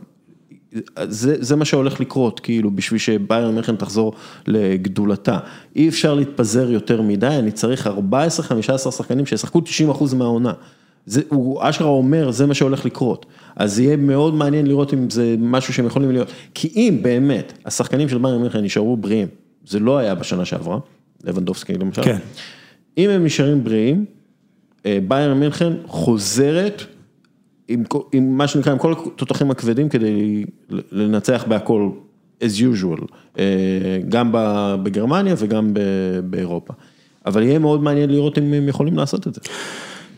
[1.04, 4.14] זה, זה מה שהולך לקרות, כאילו, בשביל שביירן מיכן תחזור
[4.48, 5.40] לגדולתה.
[5.76, 9.62] אי אפשר להתפזר יותר מדי, אני צריך 14-15 שחקנים שישחקו
[10.00, 10.54] 90% מהעונה.
[11.06, 13.26] זה, הוא אשכרה אומר, זה מה שהולך לקרות.
[13.56, 16.28] אז יהיה מאוד מעניין לראות אם זה משהו שהם יכולים להיות.
[16.54, 19.28] כי אם באמת, השחקנים של ביירן מיכן נשארו בריאים,
[19.68, 20.80] זה לא היה בשנה שעברה,
[21.24, 22.04] לבנדובסקי למשל.
[22.04, 22.18] כן.
[22.98, 24.06] אם הם נשארים בריאים,
[24.86, 26.84] אה, ביירן מינכן חוזרת
[27.68, 30.46] עם, עם מה שנקרא, עם כל התותחים הכבדים כדי
[30.92, 31.90] לנצח בהכל
[32.44, 33.06] as usual,
[33.40, 33.46] אה,
[34.10, 34.30] גם
[34.84, 35.74] בגרמניה וגם
[36.24, 36.74] באירופה.
[37.26, 39.42] אבל יהיה מאוד מעניין לראות אם הם יכולים לעשות את זה.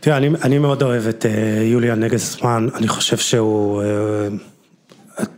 [0.04, 4.28] תראה, אני, אני מאוד אוהב את אה, יוליאן נגלסמן, אני חושב שהוא אה,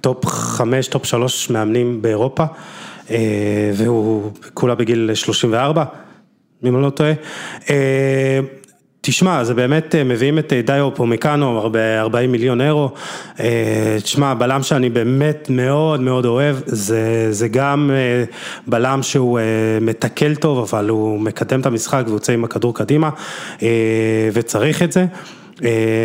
[0.00, 2.44] top חמש, top שלוש מאמנים באירופה,
[3.10, 5.84] אה, והוא כולה בגיל 34,
[6.64, 7.12] אם אני לא טועה.
[9.08, 12.90] תשמע, זה באמת, אה, מביאים את אה, דאיו אופמקנו ב-40 מיליון אירו,
[13.40, 17.90] אה, תשמע, בלם שאני באמת מאוד מאוד אוהב, זה, זה גם
[18.66, 19.40] בלם שהוא
[19.80, 23.10] מתקל טוב, אבל הוא מקדם את המשחק ויוצא עם הכדור קדימה,
[24.32, 25.06] וצריך את זה.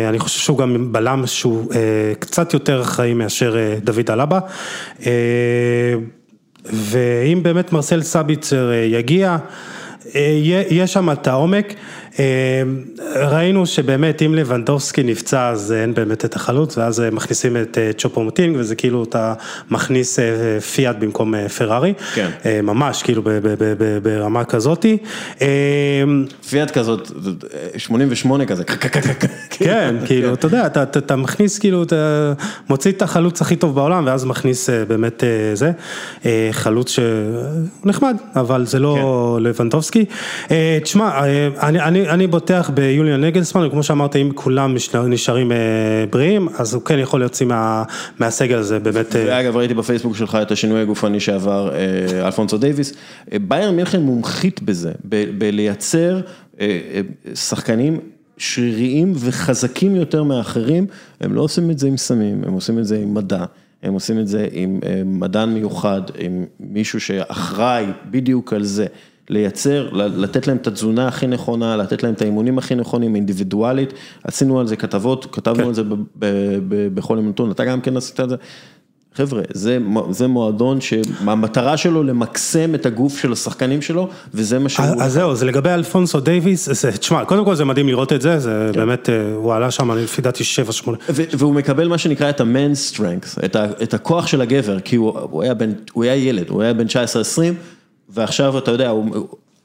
[0.08, 1.72] אני חושב שהוא גם בלם שהוא
[2.18, 4.38] קצת יותר אחראי מאשר דוד אלבה.
[6.64, 9.36] ואם באמת מרסל סביצר יגיע,
[10.70, 11.74] יש שם את העומק.
[12.18, 12.24] אמ,
[13.16, 18.22] ראינו שבאמת אם לבנדובסקי נפצע אז אין באמת את החלוץ ואז מכניסים את אה, צ'ופו
[18.22, 19.34] מוטינג וזה כאילו אתה
[19.70, 22.30] מכניס אה, פיאט במקום אה, פרארי, כן.
[22.62, 23.22] ממש כאילו
[24.02, 24.98] ברמה כזאתי.
[26.50, 27.10] פיאט כזאת,
[27.76, 28.64] 88 כזה,
[29.50, 32.32] כן, כאילו אתה יודע, אתה מכניס כאילו, אתה
[32.68, 35.24] מוציא את החלוץ הכי טוב בעולם ואז מכניס באמת
[35.54, 35.70] זה,
[36.52, 39.44] חלוץ שנחמד, אבל זה לא כן.
[39.44, 40.04] לבנדובסקי.
[40.82, 41.20] תשמע,
[41.60, 44.74] אני אני בוטח ביוליאן נגלסמן, וכמו שאמרת, אם כולם
[45.08, 45.56] נשארים אה,
[46.10, 47.46] בריאים, אז הוא כן יכול להוציא
[48.18, 49.16] מהסגל הזה, באמת.
[49.16, 52.92] אה, ואגב, ראיתי בפייסבוק שלך את השינוי הגופני שעבר אה, אלפונסו דייוויס.
[53.48, 54.92] בייר מינכן מומחית בזה,
[55.38, 56.20] בלייצר
[57.34, 58.00] שחקנים
[58.38, 60.86] שריריים וחזקים יותר מאחרים,
[61.20, 63.44] הם לא עושים את זה עם סמים, הם עושים את זה עם מדע.
[63.82, 68.86] הם עושים את זה עם מדען מיוחד, עם מישהו שאחראי בדיוק על זה.
[69.30, 73.92] לייצר, לתת להם את התזונה הכי נכונה, לתת להם את האימונים הכי נכונים אינדיבידואלית,
[74.24, 75.68] עשינו על זה כתבות, כתבנו כן.
[75.68, 75.82] על זה
[76.94, 78.36] בכל יום נתון, אתה גם כן עשית את זה.
[79.14, 79.78] חבר'ה, זה,
[80.10, 84.86] זה מועדון שהמטרה שלו למקסם את הגוף של השחקנים שלו, וזה מה שהוא...
[85.00, 86.68] אז זהו, זה לגבי אלפונסו דייוויס,
[86.98, 88.80] תשמע, קודם כל זה מדהים לראות את זה, זה כן.
[88.80, 90.44] באמת, אה, הוא עלה שם, לפי דעתי
[90.84, 90.90] 7-8.
[91.08, 95.18] והוא מקבל מה שנקרא את ה-man strength, את, ה, את הכוח של הגבר, כי הוא,
[95.18, 96.90] הוא, היה בן, הוא היה ילד, הוא היה בן 19-20.
[98.08, 98.92] ועכשיו אתה יודע,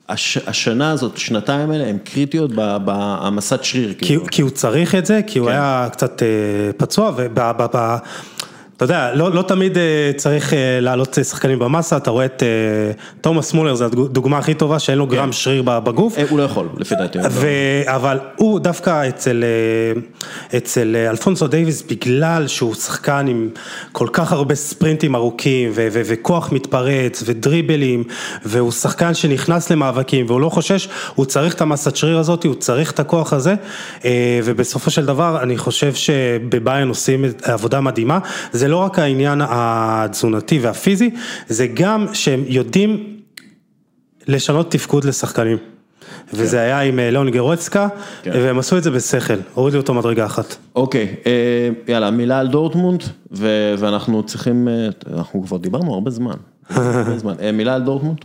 [0.09, 2.51] הש, השנה הזאת, שנתיים האלה, הן קריטיות
[2.85, 3.93] בהעמסת שריר.
[3.93, 4.25] כי, כאילו.
[4.31, 5.53] כי הוא צריך את זה, כי הוא כן.
[5.53, 6.27] היה קצת אה,
[6.77, 7.39] פצוע, וב...
[8.77, 12.47] אתה יודע, לא לא תמיד אה, צריך אה, לעלות שחקנים במסה, אתה רואה את אה,
[13.21, 15.15] תומאס מולר, זו הדוגמה הכי טובה שאין לו כן.
[15.15, 16.15] גרם שריר בגוף.
[16.29, 17.19] הוא לא יכול, לפי דעתי.
[17.85, 19.43] אבל הוא דווקא אצל
[20.57, 23.49] אצל אלפונסו דייוויס, בגלל שהוא שחקן עם
[23.91, 28.03] כל כך הרבה ספרינטים ארוכים, וכוח מתפרץ, ודריבלים,
[28.45, 32.91] והוא שחקן שנכנס למאבקים, והוא לא חושש, הוא צריך את המסת שריר הזאת, הוא צריך
[32.91, 33.55] את הכוח הזה,
[34.43, 38.19] ובסופו של דבר, אני חושב שבביין עושים עבודה מדהימה.
[38.51, 41.09] זה זה לא רק העניין התזונתי והפיזי,
[41.47, 43.17] זה גם שהם יודעים
[44.27, 45.57] לשנות תפקוד לשחקנים.
[46.33, 46.63] וזה כן.
[46.63, 47.87] היה עם אה, ליאון גרוצקה,
[48.23, 48.31] כן.
[48.33, 50.55] והם עשו את זה בשכל, הורידו אותו מדרגה אחת.
[50.75, 53.03] אוקיי, אה, יאללה, מילה על דורטמונד,
[53.77, 54.87] ואנחנו צריכים, אה,
[55.17, 56.37] אנחנו כבר דיברנו הרבה זמן.
[57.53, 58.17] מילה על דורטמונד?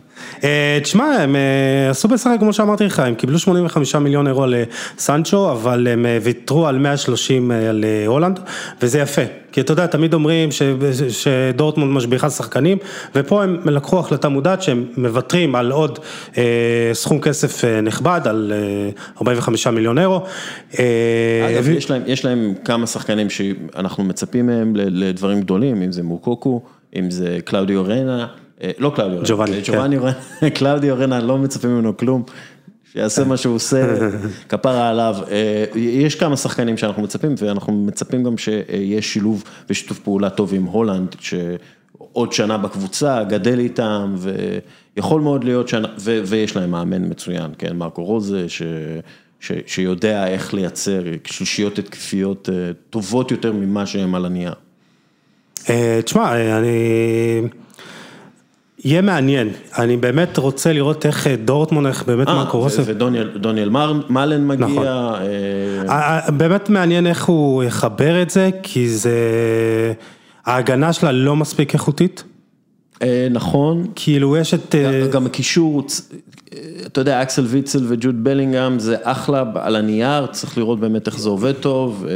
[0.83, 1.37] תשמע, הם
[1.91, 6.79] עשו בסך כמו שאמרתי לך, הם קיבלו 85 מיליון אירו לסנצ'ו, אבל הם ויתרו על
[6.79, 8.41] 130 על הולנד,
[8.83, 9.23] וזה יפה.
[9.53, 10.49] כי אתה יודע, תמיד אומרים
[11.09, 12.79] שדורטמונד משביחה שחקנים,
[13.15, 15.99] ופה הם לקחו החלטה מודעת שהם מוותרים על עוד
[16.37, 20.25] אה, סכום כסף אה, נכבד, על אה, 45 מיליון אירו.
[20.79, 21.71] אה, אגב, ו...
[21.71, 26.63] יש להם יש להם כמה שחקנים שאנחנו מצפים מהם לדברים גדולים, אם זה מוקוקו,
[26.99, 28.27] אם זה קלאודיו רנה.
[28.63, 30.03] אה, לא קלאודיו רנה, ג'ובאני, ג'ובאני כן.
[30.03, 32.23] רנה, קלאודיו רנה, לא מצפים ממנו כלום.
[32.93, 33.97] שיעשה מה שהוא עושה,
[34.49, 35.17] כפרה עליו.
[35.31, 40.65] אה, יש כמה שחקנים שאנחנו מצפים, ואנחנו מצפים גם שיש שילוב ושיתוף פעולה טוב עם
[40.65, 44.15] הולנד, שעוד שנה בקבוצה, גדל איתם,
[44.97, 48.63] ויכול מאוד להיות שנה, ויש להם מאמן מצוין, כן, מרקו רוזה, ש...
[49.43, 54.55] ש, שיודע איך לייצר שלישיות התקפיות אה, טובות יותר ממה שהם על הנייר.
[55.71, 57.43] אה, תשמע, אני...
[58.85, 59.49] יהיה מעניין,
[59.79, 62.69] אני באמת רוצה לראות איך אה, דורטמון, איך באמת מה קורה.
[62.85, 63.71] ודוניאל
[64.09, 64.67] מאלן מגיע.
[64.67, 64.87] נכון.
[65.89, 69.13] אה, באמת מעניין איך הוא יחבר את זה, כי זה,
[70.47, 72.25] ההגנה שלה לא מספיק איכותית.
[73.31, 73.87] נכון.
[73.95, 74.75] כאילו יש את...
[75.13, 75.87] גם הקישור,
[76.87, 81.29] אתה יודע, אקסל ויצל וג'וד בלינגהם זה אחלה על הנייר, צריך לראות באמת איך זה
[81.29, 82.07] עובד טוב.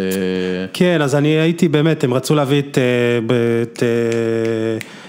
[0.72, 2.78] כן, אז אני הייתי באמת, הם רצו להביא את...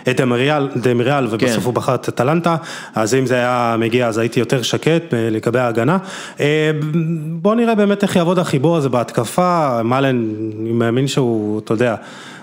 [0.10, 2.56] את דמריאל, דמריאל ובסוף הוא בחר את אטלנטה,
[2.96, 5.98] אז אם זה היה מגיע אז הייתי יותר שקט לגבי ההגנה.
[6.40, 6.72] אה,
[7.42, 10.30] בוא נראה באמת איך יעבוד החיבור הזה בהתקפה, מאלן,
[10.62, 11.96] אני מאמין שהוא, אתה יודע.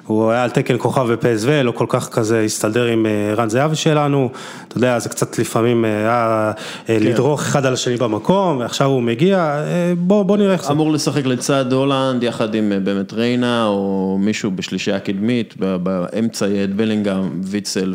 [0.07, 3.77] הוא היה על תקן כוכב בפסו, לא כל כך כזה הסתדר עם אה, רן זהבי
[3.77, 4.31] שלנו,
[4.69, 6.53] אתה יודע, זה קצת לפעמים אה, היה
[6.87, 6.97] כן.
[7.01, 9.65] לדרוך אחד על השני במקום, ועכשיו הוא מגיע,
[9.99, 10.73] בוא, בוא נראה איך זה.
[10.73, 16.75] אמור לשחק לצד הולנד, יחד עם באמת ריינה, או מישהו בשלישייה קדמית, באמצע יהיה את
[16.75, 17.95] בלינגהם, ויצל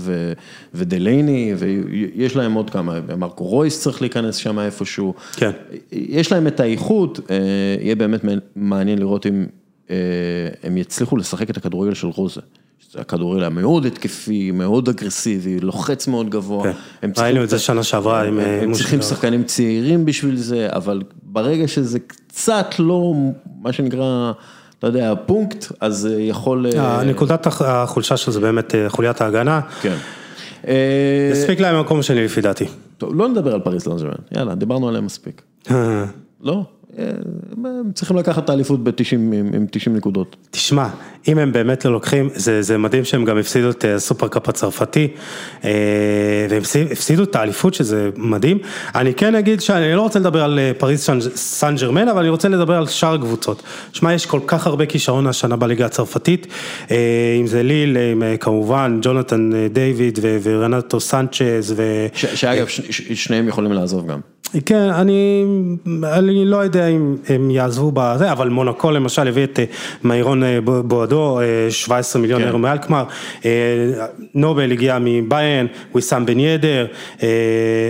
[0.74, 5.14] ודלייני, ויש להם עוד כמה, מרקו רויס צריך להיכנס שם איפשהו.
[5.36, 5.52] כן.
[5.92, 7.20] יש להם את האיכות,
[7.82, 8.22] יהיה באמת
[8.56, 9.59] מעניין לראות אם...
[9.92, 9.96] אה,
[10.64, 12.42] הם יצליחו לשחק את הכדורגל של רוזה.
[12.96, 16.74] הכדורגל היה מאוד התקפי, מאוד אגרסיבי, לוחץ מאוד גבוה.
[17.02, 18.40] כן, ראינו את זה שנה שעברה עם...
[18.40, 23.14] אה, הם צריכים שחקנים צעירים בשביל זה, אבל ברגע שזה קצת לא,
[23.62, 24.32] מה שנקרא...
[24.80, 26.66] אתה יודע, פונקט, אז יכול...
[27.06, 29.62] נקודת החולשה של זה באמת חוליית ההגנה.
[29.82, 29.96] כן.
[31.32, 32.66] הספיק להם מקום שני לפי דעתי.
[32.98, 33.92] טוב, לא נדבר על פריס סן
[34.32, 35.42] יאללה, דיברנו עליהם מספיק.
[36.42, 36.64] לא?
[36.98, 38.80] הם צריכים לקחת את האליפות
[39.54, 40.36] עם 90 נקודות.
[40.52, 40.88] תשמע,
[41.28, 45.08] אם הם באמת לא לוקחים, זה מדהים שהם גם הפסידו את הסופרקאפ הצרפתי,
[45.64, 45.72] אה,
[46.50, 46.62] והם
[46.92, 48.58] הפסידו את האליפות שזה מדהים.
[48.96, 52.50] אני כן אגיד שאני לא רוצה לדבר על אה, פריס סן ג'רמן, אבל אני רוצה
[52.50, 53.64] לדבר על שאר הקבוצות.
[53.94, 56.48] שמע, יש כל כך הרבה כישרון השנה בליגה הצרפתית,
[56.92, 56.98] אה,
[57.40, 57.98] אם זה ליל,
[58.40, 61.76] כמובן, ג'ונתן דיוויד ורנטו סנצ'ז.
[62.14, 62.68] שאגב,
[63.14, 64.20] שניהם יכולים לעזוב גם.
[64.66, 65.46] כן, אני,
[66.04, 69.60] אני לא יודע אם הם יעזבו בזה, אבל מונקו למשל הביא את
[70.04, 71.40] מאירון בועדו,
[71.70, 72.48] 17 מיליון כן.
[72.48, 73.04] אירו מעל כלומר,
[74.34, 76.86] נובל הגיע מביין, ויסאם בן ידר,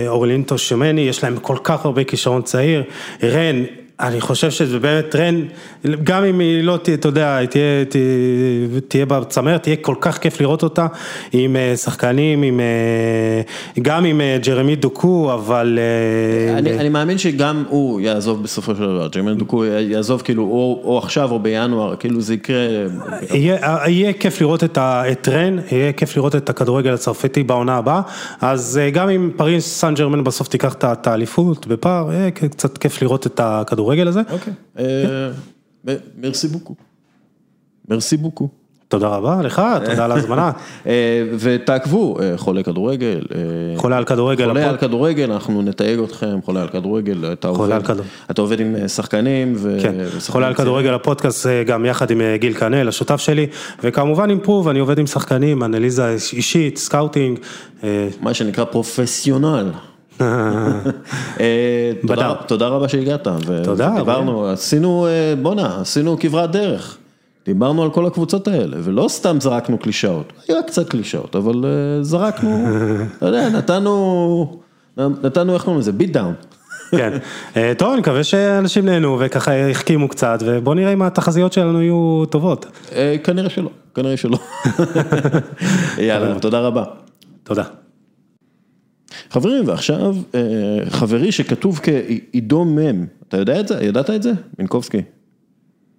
[0.08, 2.82] אורלינטו שמני, יש להם כל כך הרבה כישרון צעיר,
[3.22, 3.64] רן
[4.00, 5.44] אני חושב שזה באמת טרנד,
[6.04, 8.02] גם אם היא לא תהיה, אתה יודע, תהיה, תהיה,
[8.88, 10.86] תהיה בצמרת, תהיה כל כך כיף לראות אותה
[11.32, 15.78] עם אה, שחקנים, עם, אה, גם עם אה, ג'רמי דוקו, אבל...
[16.58, 20.98] אני, אני מאמין שגם הוא יעזוב בסופו של דבר, ג'רמי דוקו יעזוב כאילו או, או
[20.98, 22.66] עכשיו או בינואר, כאילו זה יקרה...
[23.30, 24.78] יהיה, יהיה כיף לראות את,
[25.20, 28.00] טרן, יהיה כיף לראות את הכדורגל הצרפתי בעונה הבאה,
[28.40, 33.26] אז גם אם פריס סן ג'רמן בסוף תיקח את האליפות בפער, יהיה קצת כיף לראות
[33.26, 33.89] את הכדורגל.
[33.90, 34.20] הכדורגל הזה.
[34.30, 34.52] אוקיי,
[36.22, 36.74] מרסי בוקו.
[37.88, 38.48] מרסי בוקו.
[38.88, 40.50] תודה רבה לך, תודה על ההזמנה.
[40.86, 40.92] אה,
[41.38, 43.22] ותעקבו, אה, חולה כדורגל.
[43.34, 43.40] אה,
[43.76, 44.48] חולה על כדורגל.
[44.48, 47.34] חולה על כדורגל, אנחנו נתייג אתכם, חולה על כדורגל.
[47.54, 48.02] חולה על כדורגל.
[48.30, 49.56] אתה עובד עם שחקנים.
[49.82, 49.94] כן,
[50.28, 53.46] חולה על כדורגל, הפודקאסט גם יחד עם גיל קנאל, השותף שלי,
[53.82, 57.38] וכמובן עם פרוב, אני עובד עם שחקנים, אנליזה אישית, scouting.
[58.20, 59.70] מה שנקרא professional.
[61.40, 61.92] אה,
[62.46, 63.28] תודה רבה שהגעת.
[63.64, 63.94] תודה.
[63.96, 66.96] דיברנו, עשינו, אה, בואנה, עשינו כברת דרך.
[67.46, 72.66] דיברנו על כל הקבוצות האלה, ולא סתם זרקנו קלישאות, היה קצת קלישאות, אבל אה, זרקנו,
[73.16, 74.60] אתה יודע, נתנו,
[74.96, 76.34] נתנו, איך קוראים לזה, ביט דאון.
[76.90, 77.18] כן,
[77.78, 82.66] טוב, אני מקווה שאנשים נהנו וככה החכימו קצת, ובוא נראה אם התחזיות שלנו יהיו טובות.
[83.24, 84.38] כנראה שלא, כנראה שלא.
[85.98, 86.84] יאללה, תודה רבה.
[87.42, 87.64] תודה.
[89.30, 93.84] חברים, ועכשיו אה, חברי שכתוב כעידו מם, אתה יודע את זה?
[93.84, 94.32] ידעת את זה?
[94.58, 95.02] מינקובסקי.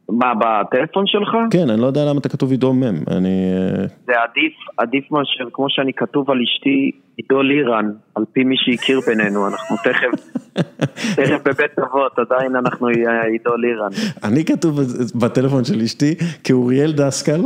[0.09, 1.37] מה, בטלפון שלך?
[1.51, 3.51] כן, אני לא יודע למה אתה כתוב עידו מם, אני...
[3.53, 8.55] אה, זה עדיף, עדיף מאשר כמו שאני כתוב על אשתי עידו לירן, על פי מי
[8.57, 10.41] שהכיר בינינו, אנחנו תכף,
[11.15, 12.87] תכף בבית אבות, עדיין אנחנו
[13.31, 13.89] עידו לירן.
[14.23, 14.79] אני כתוב
[15.15, 17.41] בטלפון של אשתי כאוריאל דסקל.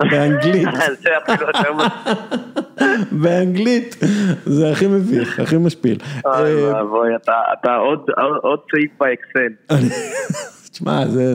[0.00, 0.68] באנגלית.
[3.22, 3.96] באנגלית,
[4.44, 5.98] זה הכי מביך, הכי משפיל.
[6.24, 7.08] אוי אה, ואבוי,
[7.60, 7.76] אתה
[8.42, 9.52] עוד סעיף באקסל.
[10.72, 11.32] תשמע, זה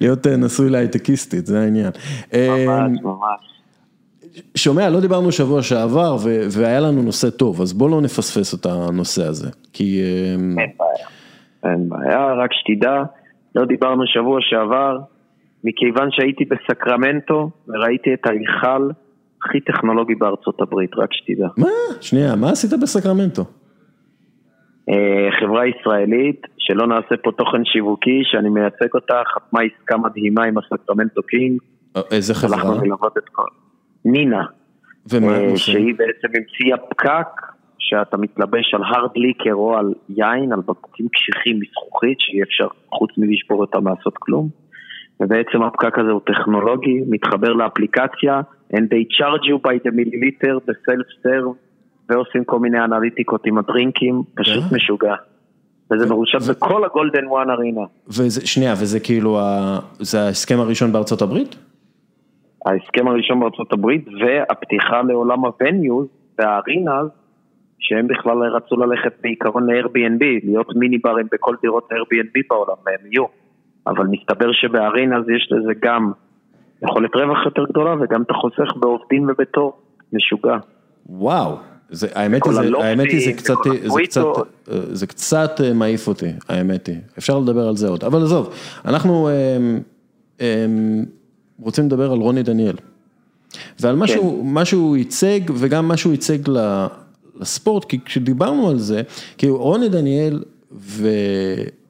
[0.00, 1.86] להיות אה, נשוי להייטקיסטית, זה העניין.
[1.86, 3.56] ממש, אה, ממש.
[4.54, 6.16] שומע, לא דיברנו שבוע שעבר
[6.50, 10.00] והיה לנו נושא טוב, אז בוא לא נפספס את הנושא הזה, כי...
[10.38, 11.06] אין בעיה,
[11.64, 13.02] אין בעיה, רק שתדע,
[13.54, 14.98] לא דיברנו שבוע שעבר.
[15.66, 18.90] מכיוון שהייתי בסקרמנטו וראיתי את ההיכל
[19.44, 21.48] הכי טכנולוגי בארצות הברית, רק שתדע.
[21.56, 21.68] מה?
[22.00, 23.42] שנייה, מה עשית בסקרמנטו?
[24.90, 30.54] אה, חברה ישראלית, שלא נעשה פה תוכן שיווקי, שאני מייצג אותה, חתמה עסקה מדהימה עם
[30.58, 31.60] הסקרמנטו קינג.
[31.96, 32.56] אה, איזה חברה?
[32.56, 33.48] הלכנו ללוות את כל...
[34.04, 34.44] נינה.
[35.10, 35.56] ומה אה?
[35.56, 37.28] שהיא בעצם המציאה פקק,
[37.78, 42.66] שאתה מתלבש על ה hard liquor או על יין, על בקבוקים קשיחים מזכוכית, שאי אפשר
[42.92, 44.65] חוץ מלשבור אותם לעשות כלום.
[45.20, 48.40] ובעצם הפקק הזה הוא טכנולוגי, מתחבר לאפליקציה,
[48.72, 51.52] and they charge you by the milliliter ב self-serve,
[52.08, 54.74] ועושים כל מיני אנליטיקות עם הדרינקים, פשוט yeah.
[54.74, 55.14] משוגע.
[55.92, 56.52] וזה מרושת ו...
[56.52, 57.84] בכל הגולדן וואן ארינה.
[58.08, 59.78] וזה, שנייה, וזה כאילו, ה...
[59.98, 61.56] זה ההסכם הראשון בארצות הברית?
[62.66, 66.06] ההסכם הראשון בארצות הברית, והפתיחה לעולם ה venues
[66.38, 67.06] וה arenas,
[67.78, 73.45] שהם בכלל רצו ללכת בעיקרון ל-Airbnb, להיות מיני ברים בכל דירות Airbnb בעולם, והם יהיו.
[73.86, 76.12] אבל מסתבר שבערים אז יש לזה גם
[76.82, 79.72] יכולת רווח יותר גדולה וגם אתה חוסך בעובדים ובתור,
[80.12, 80.56] משוגע.
[81.08, 81.56] וואו,
[81.90, 83.54] זה, האמת, היא, זה, האמת היא זה קצת,
[83.84, 84.24] זה קצת,
[84.92, 88.54] זה קצת אה, מעיף אותי, האמת היא, אפשר לדבר על זה עוד, אבל עזוב,
[88.84, 89.80] אנחנו הם,
[90.40, 91.04] אה, הם, אה,
[91.60, 92.76] רוצים לדבר על רוני דניאל,
[93.80, 94.12] ועל מה, כן.
[94.12, 96.38] שהוא, מה שהוא ייצג וגם מה שהוא ייצג
[97.40, 99.02] לספורט, כי כשדיברנו על זה,
[99.38, 100.42] כי רוני דניאל
[100.72, 101.08] ו...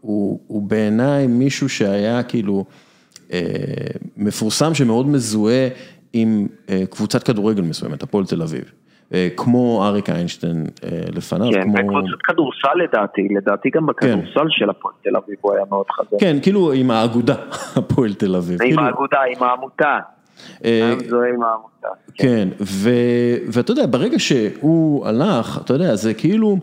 [0.06, 2.64] הוא הוא בעיניי מישהו שהיה כאילו
[3.32, 3.40] אה,
[4.16, 5.68] מפורסם שמאוד מזוהה
[6.12, 6.46] עם
[6.90, 8.72] קבוצת כדורגל מסוימת, הפועל תל אביב.
[9.36, 10.66] כמו אריק איינשטיין
[11.14, 11.52] לפניו.
[11.52, 11.72] כן, כמו...
[11.72, 14.46] בקבוצת כדורסל לדעתי, לדעתי גם בכדורסל כן.
[14.50, 16.20] של הפועל תל אביב הוא היה מאוד חזק.
[16.20, 17.34] כן, כאילו עם האגודה,
[17.76, 18.62] הפועל תל אביב.
[18.62, 18.82] עם כאילו...
[18.82, 19.98] האגודה, עם העמותה.
[22.14, 22.48] כן,
[23.52, 26.56] ואתה יודע, ברגע שהוא הלך, אתה יודע, זה כאילו,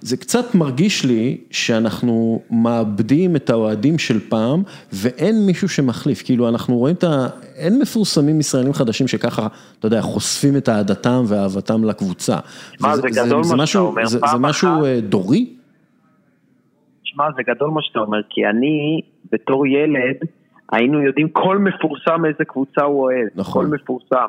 [0.00, 6.76] זה קצת מרגיש לי שאנחנו מאבדים את האוהדים של פעם, ואין מישהו שמחליף, כאילו אנחנו
[6.76, 7.28] רואים את ה...
[7.56, 9.46] אין מפורסמים ישראלים חדשים שככה,
[9.78, 12.36] אתה יודע, חושפים את אהדתם ואהבתם לקבוצה.
[12.80, 14.70] מה, זה גדול מה שאתה אומר, זה משהו
[15.08, 15.56] דורי?
[17.04, 19.00] שמע, זה גדול מה שאתה אומר, כי אני,
[19.32, 20.16] בתור ילד,
[20.72, 23.66] היינו יודעים כל מפורסם איזה קבוצה הוא אוהד, נכון.
[23.66, 24.28] כל מפורסם.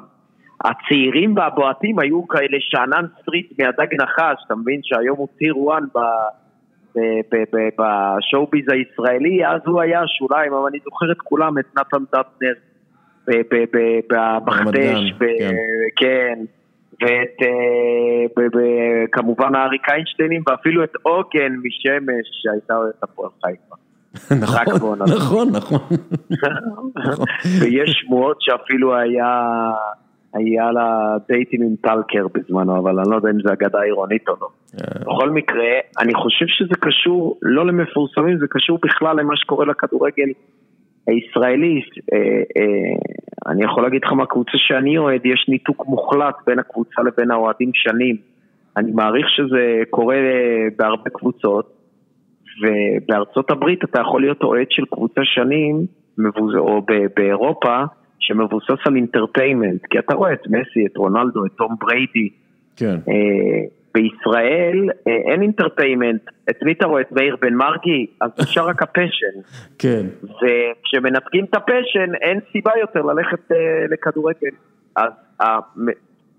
[0.63, 5.83] הצעירים והבועטים היו כאלה שאנן סטריט מהדג נחש, אתה מבין שהיום הוא tier one
[7.79, 12.53] בשואו-ביז הישראלי, אז הוא היה שוליים, אבל אני זוכר את כולם, את נתן דטנר
[14.09, 15.55] במכתש, כן.
[15.95, 16.39] כן,
[18.37, 18.51] ואת
[19.11, 23.75] כמובן האריק איינשטיינים, ואפילו את עוגן משמש שהייתה אוהדת הפועל חיפה.
[24.43, 24.65] נכון,
[25.17, 25.79] נכון, נכון.
[27.61, 29.49] ויש שמועות שאפילו היה,
[30.33, 34.33] היה לה דייטים עם טלקר בזמנו, אבל אני לא יודע אם זה אגדה עירונית או
[34.41, 34.47] לא.
[34.73, 35.13] אה.
[35.13, 40.29] בכל מקרה, אני חושב שזה קשור לא למפורסמים, זה קשור בכלל למה שקורה לכדורגל
[41.07, 41.81] הישראלי.
[42.13, 42.17] אה,
[42.57, 47.71] אה, אני יכול להגיד לך מהקבוצה שאני אוהד, יש ניתוק מוחלט בין הקבוצה לבין האוהדים
[47.73, 48.15] שנים.
[48.77, 50.17] אני מעריך שזה קורה
[50.77, 51.74] בהרבה קבוצות.
[52.61, 55.85] ובארצות הברית אתה יכול להיות אוהד של קבוצה שנים,
[56.57, 56.81] או
[57.15, 57.83] באירופה,
[58.19, 62.29] שמבוסס על אינטרטיימנט, כי אתה רואה את מסי, את רונלדו, את תום בריידי.
[62.75, 62.95] כן.
[63.09, 63.61] אה,
[63.93, 67.01] בישראל אה, אין entertainment, את מי אתה רואה?
[67.01, 68.05] את מאיר בן מרגי?
[68.21, 69.35] אז אפשר רק ה passion.
[69.81, 70.05] כן.
[70.23, 73.57] וכשמנתקים את ה passion, אין סיבה יותר ללכת אה,
[73.91, 74.55] לכדורגל.
[74.95, 75.11] אז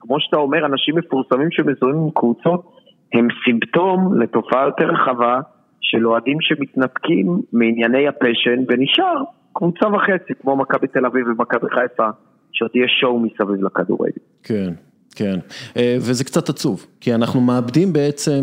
[0.01, 2.73] כמו שאתה אומר, אנשים מפורסמים שמזוהים עם קבוצות,
[3.13, 5.41] הם סימפטום לתופעה יותר רחבה.
[5.87, 9.23] של אוהדים שמתנתקים מענייני ה passion ונשאר
[9.53, 12.09] קבוצה וחצי כמו מכבי תל אביב ומכבי חיפה,
[12.53, 14.21] שעוד יהיה שואו מסביב לכדורגל.
[14.43, 14.73] כן,
[15.17, 15.37] כן,
[15.77, 18.43] אה, וזה קצת עצוב, כי אנחנו מאבדים בעצם,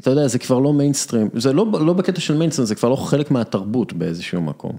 [0.00, 2.96] אתה יודע, זה כבר לא מיינסטרים, זה לא, לא בקטע של מיינסטרים, זה כבר לא
[2.96, 4.72] חלק מהתרבות באיזשהו מקום.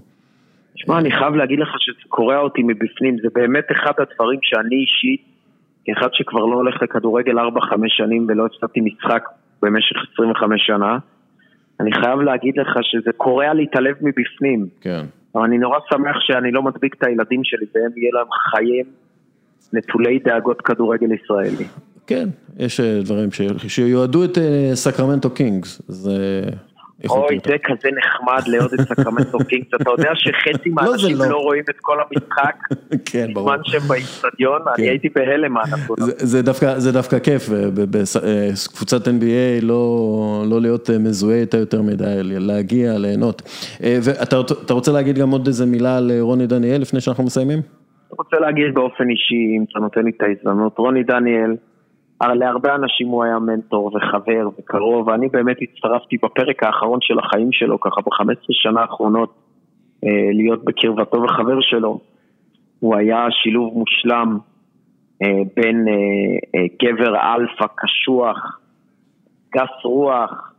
[0.74, 5.22] תשמע, אני חייב להגיד לך שזה קורע אותי מבפנים, זה באמת אחד הדברים שאני אישית,
[5.84, 7.42] כאחד שכבר לא הולך לכדורגל 4-5
[7.88, 9.24] שנים ולא הפסדתי משחק
[9.62, 10.98] במשך 25 שנה,
[11.80, 14.66] אני חייב להגיד לך שזה קורע לי את הלב מבפנים.
[14.80, 15.04] כן.
[15.34, 18.84] אבל אני נורא שמח שאני לא מדביק את הילדים שלי והם יהיה להם חיים
[19.72, 21.64] נטולי דאגות כדורגל ישראלי.
[22.06, 22.28] כן,
[22.58, 23.28] יש אה, דברים
[23.68, 26.42] שיועדו את אה, סקרמנטו קינגס, זה...
[27.10, 31.62] אוי, זה כזה נחמד לאהוד את סקרמנטו קינגס, אתה יודע שחצי לא, מהאנשים לא רואים
[31.70, 32.56] את כל המשחק,
[33.12, 33.50] כן, ברור.
[33.50, 34.82] בזמן שהם באיצטדיון, אני כן.
[34.82, 35.96] הייתי בהלם מהנתון
[36.76, 43.42] זה דווקא כיף, בקבוצת NBA לא, לא להיות אה, מזוהה איתה יותר מדי, להגיע, ליהנות.
[43.82, 47.58] אה, ואתה רוצה להגיד גם עוד איזה מילה על אה, רוני דניאל לפני שאנחנו מסיימים?
[47.58, 51.56] אני רוצה להגיד באופן אישי, אם אתה נותן לי את ההזדמנות, רוני דניאל,
[52.26, 57.80] להרבה אנשים הוא היה מנטור וחבר וקרוב, ואני באמת הצטרפתי בפרק האחרון של החיים שלו,
[57.80, 59.34] ככה ב-15 שנה האחרונות,
[60.04, 62.00] אה, להיות בקרבתו וחבר שלו.
[62.80, 64.38] הוא היה שילוב מושלם
[65.22, 68.60] אה, בין אה, גבר אלפא קשוח,
[69.54, 70.52] גס רוח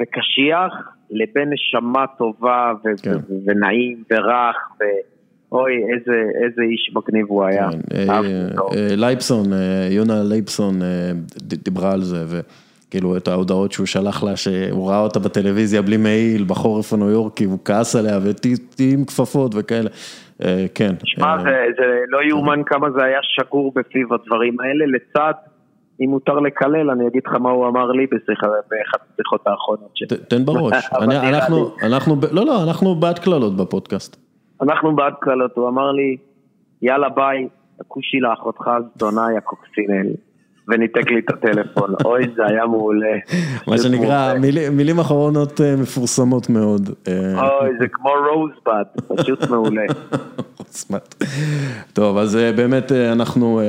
[0.00, 0.72] וקשיח,
[1.10, 3.34] לבין נשמה טובה ו- כן.
[3.46, 4.56] ונעים ורך.
[4.80, 5.15] ו-
[5.52, 7.68] אוי, איזה, איזה איש מגניב הוא היה.
[7.90, 8.20] כן, אה,
[8.76, 10.74] אה, לייבסון, אה, יונה לייבסון
[11.38, 12.24] דיברה על זה,
[12.88, 17.44] וכאילו את ההודעות שהוא שלח לה, שהוא ראה אותה בטלוויזיה בלי מעיל בחורף הניו יורקי,
[17.44, 19.90] הוא כעס עליה ותהיי עם כפפות וכאלה.
[20.74, 20.94] כן.
[21.04, 21.42] שמע,
[21.78, 25.32] זה לא יאומן כמה זה היה שגור בפיו הדברים האלה, לצד...
[26.00, 29.90] אם מותר לקלל, אני אגיד לך מה הוא אמר לי באחת השיחות האחרונות.
[30.28, 30.88] תן בראש,
[31.82, 34.25] אנחנו, לא, לא, אנחנו בעד קללות בפודקאסט.
[34.62, 36.16] אנחנו בעד קללות, הוא אמר לי,
[36.82, 37.48] יאללה ביי,
[37.80, 40.06] הכושי לאחותך זדונה יא קוקסינל.
[40.68, 43.16] וניתק לי את הטלפון, אוי זה היה מעולה.
[43.66, 44.34] מה שנקרא,
[44.72, 46.90] מילים אחרונות אה, מפורסמות מאוד.
[47.08, 47.48] אה.
[47.48, 48.84] אוי זה כמו רוזבד,
[49.16, 49.84] פשוט מעולה.
[51.92, 53.60] טוב אז אה, באמת אנחנו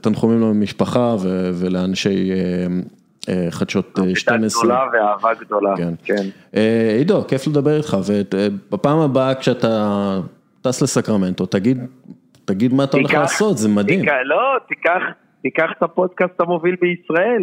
[0.00, 1.16] תנחומים למשפחה
[1.60, 2.30] ולאנשי
[3.50, 4.62] חדשות 12.
[4.62, 5.94] גדולה ואהבה גדולה, כן.
[6.04, 6.58] כן.
[6.98, 10.20] עידו, כיף לדבר איתך, ובפעם הבאה כשאתה
[10.62, 11.78] טס לסקרמנטו, תגיד,
[12.44, 14.04] תגיד מה אתה הולך לעשות, זה מדהים.
[14.24, 15.02] לא, תיקח,
[15.42, 17.42] תיקח את הפודקאסט המוביל בישראל,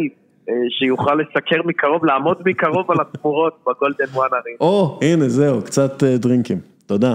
[0.78, 4.56] שיוכל לסקר מקרוב, לעמוד מקרוב על התמורות בגולדן וואן ארינה.
[4.60, 7.14] או, הנה זהו, קצת דרינקים, תודה.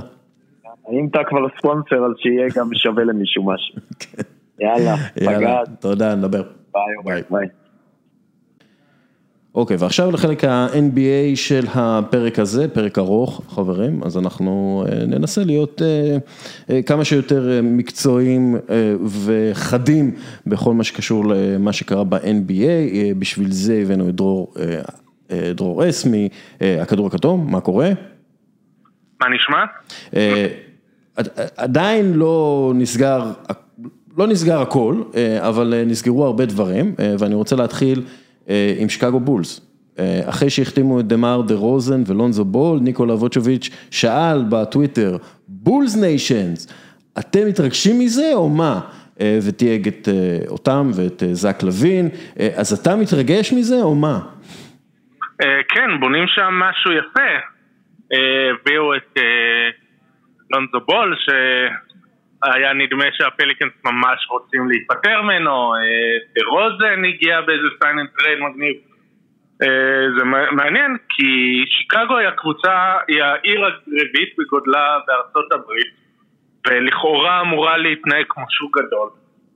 [0.92, 3.76] אם אתה כבר ספונסר, אז שיהיה גם שווה למישהו משהו.
[4.60, 5.68] יאללה, פגעת.
[5.80, 6.44] תודה, נדבר.
[7.04, 7.48] ביי, ביי.
[9.56, 15.82] אוקיי, ועכשיו לחלק ה-NBA של הפרק הזה, פרק ארוך, חברים, אז אנחנו אה, ננסה להיות
[15.82, 16.18] אה,
[16.70, 18.56] אה, כמה שיותר מקצועיים
[19.26, 20.12] וחדים
[20.48, 24.54] בכל מה שקשור למה שקרה ב-NBA, בשביל זה הבאנו את דרור,
[25.56, 26.08] דרור אס
[26.62, 27.90] מהכדור הכתום, מה קורה?
[29.22, 29.64] מה נשמע?
[31.58, 33.32] עדיין לא נסגר,
[34.18, 35.04] לא נסגר הכל,
[35.40, 38.04] אבל נסגרו הרבה דברים, ואני רוצה להתחיל
[38.80, 39.62] עם שיקגו בולס.
[40.30, 45.18] אחרי שהחתימו את דמאר דה רוזן ולונזו בול, ניקולה ווצ'וביץ' שאל בטוויטר,
[45.48, 46.68] Bulls Nations,
[47.20, 48.80] אתם מתרגשים מזה או מה?
[49.24, 50.08] ותייג את
[50.48, 52.10] אותם ואת זק לוין,
[52.56, 54.20] אז אתה מתרגש מזה או מה?
[55.42, 57.32] כן, בונים שם משהו יפה.
[58.62, 59.18] הביאו את
[60.52, 61.16] לונזו בול,
[62.44, 65.74] היה נדמה שהפליקנס ממש רוצים להיפטר ממנו,
[66.36, 68.76] דה רוזן הגיע באיזה sign and trade מגניב.
[70.18, 75.94] זה מעניין כי שיקגו היא הקבוצה, היא העיר הרביעית בגודלה בארצות הברית
[76.68, 79.10] ולכאורה אמורה להתנהג כמו שוק גדול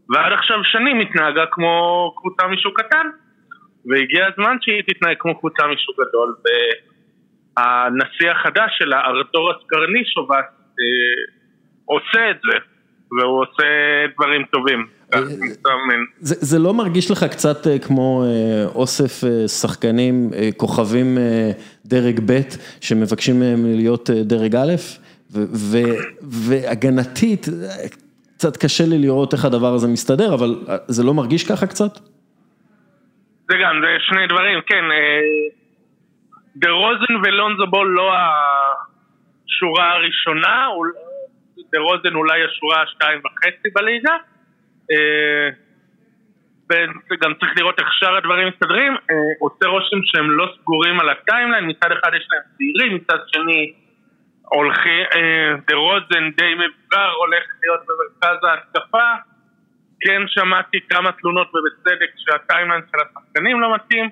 [0.09, 3.07] ועד עכשיו שנים התנהגה כמו קבוצה משוק קטן
[3.85, 6.35] והגיע הזמן שהיא תתנהג כמו קבוצה משוק גדול
[7.57, 10.45] והנשיא החדש שלה, ארתורס קרנישובס,
[11.89, 12.57] עושה את זה
[13.11, 13.63] והוא עושה
[14.15, 14.87] דברים טובים.
[16.21, 18.23] זה לא מרגיש לך קצת כמו
[18.75, 19.27] אוסף
[19.61, 21.17] שחקנים, כוכבים
[21.85, 22.39] דרג ב'
[22.81, 24.75] שמבקשים מהם להיות דרג א',
[26.21, 27.45] והגנתית,
[28.37, 30.55] קצת קשה לי לראות איך הדבר הזה מסתדר, אבל
[30.87, 31.99] זה לא מרגיש ככה קצת?
[33.49, 34.85] זה גם, זה שני דברים, כן.
[36.55, 40.65] דה רוזן ולונזו בול לא השורה הראשונה,
[41.77, 44.15] רוזן אולי השורה השתיים וחצי בליגה.
[47.11, 48.95] וגם צריך לראות איך שאר הדברים מסתדרים,
[49.39, 53.73] עושה רושם שהם לא סגורים על ה timeline, מצד אחד יש להם צעירים, מצד שני
[54.41, 55.05] הולכים,
[55.67, 59.13] דה רוזן די מבוגר, הולך להיות במרכז ההתקפה,
[60.01, 64.09] כן שמעתי כמה תלונות ובצדק שה timeline של השחקנים לא מתאים,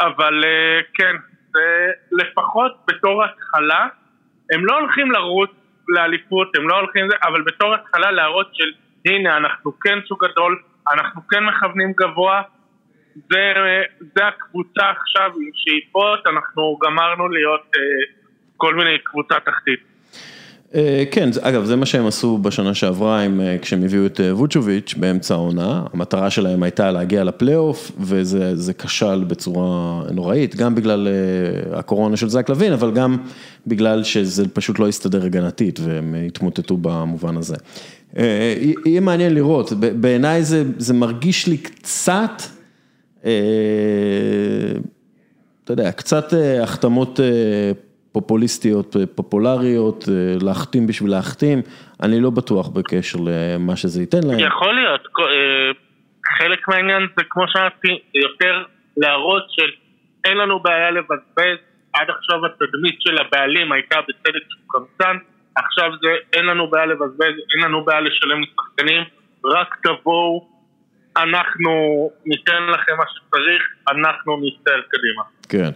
[0.00, 0.44] אבל
[0.94, 1.16] כן,
[2.12, 3.86] לפחות בתור התחלה,
[4.54, 5.50] הם לא הולכים לרוץ
[5.88, 8.72] לאליפות, הם לא הולכים לזה, אבל בתור התחלה להראות של
[9.06, 12.42] הנה אנחנו כן שוק גדול, אנחנו כן מכוונים גבוה,
[13.14, 13.52] זה,
[14.00, 17.80] זה הקבוצה עכשיו עם שאיפות, אנחנו גמרנו להיות אה,
[18.56, 19.91] כל מיני קבוצה תחתית.
[21.10, 23.24] כן, אגב זה מה שהם עשו בשנה שעברה
[23.62, 30.56] כשהם הביאו את ווצ'וביץ' באמצע העונה, המטרה שלהם הייתה להגיע לפלייאוף וזה כשל בצורה נוראית,
[30.56, 31.08] גם בגלל
[31.72, 33.16] הקורונה של זק לוין, אבל גם
[33.66, 37.56] בגלל שזה פשוט לא הסתדר הגנתית והם התמוטטו במובן הזה.
[38.84, 42.42] יהיה מעניין לראות, בעיניי זה, זה מרגיש לי קצת,
[43.20, 43.30] אתה
[45.68, 47.20] יודע, קצת החתמות
[48.12, 50.04] פופוליסטיות, פופולריות,
[50.42, 51.62] להחתים בשביל להחתים,
[52.02, 54.38] אני לא בטוח בקשר למה שזה ייתן להם.
[54.38, 55.08] יכול להיות,
[56.38, 58.64] חלק מהעניין זה כמו שאמרתי, יותר
[58.96, 61.58] להראות שאין לנו בעיה לבזבז,
[61.94, 65.16] עד עכשיו התדמית של הבעלים הייתה בצדק של קמצן,
[65.56, 69.02] עכשיו זה אין לנו בעיה לבזבז, אין לנו בעיה לשלם לשחקנים,
[69.44, 70.48] רק תבואו,
[71.16, 71.72] אנחנו
[72.26, 75.22] ניתן לכם מה שצריך, אנחנו נסתער קדימה.
[75.52, 75.70] כן,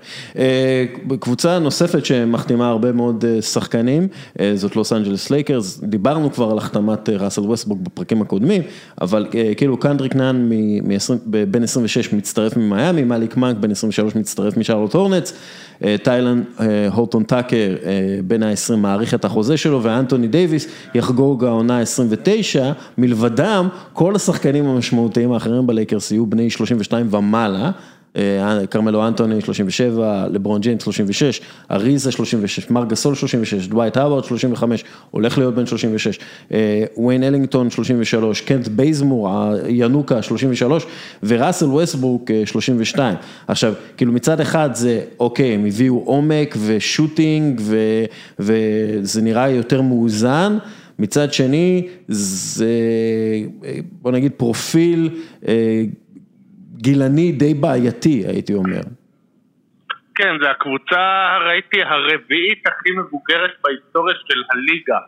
[1.21, 4.09] קבוצה נוספת שמחתימה הרבה מאוד שחקנים,
[4.55, 8.63] זאת לוס אנג'לס לייקרס, דיברנו כבר על החתמת ראסל ווסטבוק בפרקים הקודמים,
[9.01, 9.27] אבל
[9.57, 10.51] כאילו קנדריק נאן
[11.51, 15.33] בן 26 מצטרף ממייאמי, מאליק מאנק בן 23 מצטרף משרלוט הורנץ,
[16.03, 16.43] טיילן
[16.93, 17.77] הורטון טאקר
[18.27, 25.33] בן ה-20 מאריך את החוזה שלו, ואנטוני דייוויס יחגוג העונה 29, מלבדם כל השחקנים המשמעותיים
[25.33, 27.71] האחרים בלייקרס יהיו בני 32 ומעלה.
[28.71, 31.41] קרמלו אנטוני 37, לברון ג'יינס 36,
[31.71, 36.19] אריזה 36, מארק גסול 36, דווייט האוורד 35, הולך להיות בן 36,
[36.97, 39.31] וויין אלינגטון 33, קנט בייזמור,
[39.69, 40.87] ינוקא 33,
[41.23, 43.15] וראסל ווסטברוק 32.
[43.49, 47.61] עכשיו, כאילו מצד אחד זה, אוקיי, הם הביאו עומק ו shooting
[48.39, 50.59] וזה נראה יותר מאוזן.
[50.99, 52.71] מצד שני, זה
[54.03, 55.11] בוא נגיד פרופיל
[56.77, 58.81] גילני די בעייתי, הייתי אומר.
[60.15, 64.99] כן, זה הקבוצה, ראיתי, הרביעית הכי מבוגרת בהיסטוריה של הליגה.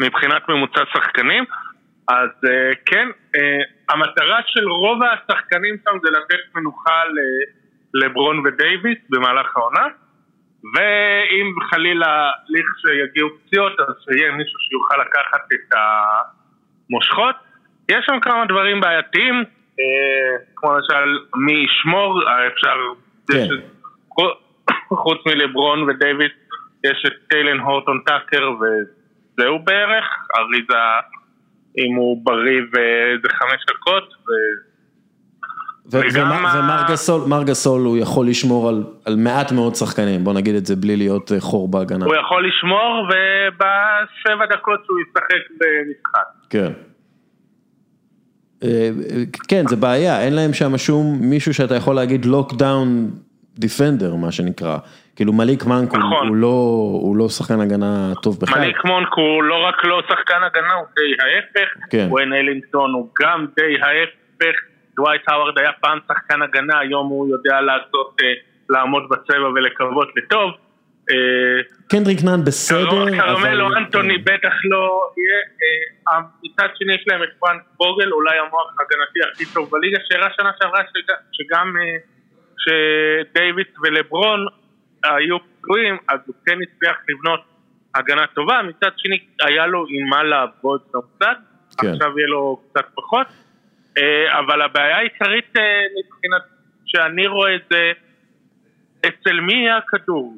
[0.00, 1.44] מבחינת ממוצע שחקנים.
[2.08, 2.30] אז
[2.86, 3.08] כן,
[3.88, 7.02] המטרה של רוב השחקנים שם זה לתת מנוחה
[7.94, 9.86] לברון ודייוויס במהלך העונה.
[10.74, 15.74] ואם חלילה לכשיגיעו פציעות, אז שיהיה מישהו שיוכל לקחת את
[16.90, 17.49] המושכות.
[17.90, 19.34] יש שם כמה דברים בעייתיים,
[19.80, 22.76] אה, כמו למשל מי ישמור, אה, אפשר...
[23.32, 23.48] כן.
[25.04, 26.32] חוץ מלברון ודייוויס,
[26.84, 30.04] יש את טיילן הורטון טאקר וזהו בערך,
[30.38, 30.74] אריזה
[31.78, 34.30] אם הוא בריא ואיזה חמש דקות, ו...
[37.26, 40.96] ומר גסול, הוא יכול לשמור על, על מעט מאוד שחקנים, בוא נגיד את זה בלי
[40.96, 42.04] להיות אה, חור בהגנה.
[42.04, 46.50] הוא יכול לשמור ובשבע דקות שהוא ישחק במשחק.
[46.50, 46.72] כן.
[49.48, 53.10] כן, זה בעיה, אין להם שם שום מישהו שאתה יכול להגיד לוקדאון
[53.58, 54.76] דיפנדר, מה שנקרא.
[55.16, 56.28] כאילו מליק מנק נכון.
[56.28, 56.46] הוא לא,
[57.02, 58.60] הוא לא שחקן הגנה טוב בכלל.
[58.60, 61.68] מליק מונק הוא לא רק לא שחקן הגנה, הוא די ההפך.
[61.90, 62.06] כן.
[62.10, 64.56] ווין אלינגטון הוא גם די ההפך.
[64.96, 68.32] דווייט האווארד היה פעם שחקן הגנה, היום הוא יודע לעשות, אה,
[68.70, 70.50] לעמוד בצבע ולקוות לטוב.
[71.10, 75.40] אה, קנדריק נאן בסדר, קרמלו אנטוני בטח לא יהיה,
[76.12, 80.28] אה, מצד שני יש להם את פרנק בוגל, אולי המוח ההגנתי הכי טוב בליגה, שהראה
[80.36, 81.96] שנה שעברה שג- שגם אה,
[82.58, 84.46] כשדייוויס ולברון
[85.04, 87.40] היו פגועים, אז הוא כן הצליח לבנות
[87.94, 91.36] הגנה טובה, מצד שני היה לו עם מה לעבוד שם קצת,
[91.78, 91.88] כן.
[91.92, 93.26] עכשיו יהיה לו קצת פחות,
[93.98, 95.62] אה, אבל הבעיה העיקרית אה,
[95.98, 96.42] מבחינת,
[96.86, 97.92] שאני רואה את זה,
[99.08, 100.36] אצל מי יהיה הכדור?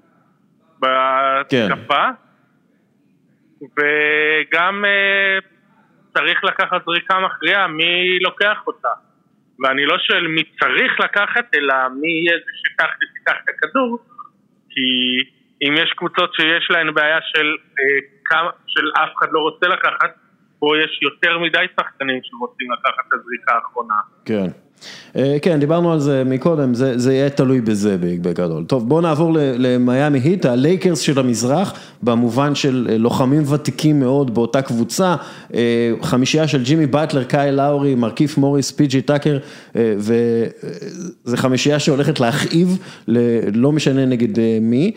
[1.49, 1.69] כן.
[1.69, 2.05] בהתקפה,
[3.63, 5.39] וגם אה,
[6.15, 8.89] צריך לקחת זריקה מכריעה, מי לוקח אותה.
[9.65, 13.99] ואני לא שואל מי צריך לקחת, אלא מי יהיה זה שיקח ותיקח את הכדור,
[14.71, 15.19] כי
[15.63, 20.17] אם יש קבוצות שיש להן בעיה של, אה, כמה, של אף אחד לא רוצה לקחת,
[20.63, 23.95] פה יש יותר מדי שחקנים שרוצים לקחת את הזריקה האחרונה.
[24.25, 24.47] כן.
[25.17, 28.65] אה, כן, דיברנו על זה מקודם, זה, זה יהיה תלוי בזה בגדול.
[28.65, 34.63] טוב, בואו נעבור למיאמי היט, הלייקרס של המזרח, במובן של אה, לוחמים ותיקים מאוד באותה
[34.63, 35.17] קבוצה,
[35.55, 39.39] אה, חמישייה של ג'ימי באטלר, קאי לאורי, מרכיף מוריס, פי.ג'י טאקר,
[39.75, 42.79] וזה חמישייה שהולכת להכאיב,
[43.55, 44.93] לא משנה נגד מי.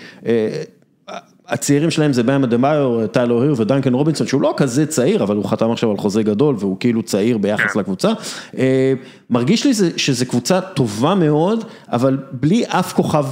[1.48, 5.46] הצעירים שלהם זה באם אדבאיו, טיילר הירו ודנקן רובינסון, שהוא לא כזה צעיר, אבל הוא
[5.46, 8.12] חתם עכשיו על חוזה גדול והוא כאילו צעיר ביחס לקבוצה.
[8.58, 8.94] אה,
[9.30, 13.26] מרגיש לי שזו קבוצה טובה מאוד, אבל בלי אף כוכב,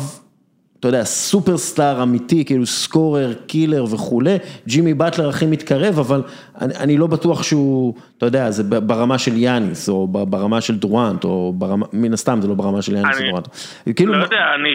[0.83, 4.37] אתה יודע, superstar אמיתי, כאילו scorer, killer וכולי,
[4.67, 6.21] ג'ימי באטלר הכי מתקרב, אבל
[6.61, 11.23] אני, אני לא בטוח שהוא, אתה יודע, זה ברמה של יאניס, או ברמה של דורנט,
[11.23, 13.47] או ברמה, מן הסתם זה לא ברמה של יאניס אני- ודורנט.
[13.95, 14.69] כאילו, לא יודע, אני,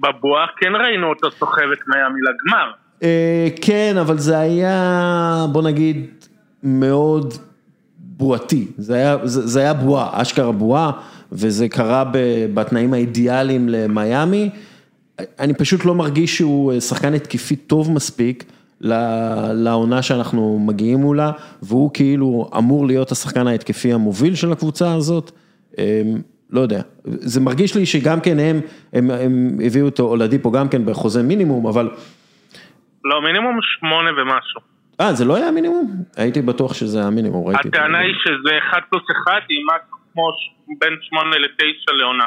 [0.00, 2.70] בבועה כן ראינו אותו סוחב את מיאמי לגמר.
[3.02, 6.06] אה, כן, אבל זה היה, בוא נגיד,
[6.62, 7.34] מאוד
[7.98, 8.66] בועתי.
[8.78, 10.90] זה היה, זה, זה היה בועה, אשכרה בועה,
[11.32, 12.18] וזה קרה ב,
[12.54, 14.50] בתנאים האידיאליים למיאמי.
[15.18, 18.44] אני פשוט לא מרגיש שהוא אה, שחקן התקפי טוב מספיק
[19.54, 21.32] לעונה שאנחנו מגיעים מולה,
[21.62, 25.30] והוא כאילו אמור להיות השחקן ההתקפי המוביל של הקבוצה הזאת.
[25.78, 26.02] אה,
[26.50, 28.60] לא יודע, זה מרגיש לי שגם כן הם,
[28.92, 31.90] הם, הם הביאו אותו אולדיפו גם כן בחוזה מינימום, אבל
[33.04, 34.60] לא, מינימום שמונה ומשהו.
[35.00, 35.96] אה, זה לא היה המינימום?
[36.16, 37.68] הייתי בטוח שזה המינימום, ראיתי.
[37.68, 37.98] את הטענה.
[37.98, 40.22] היא שזה 1 פלוס 1 עם משהו כמו
[40.80, 42.24] בין 8 ל-9 לעונה.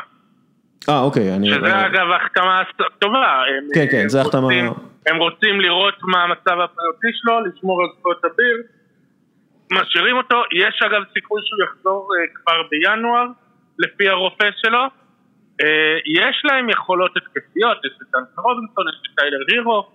[0.90, 1.48] אה, אוקיי, אני...
[1.50, 2.62] שזה אגב החתמה
[3.00, 3.42] טובה.
[3.48, 4.48] הם- כן, כן, זה החתמה-
[5.08, 8.58] הם רוצים לראות מה המצב הבריאותי שלו, לשמור על זכויות אביר.
[9.72, 13.26] משאירים אותו, יש אגב סיכוי שהוא יחזור אה, כבר בינואר,
[13.80, 14.84] לפי הרופא שלו.
[15.64, 19.88] אה, יש להם יכולות התקפיות, יש את דנקן רובינסון, יש את טיילר הירו,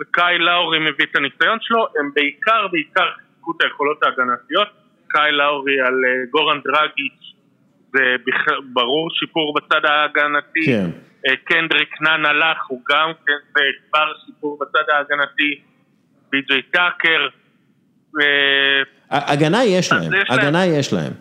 [0.00, 4.68] וקאי לאורי מביא את הניסיון שלו, הם בעיקר, בעיקר חיזקו את היכולות ההגנתיות.
[5.10, 7.22] קאי לאורי על אה, גורן דרגיץ',
[7.92, 10.66] זה בכ- ברור שיפור בצד ההגנתי.
[10.66, 10.90] כן.
[11.28, 13.60] אה, קנדריק נאן הלך, הוא גם כן
[13.90, 15.60] כבר שיפור בצד ההגנתי.
[16.30, 17.28] בי.ג'יי טאקר.
[18.20, 20.38] אה, הגנה יש להם, יש להם.
[20.40, 21.12] הגנה יש להם.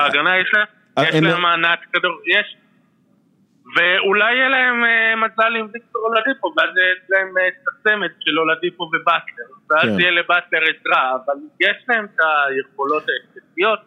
[0.00, 0.66] ההגנה יש להם?
[0.98, 2.56] אה, יש הם- להם מענק כדור, יש.
[3.76, 4.82] ואולי יהיה להם
[5.24, 9.56] מזל עם ויקטור אולדיפו, ואז יש להם את הצמד של אולדיפו ובטלר.
[9.70, 10.00] ואז כן.
[10.00, 13.78] יהיה לבטלר עזרה, אבל יש להם את היכולות ההתקפיות.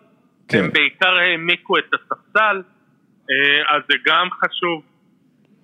[0.49, 0.63] כן.
[0.63, 2.61] הם בעיקר העמיקו את הספסל,
[3.29, 4.83] אה, אז זה גם חשוב.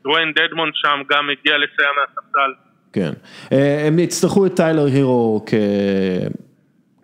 [0.04, 2.52] דוויין דדמון שם גם הגיע לסיים מהספסל.
[2.94, 3.12] כן.
[3.52, 5.54] אה, הם יצטרכו את טיילר הירו כ...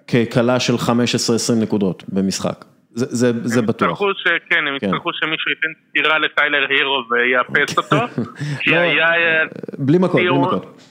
[0.08, 2.66] כקלה של 15-20 נקודות במשחק.
[2.94, 3.90] זה, זה, זה בטוח.
[3.91, 4.28] יצטרכו ש...
[4.49, 4.86] כן, הם כן.
[4.86, 7.98] יצטרכו שמישהו ייתן סטירה לטיילר הירו ויאפס אותו.
[8.64, 9.08] כי לא, היה...
[9.08, 9.44] אה,
[9.78, 10.82] בלי מכות, בלי מכות.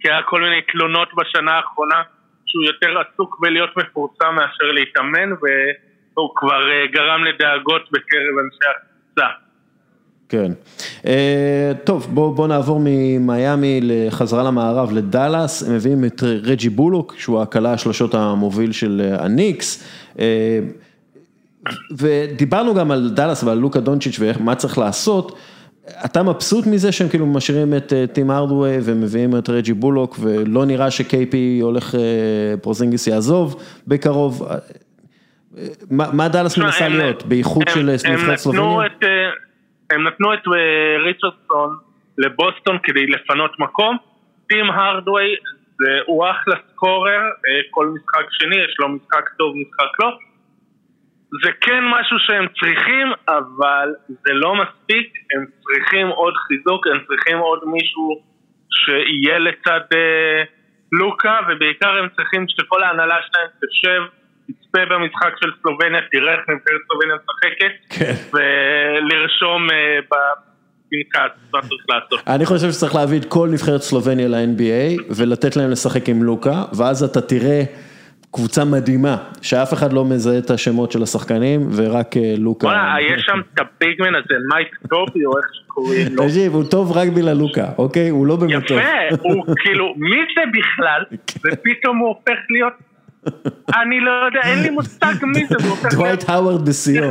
[0.00, 2.02] כי היה כל מיני תלונות בשנה האחרונה
[2.46, 5.30] שהוא יותר עסוק בלהיות מפורסם מאשר להתאמן
[6.16, 9.42] והוא כבר אה, גרם לדאגות בקרב אנשי הקבוצה.
[10.32, 10.52] כן.
[11.06, 17.42] אה, טוב, בואו בוא נעבור ממיאמי לחזרה למערב לדאלאס, הם מביאים את רג'י בולוק, שהוא
[17.42, 19.84] הקלע שלשות המוביל של אה, הניקס.
[20.18, 20.60] אה,
[21.96, 25.38] ודיברנו גם על דאלאס ועל לוקה דונצ'יץ' ומה צריך לעשות.
[26.04, 30.90] אתה מבסוט מזה שהם כאילו משאירים את טים הארדווי ומביאים את רג'י בולוק ולא נראה
[30.90, 31.94] ש KP הולך,
[32.62, 34.48] פורזינגיס יעזוב בקרוב.
[35.90, 37.80] מה דאלאס מנסה להיות, באיחוד של
[38.12, 38.88] נבחרת סלובניה?
[39.90, 41.76] הם נתנו את אה, ריצ'רדסון
[42.18, 43.96] לבוסטון כדי לפנות מקום,
[44.48, 45.36] טים הרדווי
[46.06, 50.18] הוא אחלה סקורר, אה, כל משחק שני, יש לו משחק טוב, משחק לא.
[51.44, 57.38] זה כן משהו שהם צריכים, אבל זה לא מספיק, הם צריכים עוד חיזוק, הם צריכים
[57.38, 58.22] עוד מישהו
[58.70, 60.42] שיהיה לצד אה,
[60.92, 64.02] לוקה, ובעיקר הם צריכים שכל ההנהלה שלהם תשב
[64.46, 68.14] תצפה במשחק של סלובניה, תראה איך נבחרת סלובניה משחקת, כן.
[68.32, 72.28] ולרשום אה, בפנקס מה צריך לעשות.
[72.28, 77.02] אני חושב שצריך להביא את כל נבחרת סלובניה ל-NBA ולתת להם לשחק עם לוקה, ואז
[77.02, 77.62] אתה תראה...
[78.34, 82.66] קבוצה מדהימה, שאף אחד לא מזהה את השמות של השחקנים ורק אה, לוקה.
[82.66, 86.22] וואלה, יש שם את הביגמן הזה, מייק טובי או איך שקוראים לו.
[86.22, 88.08] תקשיב, הוא טוב רק בגלל לוקה, אוקיי?
[88.08, 88.78] הוא לא באמת טוב.
[88.78, 91.04] יפה, הוא כאילו, מי זה בכלל?
[91.26, 91.40] כן.
[91.52, 92.72] ופתאום הוא הופך להיות
[93.82, 95.54] אני לא יודע, אין לי מושג מי זה.
[95.90, 97.10] דווייט האוורד בשיאו.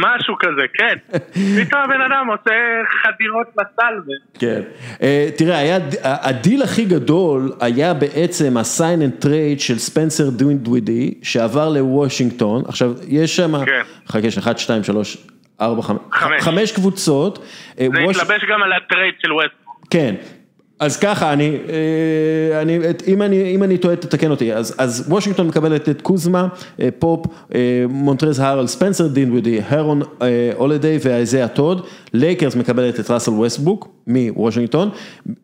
[0.00, 1.18] משהו כזה, כן.
[1.32, 2.54] פתאום הבן אדם עושה
[3.02, 4.12] חדירות בסל.
[4.38, 4.60] כן.
[5.02, 12.62] אה, תראה, הדיל הכי גדול היה בעצם ה-sign and trade של ספנסר דינווידי, שעבר לוושינגטון.
[12.68, 13.82] עכשיו, יש שם, כן.
[14.08, 15.16] חכה, יש 1, 2, 3,
[15.60, 15.98] 4, 5,
[16.40, 17.38] 5 קבוצות.
[17.80, 19.48] אה, זה התלבש גם על ה trade של ווסט.
[19.90, 20.14] כן,
[20.80, 25.46] אז ככה, אני, אה, אני, אם אני, אם אני טועה תתקן אותי, אז, אז וושינגטון
[25.46, 26.48] מקבלת את קוזמה,
[26.80, 30.02] אה, פופ, אה, מונטרז הארל, ספנסר דינווידי, אהרון
[30.56, 34.90] הולידיי ואיזיה טוד, לייקרס מקבלת את ראסל ווסטבוק מוושינגטון,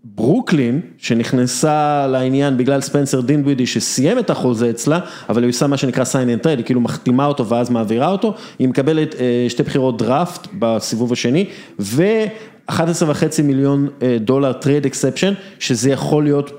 [0.05, 6.05] ברוקלין שנכנסה לעניין בגלל ספנסר דינווידי שסיים את החוזה אצלה, אבל היא עושה מה שנקרא
[6.05, 9.15] sign and trade, היא כאילו מחתימה אותו ואז מעבירה אותו, היא מקבלת
[9.49, 11.47] שתי בחירות דראפט בסיבוב השני,
[11.81, 12.03] ו...
[12.67, 16.51] 11 וחצי מיליון אה, דולר trade exception, שזה יכול להיות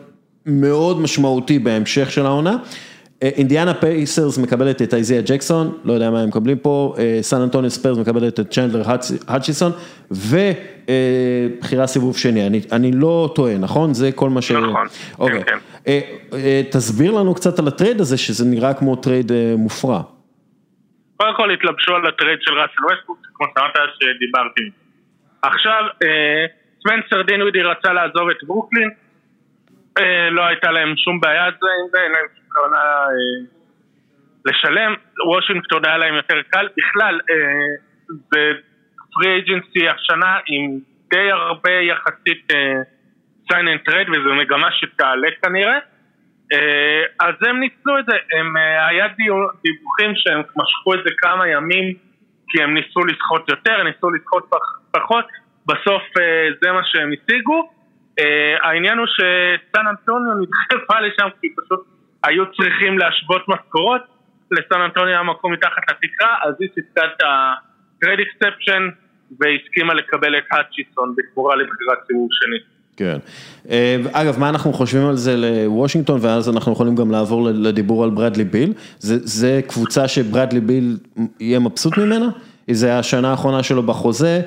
[0.45, 2.57] מאוד משמעותי בהמשך של העונה.
[3.23, 7.41] אה, אינדיאנה פייסרס מקבלת את איזיה ג'קסון, לא יודע מה הם מקבלים פה, אה, סן
[7.41, 8.84] אנטוניו ספיירס מקבלת את צ'נדלר
[9.27, 9.71] האצ'יסון,
[10.11, 13.93] ובחירה סיבוב שני, אני, אני לא טועה, נכון?
[13.93, 14.51] זה כל מה ש...
[14.51, 14.88] נכון,
[15.19, 15.43] אוקיי.
[15.43, 15.57] כן,
[16.31, 16.61] כן.
[16.71, 20.01] תסביר לנו קצת על ה trade הזה, שזה נראה כמו trade מופרע.
[21.17, 24.86] קודם כל התלבשו על ה trade של ראסל ווסטבוק, כמו שאמרת שדיברתי.
[25.41, 26.45] עכשיו, אה,
[26.80, 28.89] ספנסר דינווידי רצה לעזוב את ברוקלין,
[29.99, 31.51] אה, לא הייתה להם שום בעיה עם
[31.91, 33.45] זה, אין להם שום כוונה אה,
[34.45, 34.95] לשלם,
[35.27, 37.19] וושינגטון היה להם יותר קל, בכלל
[38.07, 38.51] זה
[39.13, 42.47] free agency השנה עם די הרבה יחסית
[43.51, 45.77] sign and trade וזו מגמה שתעלה כנראה.
[47.19, 48.55] אז הם ניצלו את זה, הם,
[48.89, 51.93] היה דיווחים שהם משכו את זה כמה ימים
[52.49, 54.43] כי הם ניסו לסחוט יותר, ניסו לסחוט
[54.91, 55.26] פחות,
[55.65, 57.69] בסוף אה, זה מה שהם השיגו.
[58.19, 61.85] אה, העניין הוא שסן אנטוניו נדחפה לשם כי פשוט
[62.23, 64.01] היו צריכים להשוות משכורות,
[64.51, 68.81] לסן אנטוניו היה מקום מתחת לתקרה, אז היא סיפקה את ה-Trade Exception
[69.39, 72.57] והסכימה לקבל את האצ'יסון בתמורה לבחירת סיבוב שני.
[72.97, 73.18] כן.
[73.69, 78.09] אה, אגב, מה אנחנו חושבים על זה לוושינגטון, ואז אנחנו יכולים גם לעבור לדיבור על
[78.09, 78.73] ברדלי ביל.
[78.99, 80.97] זה, זה קבוצה שברדלי ביל
[81.39, 82.27] יהיה מבסוט ממנה?
[82.72, 84.41] זה השנה האחרונה שלו בחוזה,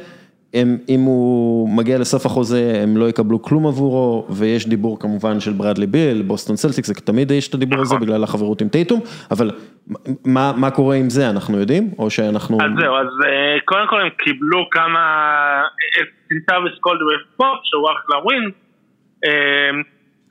[0.55, 5.53] הם, אם הוא מגיע לסוף החוזה, הם לא יקבלו כלום עבורו, ויש דיבור כמובן של
[5.53, 9.01] ברדלי ביל, בוסטון סלטיקס, זה תמיד יש את הדיבור הזה בגלל החברות עם טייטום,
[9.31, 9.51] אבל
[10.25, 12.59] מה, מה קורה עם זה, אנחנו יודעים, או שאנחנו...
[12.61, 15.03] אז זהו, אז אה, קודם כל הם קיבלו כמה,
[16.29, 18.51] קנטביוס קולדוול פופ, שהוא אחלה ווין,
[19.25, 19.71] אה,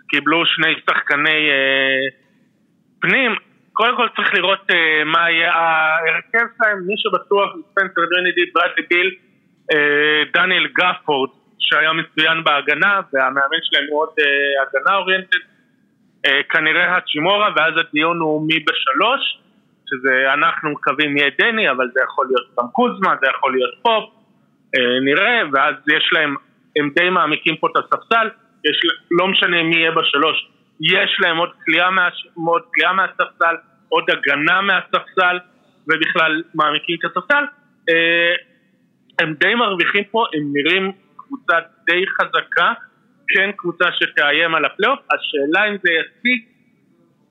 [0.09, 2.07] קיבלו שני שחקני אה,
[3.01, 3.31] פנים,
[3.73, 4.67] קודם כל צריך לראות
[5.05, 9.28] מה יהיה ההרכב שלהם, מי שבטוח, ספנסר דינווידי, ברדלי ביל, אה,
[10.33, 14.25] דניאל גאפורד שהיה מצוין בהגנה והמאמן שלהם הוא עוד אה,
[14.63, 15.37] הגנה oriented
[16.25, 19.39] אה, כנראה הצ'ימורה ואז הדיון הוא מי בשלוש
[19.89, 24.09] שזה אנחנו מקווים יהיה דני אבל זה יכול להיות גם קוזמה זה יכול להיות פופ
[25.05, 26.35] נראה ואז יש להם
[26.77, 28.29] הם די מעמיקים פה את הספסל
[28.65, 28.79] יש,
[29.11, 30.49] לא משנה מי יהיה בשלוש
[30.81, 32.09] יש להם עוד כליאה מה,
[32.93, 33.55] מהספסל
[33.89, 35.39] עוד הגנה מהספסל
[35.87, 37.43] ובכלל מעמיקים את הספסל
[39.19, 41.53] הם די מרוויחים פה, הם נראים קבוצה
[41.85, 42.73] די חזקה,
[43.27, 46.45] כן קבוצה שתאיים על הפלייאוף, השאלה אם זה יספיק,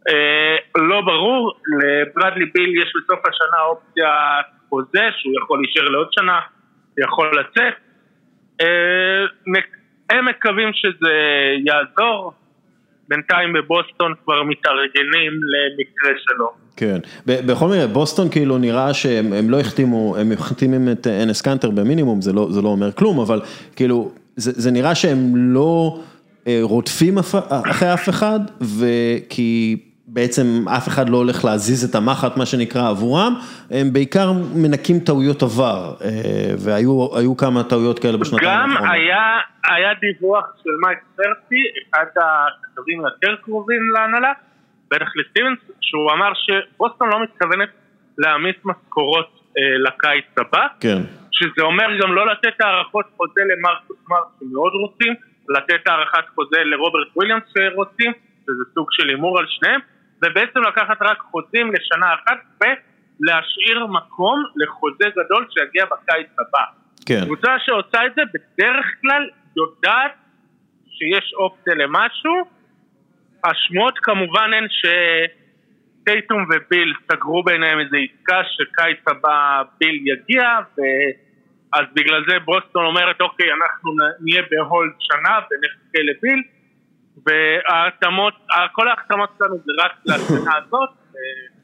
[0.09, 4.11] אה, לא ברור, לברדלי ביל יש בסוף השנה אופציה
[4.69, 6.41] חוזה שהוא יכול להישאר לעוד שנה,
[6.99, 7.75] יכול לצאת.
[10.11, 11.15] הם מקווים שזה
[11.67, 12.33] יעזור,
[13.09, 16.51] בינתיים בבוסטון כבר מתארגנים למקרה שלו.
[16.77, 22.21] כן, בכל מקרה בוסטון כאילו נראה שהם לא החתימו, הם מחתימים את אנס קאנטר במינימום,
[22.21, 23.41] זה לא, זה לא אומר כלום, אבל
[23.77, 26.01] כאילו זה, זה נראה שהם לא
[26.63, 29.77] רודפים אחרי אף אחד, וכי
[30.11, 30.45] בעצם
[30.77, 33.35] אף אחד לא הולך להזיז את המחט מה שנקרא עבורם,
[33.71, 34.33] הם בעיקר
[34.63, 35.95] מנקים טעויות עבר,
[36.65, 38.79] והיו כמה טעויות כאלה בשנתיים האחרונות.
[38.79, 39.39] גם היה,
[39.71, 44.33] היה דיווח של מייק סרטי, אחד הכתבים היותר קרובים להנהלה,
[44.91, 47.69] בטח לסטיבנס, שהוא אמר שבוסטון לא מתכוונת
[48.19, 50.99] להעמיס משכורות אה, לקיץ הבא, כן.
[51.31, 55.15] שזה אומר גם לא לתת הערכות חוזה למרקוס מרק שמאוד רוצים,
[55.49, 58.13] לתת הערכת חוזה לרוברט וויליאמס שרוצים,
[58.43, 59.81] שזה סוג של הימור על שניהם,
[60.23, 66.65] ובעצם לקחת רק חוזים לשנה אחת ולהשאיר מקום לחוזה גדול שיגיע בקיץ הבא.
[67.07, 67.25] כן.
[67.25, 70.13] קבוצה שעושה את זה בדרך כלל יודעת
[70.87, 72.35] שיש אופציה למשהו,
[73.45, 80.81] השמועות כמובן הן שטייטום וביל סגרו ביניהם איזו עסקה שקיץ הבא ביל יגיע ו...
[81.73, 83.91] אז בגלל זה בוסטון אומרת אוקיי אנחנו
[84.21, 86.43] נהיה ב hold שנה ונחכה לביל
[87.29, 88.35] וההחתמות,
[88.73, 90.89] כל ההחתמות שלנו זה רק לשנה הזאת,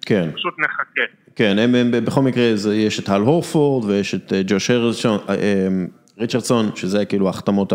[0.06, 0.30] כן.
[0.34, 1.02] פשוט נחכה.
[1.36, 4.70] כן, הם, הם, בכל מקרה יש את הל הורפורד ויש את ג'וש
[6.18, 7.72] ריצ'רדסון, שזה כאילו ההחתמות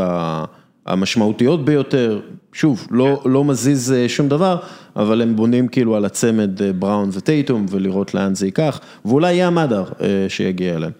[0.85, 2.19] המשמעותיות ביותר,
[2.53, 4.57] שוב, לא, לא מזיז שום דבר,
[4.95, 9.83] אבל הם בונים כאילו על הצמד בראון וטייטום ולראות לאן זה ייקח, ואולי יהיה המאדר
[10.27, 10.91] שיגיע אליהם.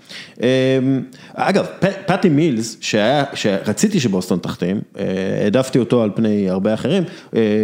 [1.34, 1.66] אגב,
[2.06, 4.82] פטי מילס, שהיה, שרציתי שבוסטון תחתים,
[5.44, 7.04] העדפתי אותו על פני הרבה אחרים,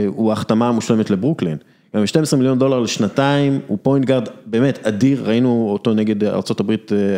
[0.08, 1.58] הוא ההחתמה המושלמת לברוקלין.
[1.96, 6.72] גם 12 מיליון דולר לשנתיים, הוא פוינט גארד באמת אדיר, ראינו אותו נגד ארה"ב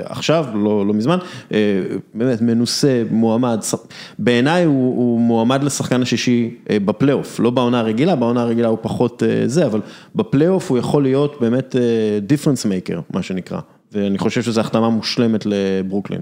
[0.04, 1.18] עכשיו, לא, לא מזמן,
[2.14, 3.60] באמת מנוסה, מועמד,
[4.20, 9.66] בעיניי הוא, הוא מועמד לשחקן השישי בפלייאוף, לא בעונה הרגילה, בעונה הרגילה הוא פחות זה,
[9.66, 9.82] אבל
[10.16, 11.76] בפלייאוף הוא יכול להיות באמת
[12.22, 13.60] difference maker, מה שנקרא,
[13.92, 16.22] ואני חושב שזו החתמה מושלמת לברוקלין.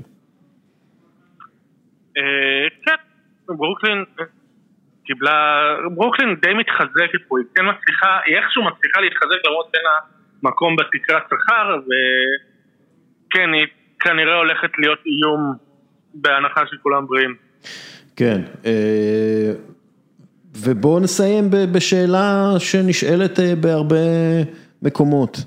[2.85, 2.95] כן,
[3.47, 4.03] ברוקלין
[5.05, 5.33] קיבלה,
[5.95, 9.97] ברוקלין די מתחזקת פה, היא כן מצליחה, היא איכשהו מצליחה להתחזק למרות שאין לה
[10.43, 13.65] מקום בתקרת שכר וכן, היא
[13.99, 15.53] כנראה הולכת להיות איום
[16.13, 17.35] בהנחה שכולם בריאים.
[18.15, 18.41] כן,
[20.55, 23.95] ובואו נסיים בשאלה שנשאלת בהרבה
[24.81, 25.37] מקומות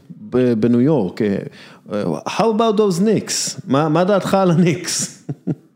[0.61, 1.21] בניו יורק,
[2.27, 3.61] How about those Knicks?
[3.69, 5.29] מה דעתך על הניקס?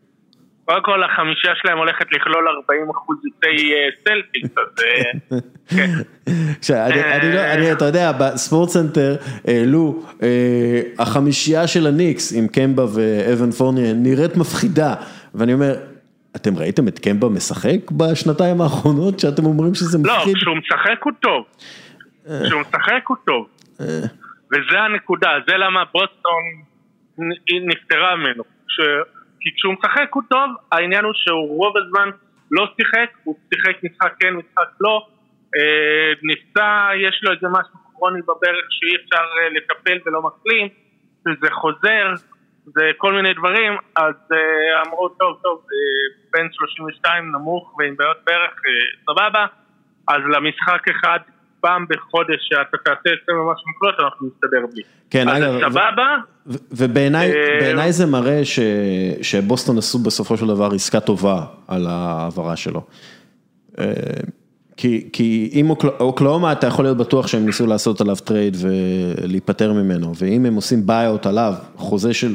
[0.64, 3.72] קודם כל החמישה שלהם הולכת לכלול 40 אחוז יוצאי
[4.04, 4.84] סלטיקס, אז
[5.76, 5.90] כן.
[7.52, 9.16] אני, אתה יודע, בספורט סנטר
[9.46, 10.02] העלו,
[10.98, 14.94] החמישייה של הניקס עם קמבה ואבן פורניה נראית מפחידה,
[15.34, 15.74] ואני אומר,
[16.36, 20.34] אתם ראיתם את קמבה משחק בשנתיים האחרונות שאתם אומרים שזה מפחיד?
[20.34, 21.44] לא, כשהוא משחק הוא טוב,
[22.24, 23.46] כשהוא משחק הוא טוב,
[24.52, 26.42] וזה הנקודה, זה למה בוסטון
[27.68, 28.44] נפטרה ממנו.
[29.42, 32.08] כי כשהוא משחק הוא טוב, העניין הוא שהוא רוב הזמן
[32.50, 35.06] לא שיחק, הוא שיחק משחק כן, משחק לא,
[35.58, 40.68] אה, נפצע, יש לו איזה משהו כרוני בברך שאי אפשר אה, לטפל ולא מקלים,
[41.24, 42.14] זה חוזר,
[42.66, 48.16] זה כל מיני דברים, אז אה, אמרו טוב טוב, אה, בן 32 נמוך ועם בעיות
[48.26, 49.46] ברך, אה, סבבה,
[50.08, 51.18] אז למשחק אחד
[51.62, 54.82] פעם בחודש שאתה תעשה אצלנו ממש מקלות, אנחנו נסתדר בלי.
[55.10, 56.16] כן, אגב, סבבה.
[56.46, 58.40] ובעיניי זה מראה
[59.22, 62.86] שבוסטון עשו בסופו של דבר עסקה טובה על העברה שלו.
[64.76, 70.46] כי אם אוקלהומה אתה יכול להיות בטוח שהם ניסו לעשות עליו טרייד ולהיפטר ממנו, ואם
[70.46, 72.34] הם עושים buyout עליו, חוזה של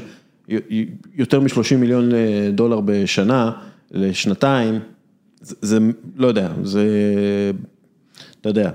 [1.16, 2.10] יותר מ-30 מיליון
[2.52, 3.52] דולר בשנה,
[3.92, 4.80] לשנתיים,
[5.42, 5.80] זה
[6.18, 6.88] לא יודע, זה,
[8.42, 8.72] אתה יודע.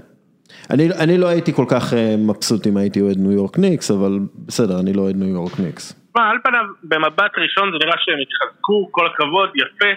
[0.73, 1.85] אני, אני לא הייתי כל כך
[2.29, 4.13] מבסוט אם הייתי אוהד ניו יורק ניקס, אבל
[4.47, 5.85] בסדר, אני לא אוהד ניו יורק ניקס.
[6.17, 9.93] מה, על פניו, במבט ראשון זה נראה שהם התחזקו, כל הכבוד, יפה,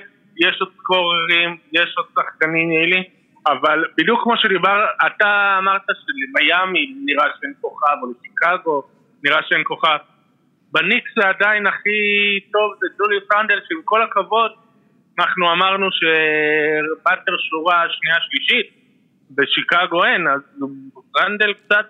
[0.46, 3.04] יש עוד סקוררים, יש עוד שחקנים יעילים,
[3.48, 8.84] אבל בדיוק כמו שדיבר, אתה אמרת שלמיאמי נראה שאין כוכב, או לשיקגו
[9.24, 9.98] נראה שאין כוכב.
[10.72, 12.00] בניקס זה עדיין הכי
[12.54, 14.52] טוב, זה ג'וליוס רנדל, שעם כל הכבוד,
[15.20, 18.85] אנחנו אמרנו שבאטלר שורה שנייה שלישית,
[19.32, 20.42] בשיקגו אין, אז
[21.18, 21.86] רנדל קצת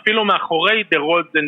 [0.00, 1.46] אפילו מאחורי דה רוזן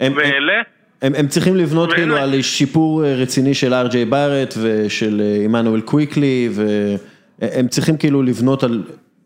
[0.00, 0.62] ואלה.
[1.02, 7.68] הם, הם צריכים לבנות כאילו על שיפור רציני של אר.ג'יי בארט ושל עמנואל קוויקלי והם
[7.68, 8.82] צריכים כאילו לבנות על,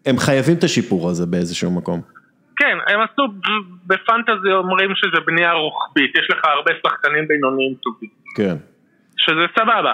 [0.06, 2.00] הם חייבים את השיפור הזה באיזשהו מקום.
[2.56, 3.22] כן, הם עשו
[3.86, 8.10] בפנטזי אומרים שזה בנייה רוחבית, יש לך הרבה שחקנים בינוניים טובים.
[8.36, 8.56] כן.
[9.16, 9.92] שזה סבבה.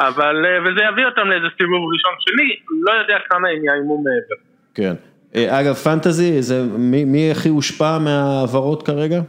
[0.00, 2.56] אבל, אה, וזה יביא אותם לאיזה סיבוב ראשון שני,
[2.86, 4.42] לא יודע כמה הם יאיימו מעבר.
[4.74, 4.94] כן.
[5.34, 9.20] אה, אגב, פנטזי, זה, מי, מי הכי הושפע מההעברות כרגע?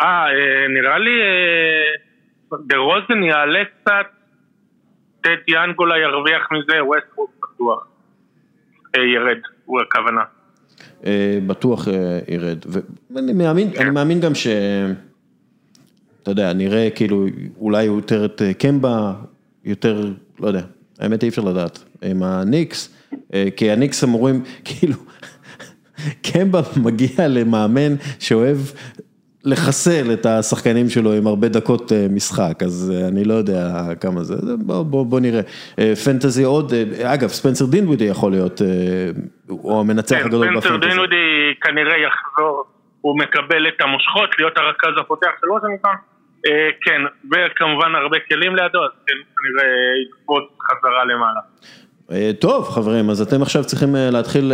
[0.00, 1.10] אה, אה, נראה לי
[2.66, 4.06] דה רוזן יעלה קצת,
[5.20, 7.86] טד ינגולה ירוויח מזה, ווסטרוט בטוח.
[8.96, 10.22] ירד, הוא הכוונה.
[11.46, 11.88] בטוח
[12.28, 12.58] ירד.
[13.14, 13.94] ואני מאמין, כן.
[13.94, 14.46] מאמין גם ש...
[16.22, 17.26] אתה יודע, נראה כאילו
[17.58, 19.12] אולי יותר את קמבה,
[19.64, 20.62] יותר, לא יודע,
[21.00, 22.96] האמת אי אפשר לדעת, עם הניקס,
[23.56, 24.96] כי הניקס אמורים, כאילו,
[26.22, 28.56] קמבה מגיע למאמן שאוהב
[29.44, 34.82] לחסל את השחקנים שלו עם הרבה דקות משחק, אז אני לא יודע כמה זה, בוא,
[34.82, 35.42] בוא, בוא נראה.
[36.04, 36.72] פנטזי עוד,
[37.02, 38.60] אגב, ספנסר דינווידי יכול להיות,
[39.48, 40.68] הוא המנצח כן, הגדול בפנטזי.
[40.68, 42.64] ספנסר דינווידי כנראה יחזור,
[43.00, 46.11] הוא מקבל את המושכות, להיות הרכז הפותח של וושינגטון.
[46.46, 47.02] אה, כן,
[47.32, 49.74] וכמובן הרבה כלים לידו, אז כן, כנראה
[50.08, 51.40] יקפוץ חזרה למעלה.
[52.12, 54.52] אה, טוב חברים, אז אתם עכשיו צריכים אה, להתחיל,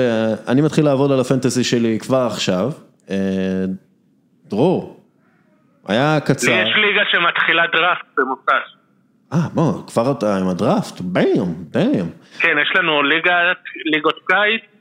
[0.49, 2.71] אני מתחיל לעבוד על הפנטסי שלי כבר עכשיו.
[4.45, 5.01] דרור,
[5.89, 6.51] היה קצר.
[6.51, 8.79] לי יש ליגה שמתחילה דראפט במוצ"ש.
[9.33, 11.01] אה, בוא, כבר אתה עם הדראפט?
[11.01, 12.11] ביום, ביום.
[12.39, 13.03] כן, יש לנו
[13.93, 14.78] ליגות קיץ.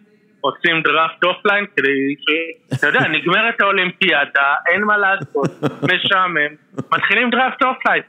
[0.47, 2.25] עושים דראפט offline כדי ש...
[2.73, 5.49] אתה יודע, נגמרת האולימפיאדה, אין מה לעשות,
[5.83, 6.55] משעמם,
[6.93, 8.01] מתחילים דראפט offline.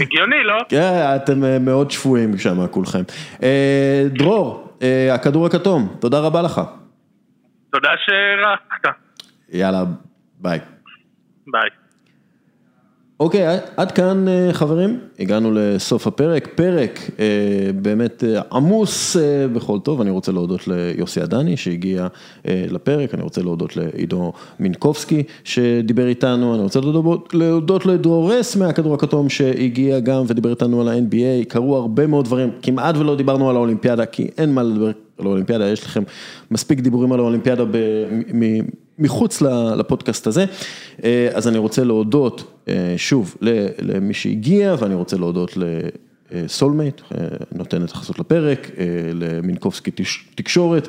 [0.00, 0.58] הגיוני, לא?
[0.68, 3.02] כן, אתם אה, מאוד שפויים שם כולכם.
[3.42, 6.60] אה, דרור, אה, הכדור הכתום, תודה רבה לך.
[7.70, 8.96] תודה שרקת.
[9.52, 9.82] יאללה,
[10.40, 10.58] ביי.
[11.46, 11.83] ביי.
[13.24, 17.24] אוקיי, עד כאן אה, חברים, הגענו לסוף הפרק, פרק אה,
[17.82, 19.16] באמת אה, עמוס
[19.52, 22.06] בכל טוב, אני רוצה להודות ליוסי עדני שהגיע
[22.44, 28.94] לפרק, אני רוצה להודות לעידו מינקובסקי שדיבר איתנו, אני רוצה להודות, להודות לדרור ס מהכדור
[28.94, 33.56] הכתום שהגיע גם ודיבר איתנו על ה-NBA, קרו הרבה מאוד דברים, כמעט ולא דיברנו על
[33.56, 36.02] האולימפיאדה כי אין מה לדבר על האולימפיאדה, יש לכם
[36.50, 37.64] מספיק דיבורים על האולימפיאדה
[38.98, 39.42] מחוץ
[39.76, 40.44] לפודקאסט הזה,
[41.34, 42.64] אז אני רוצה להודות
[42.96, 43.36] שוב
[43.80, 45.58] למי שהגיע ואני רוצה להודות
[46.32, 47.00] לסולמייט,
[47.52, 48.70] נותן את החסות לפרק,
[49.14, 49.90] למינקובסקי
[50.34, 50.88] תקשורת,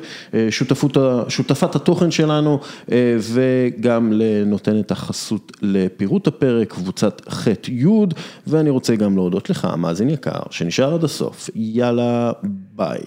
[0.50, 0.96] שותפות,
[1.28, 2.60] שותפת התוכן שלנו
[3.18, 7.86] וגם לנותן את החסות לפירוט הפרק, קבוצת ח' י'
[8.46, 12.32] ואני רוצה גם להודות לך, מאזין יקר, שנשאר עד הסוף, יאללה
[12.76, 13.00] ביי.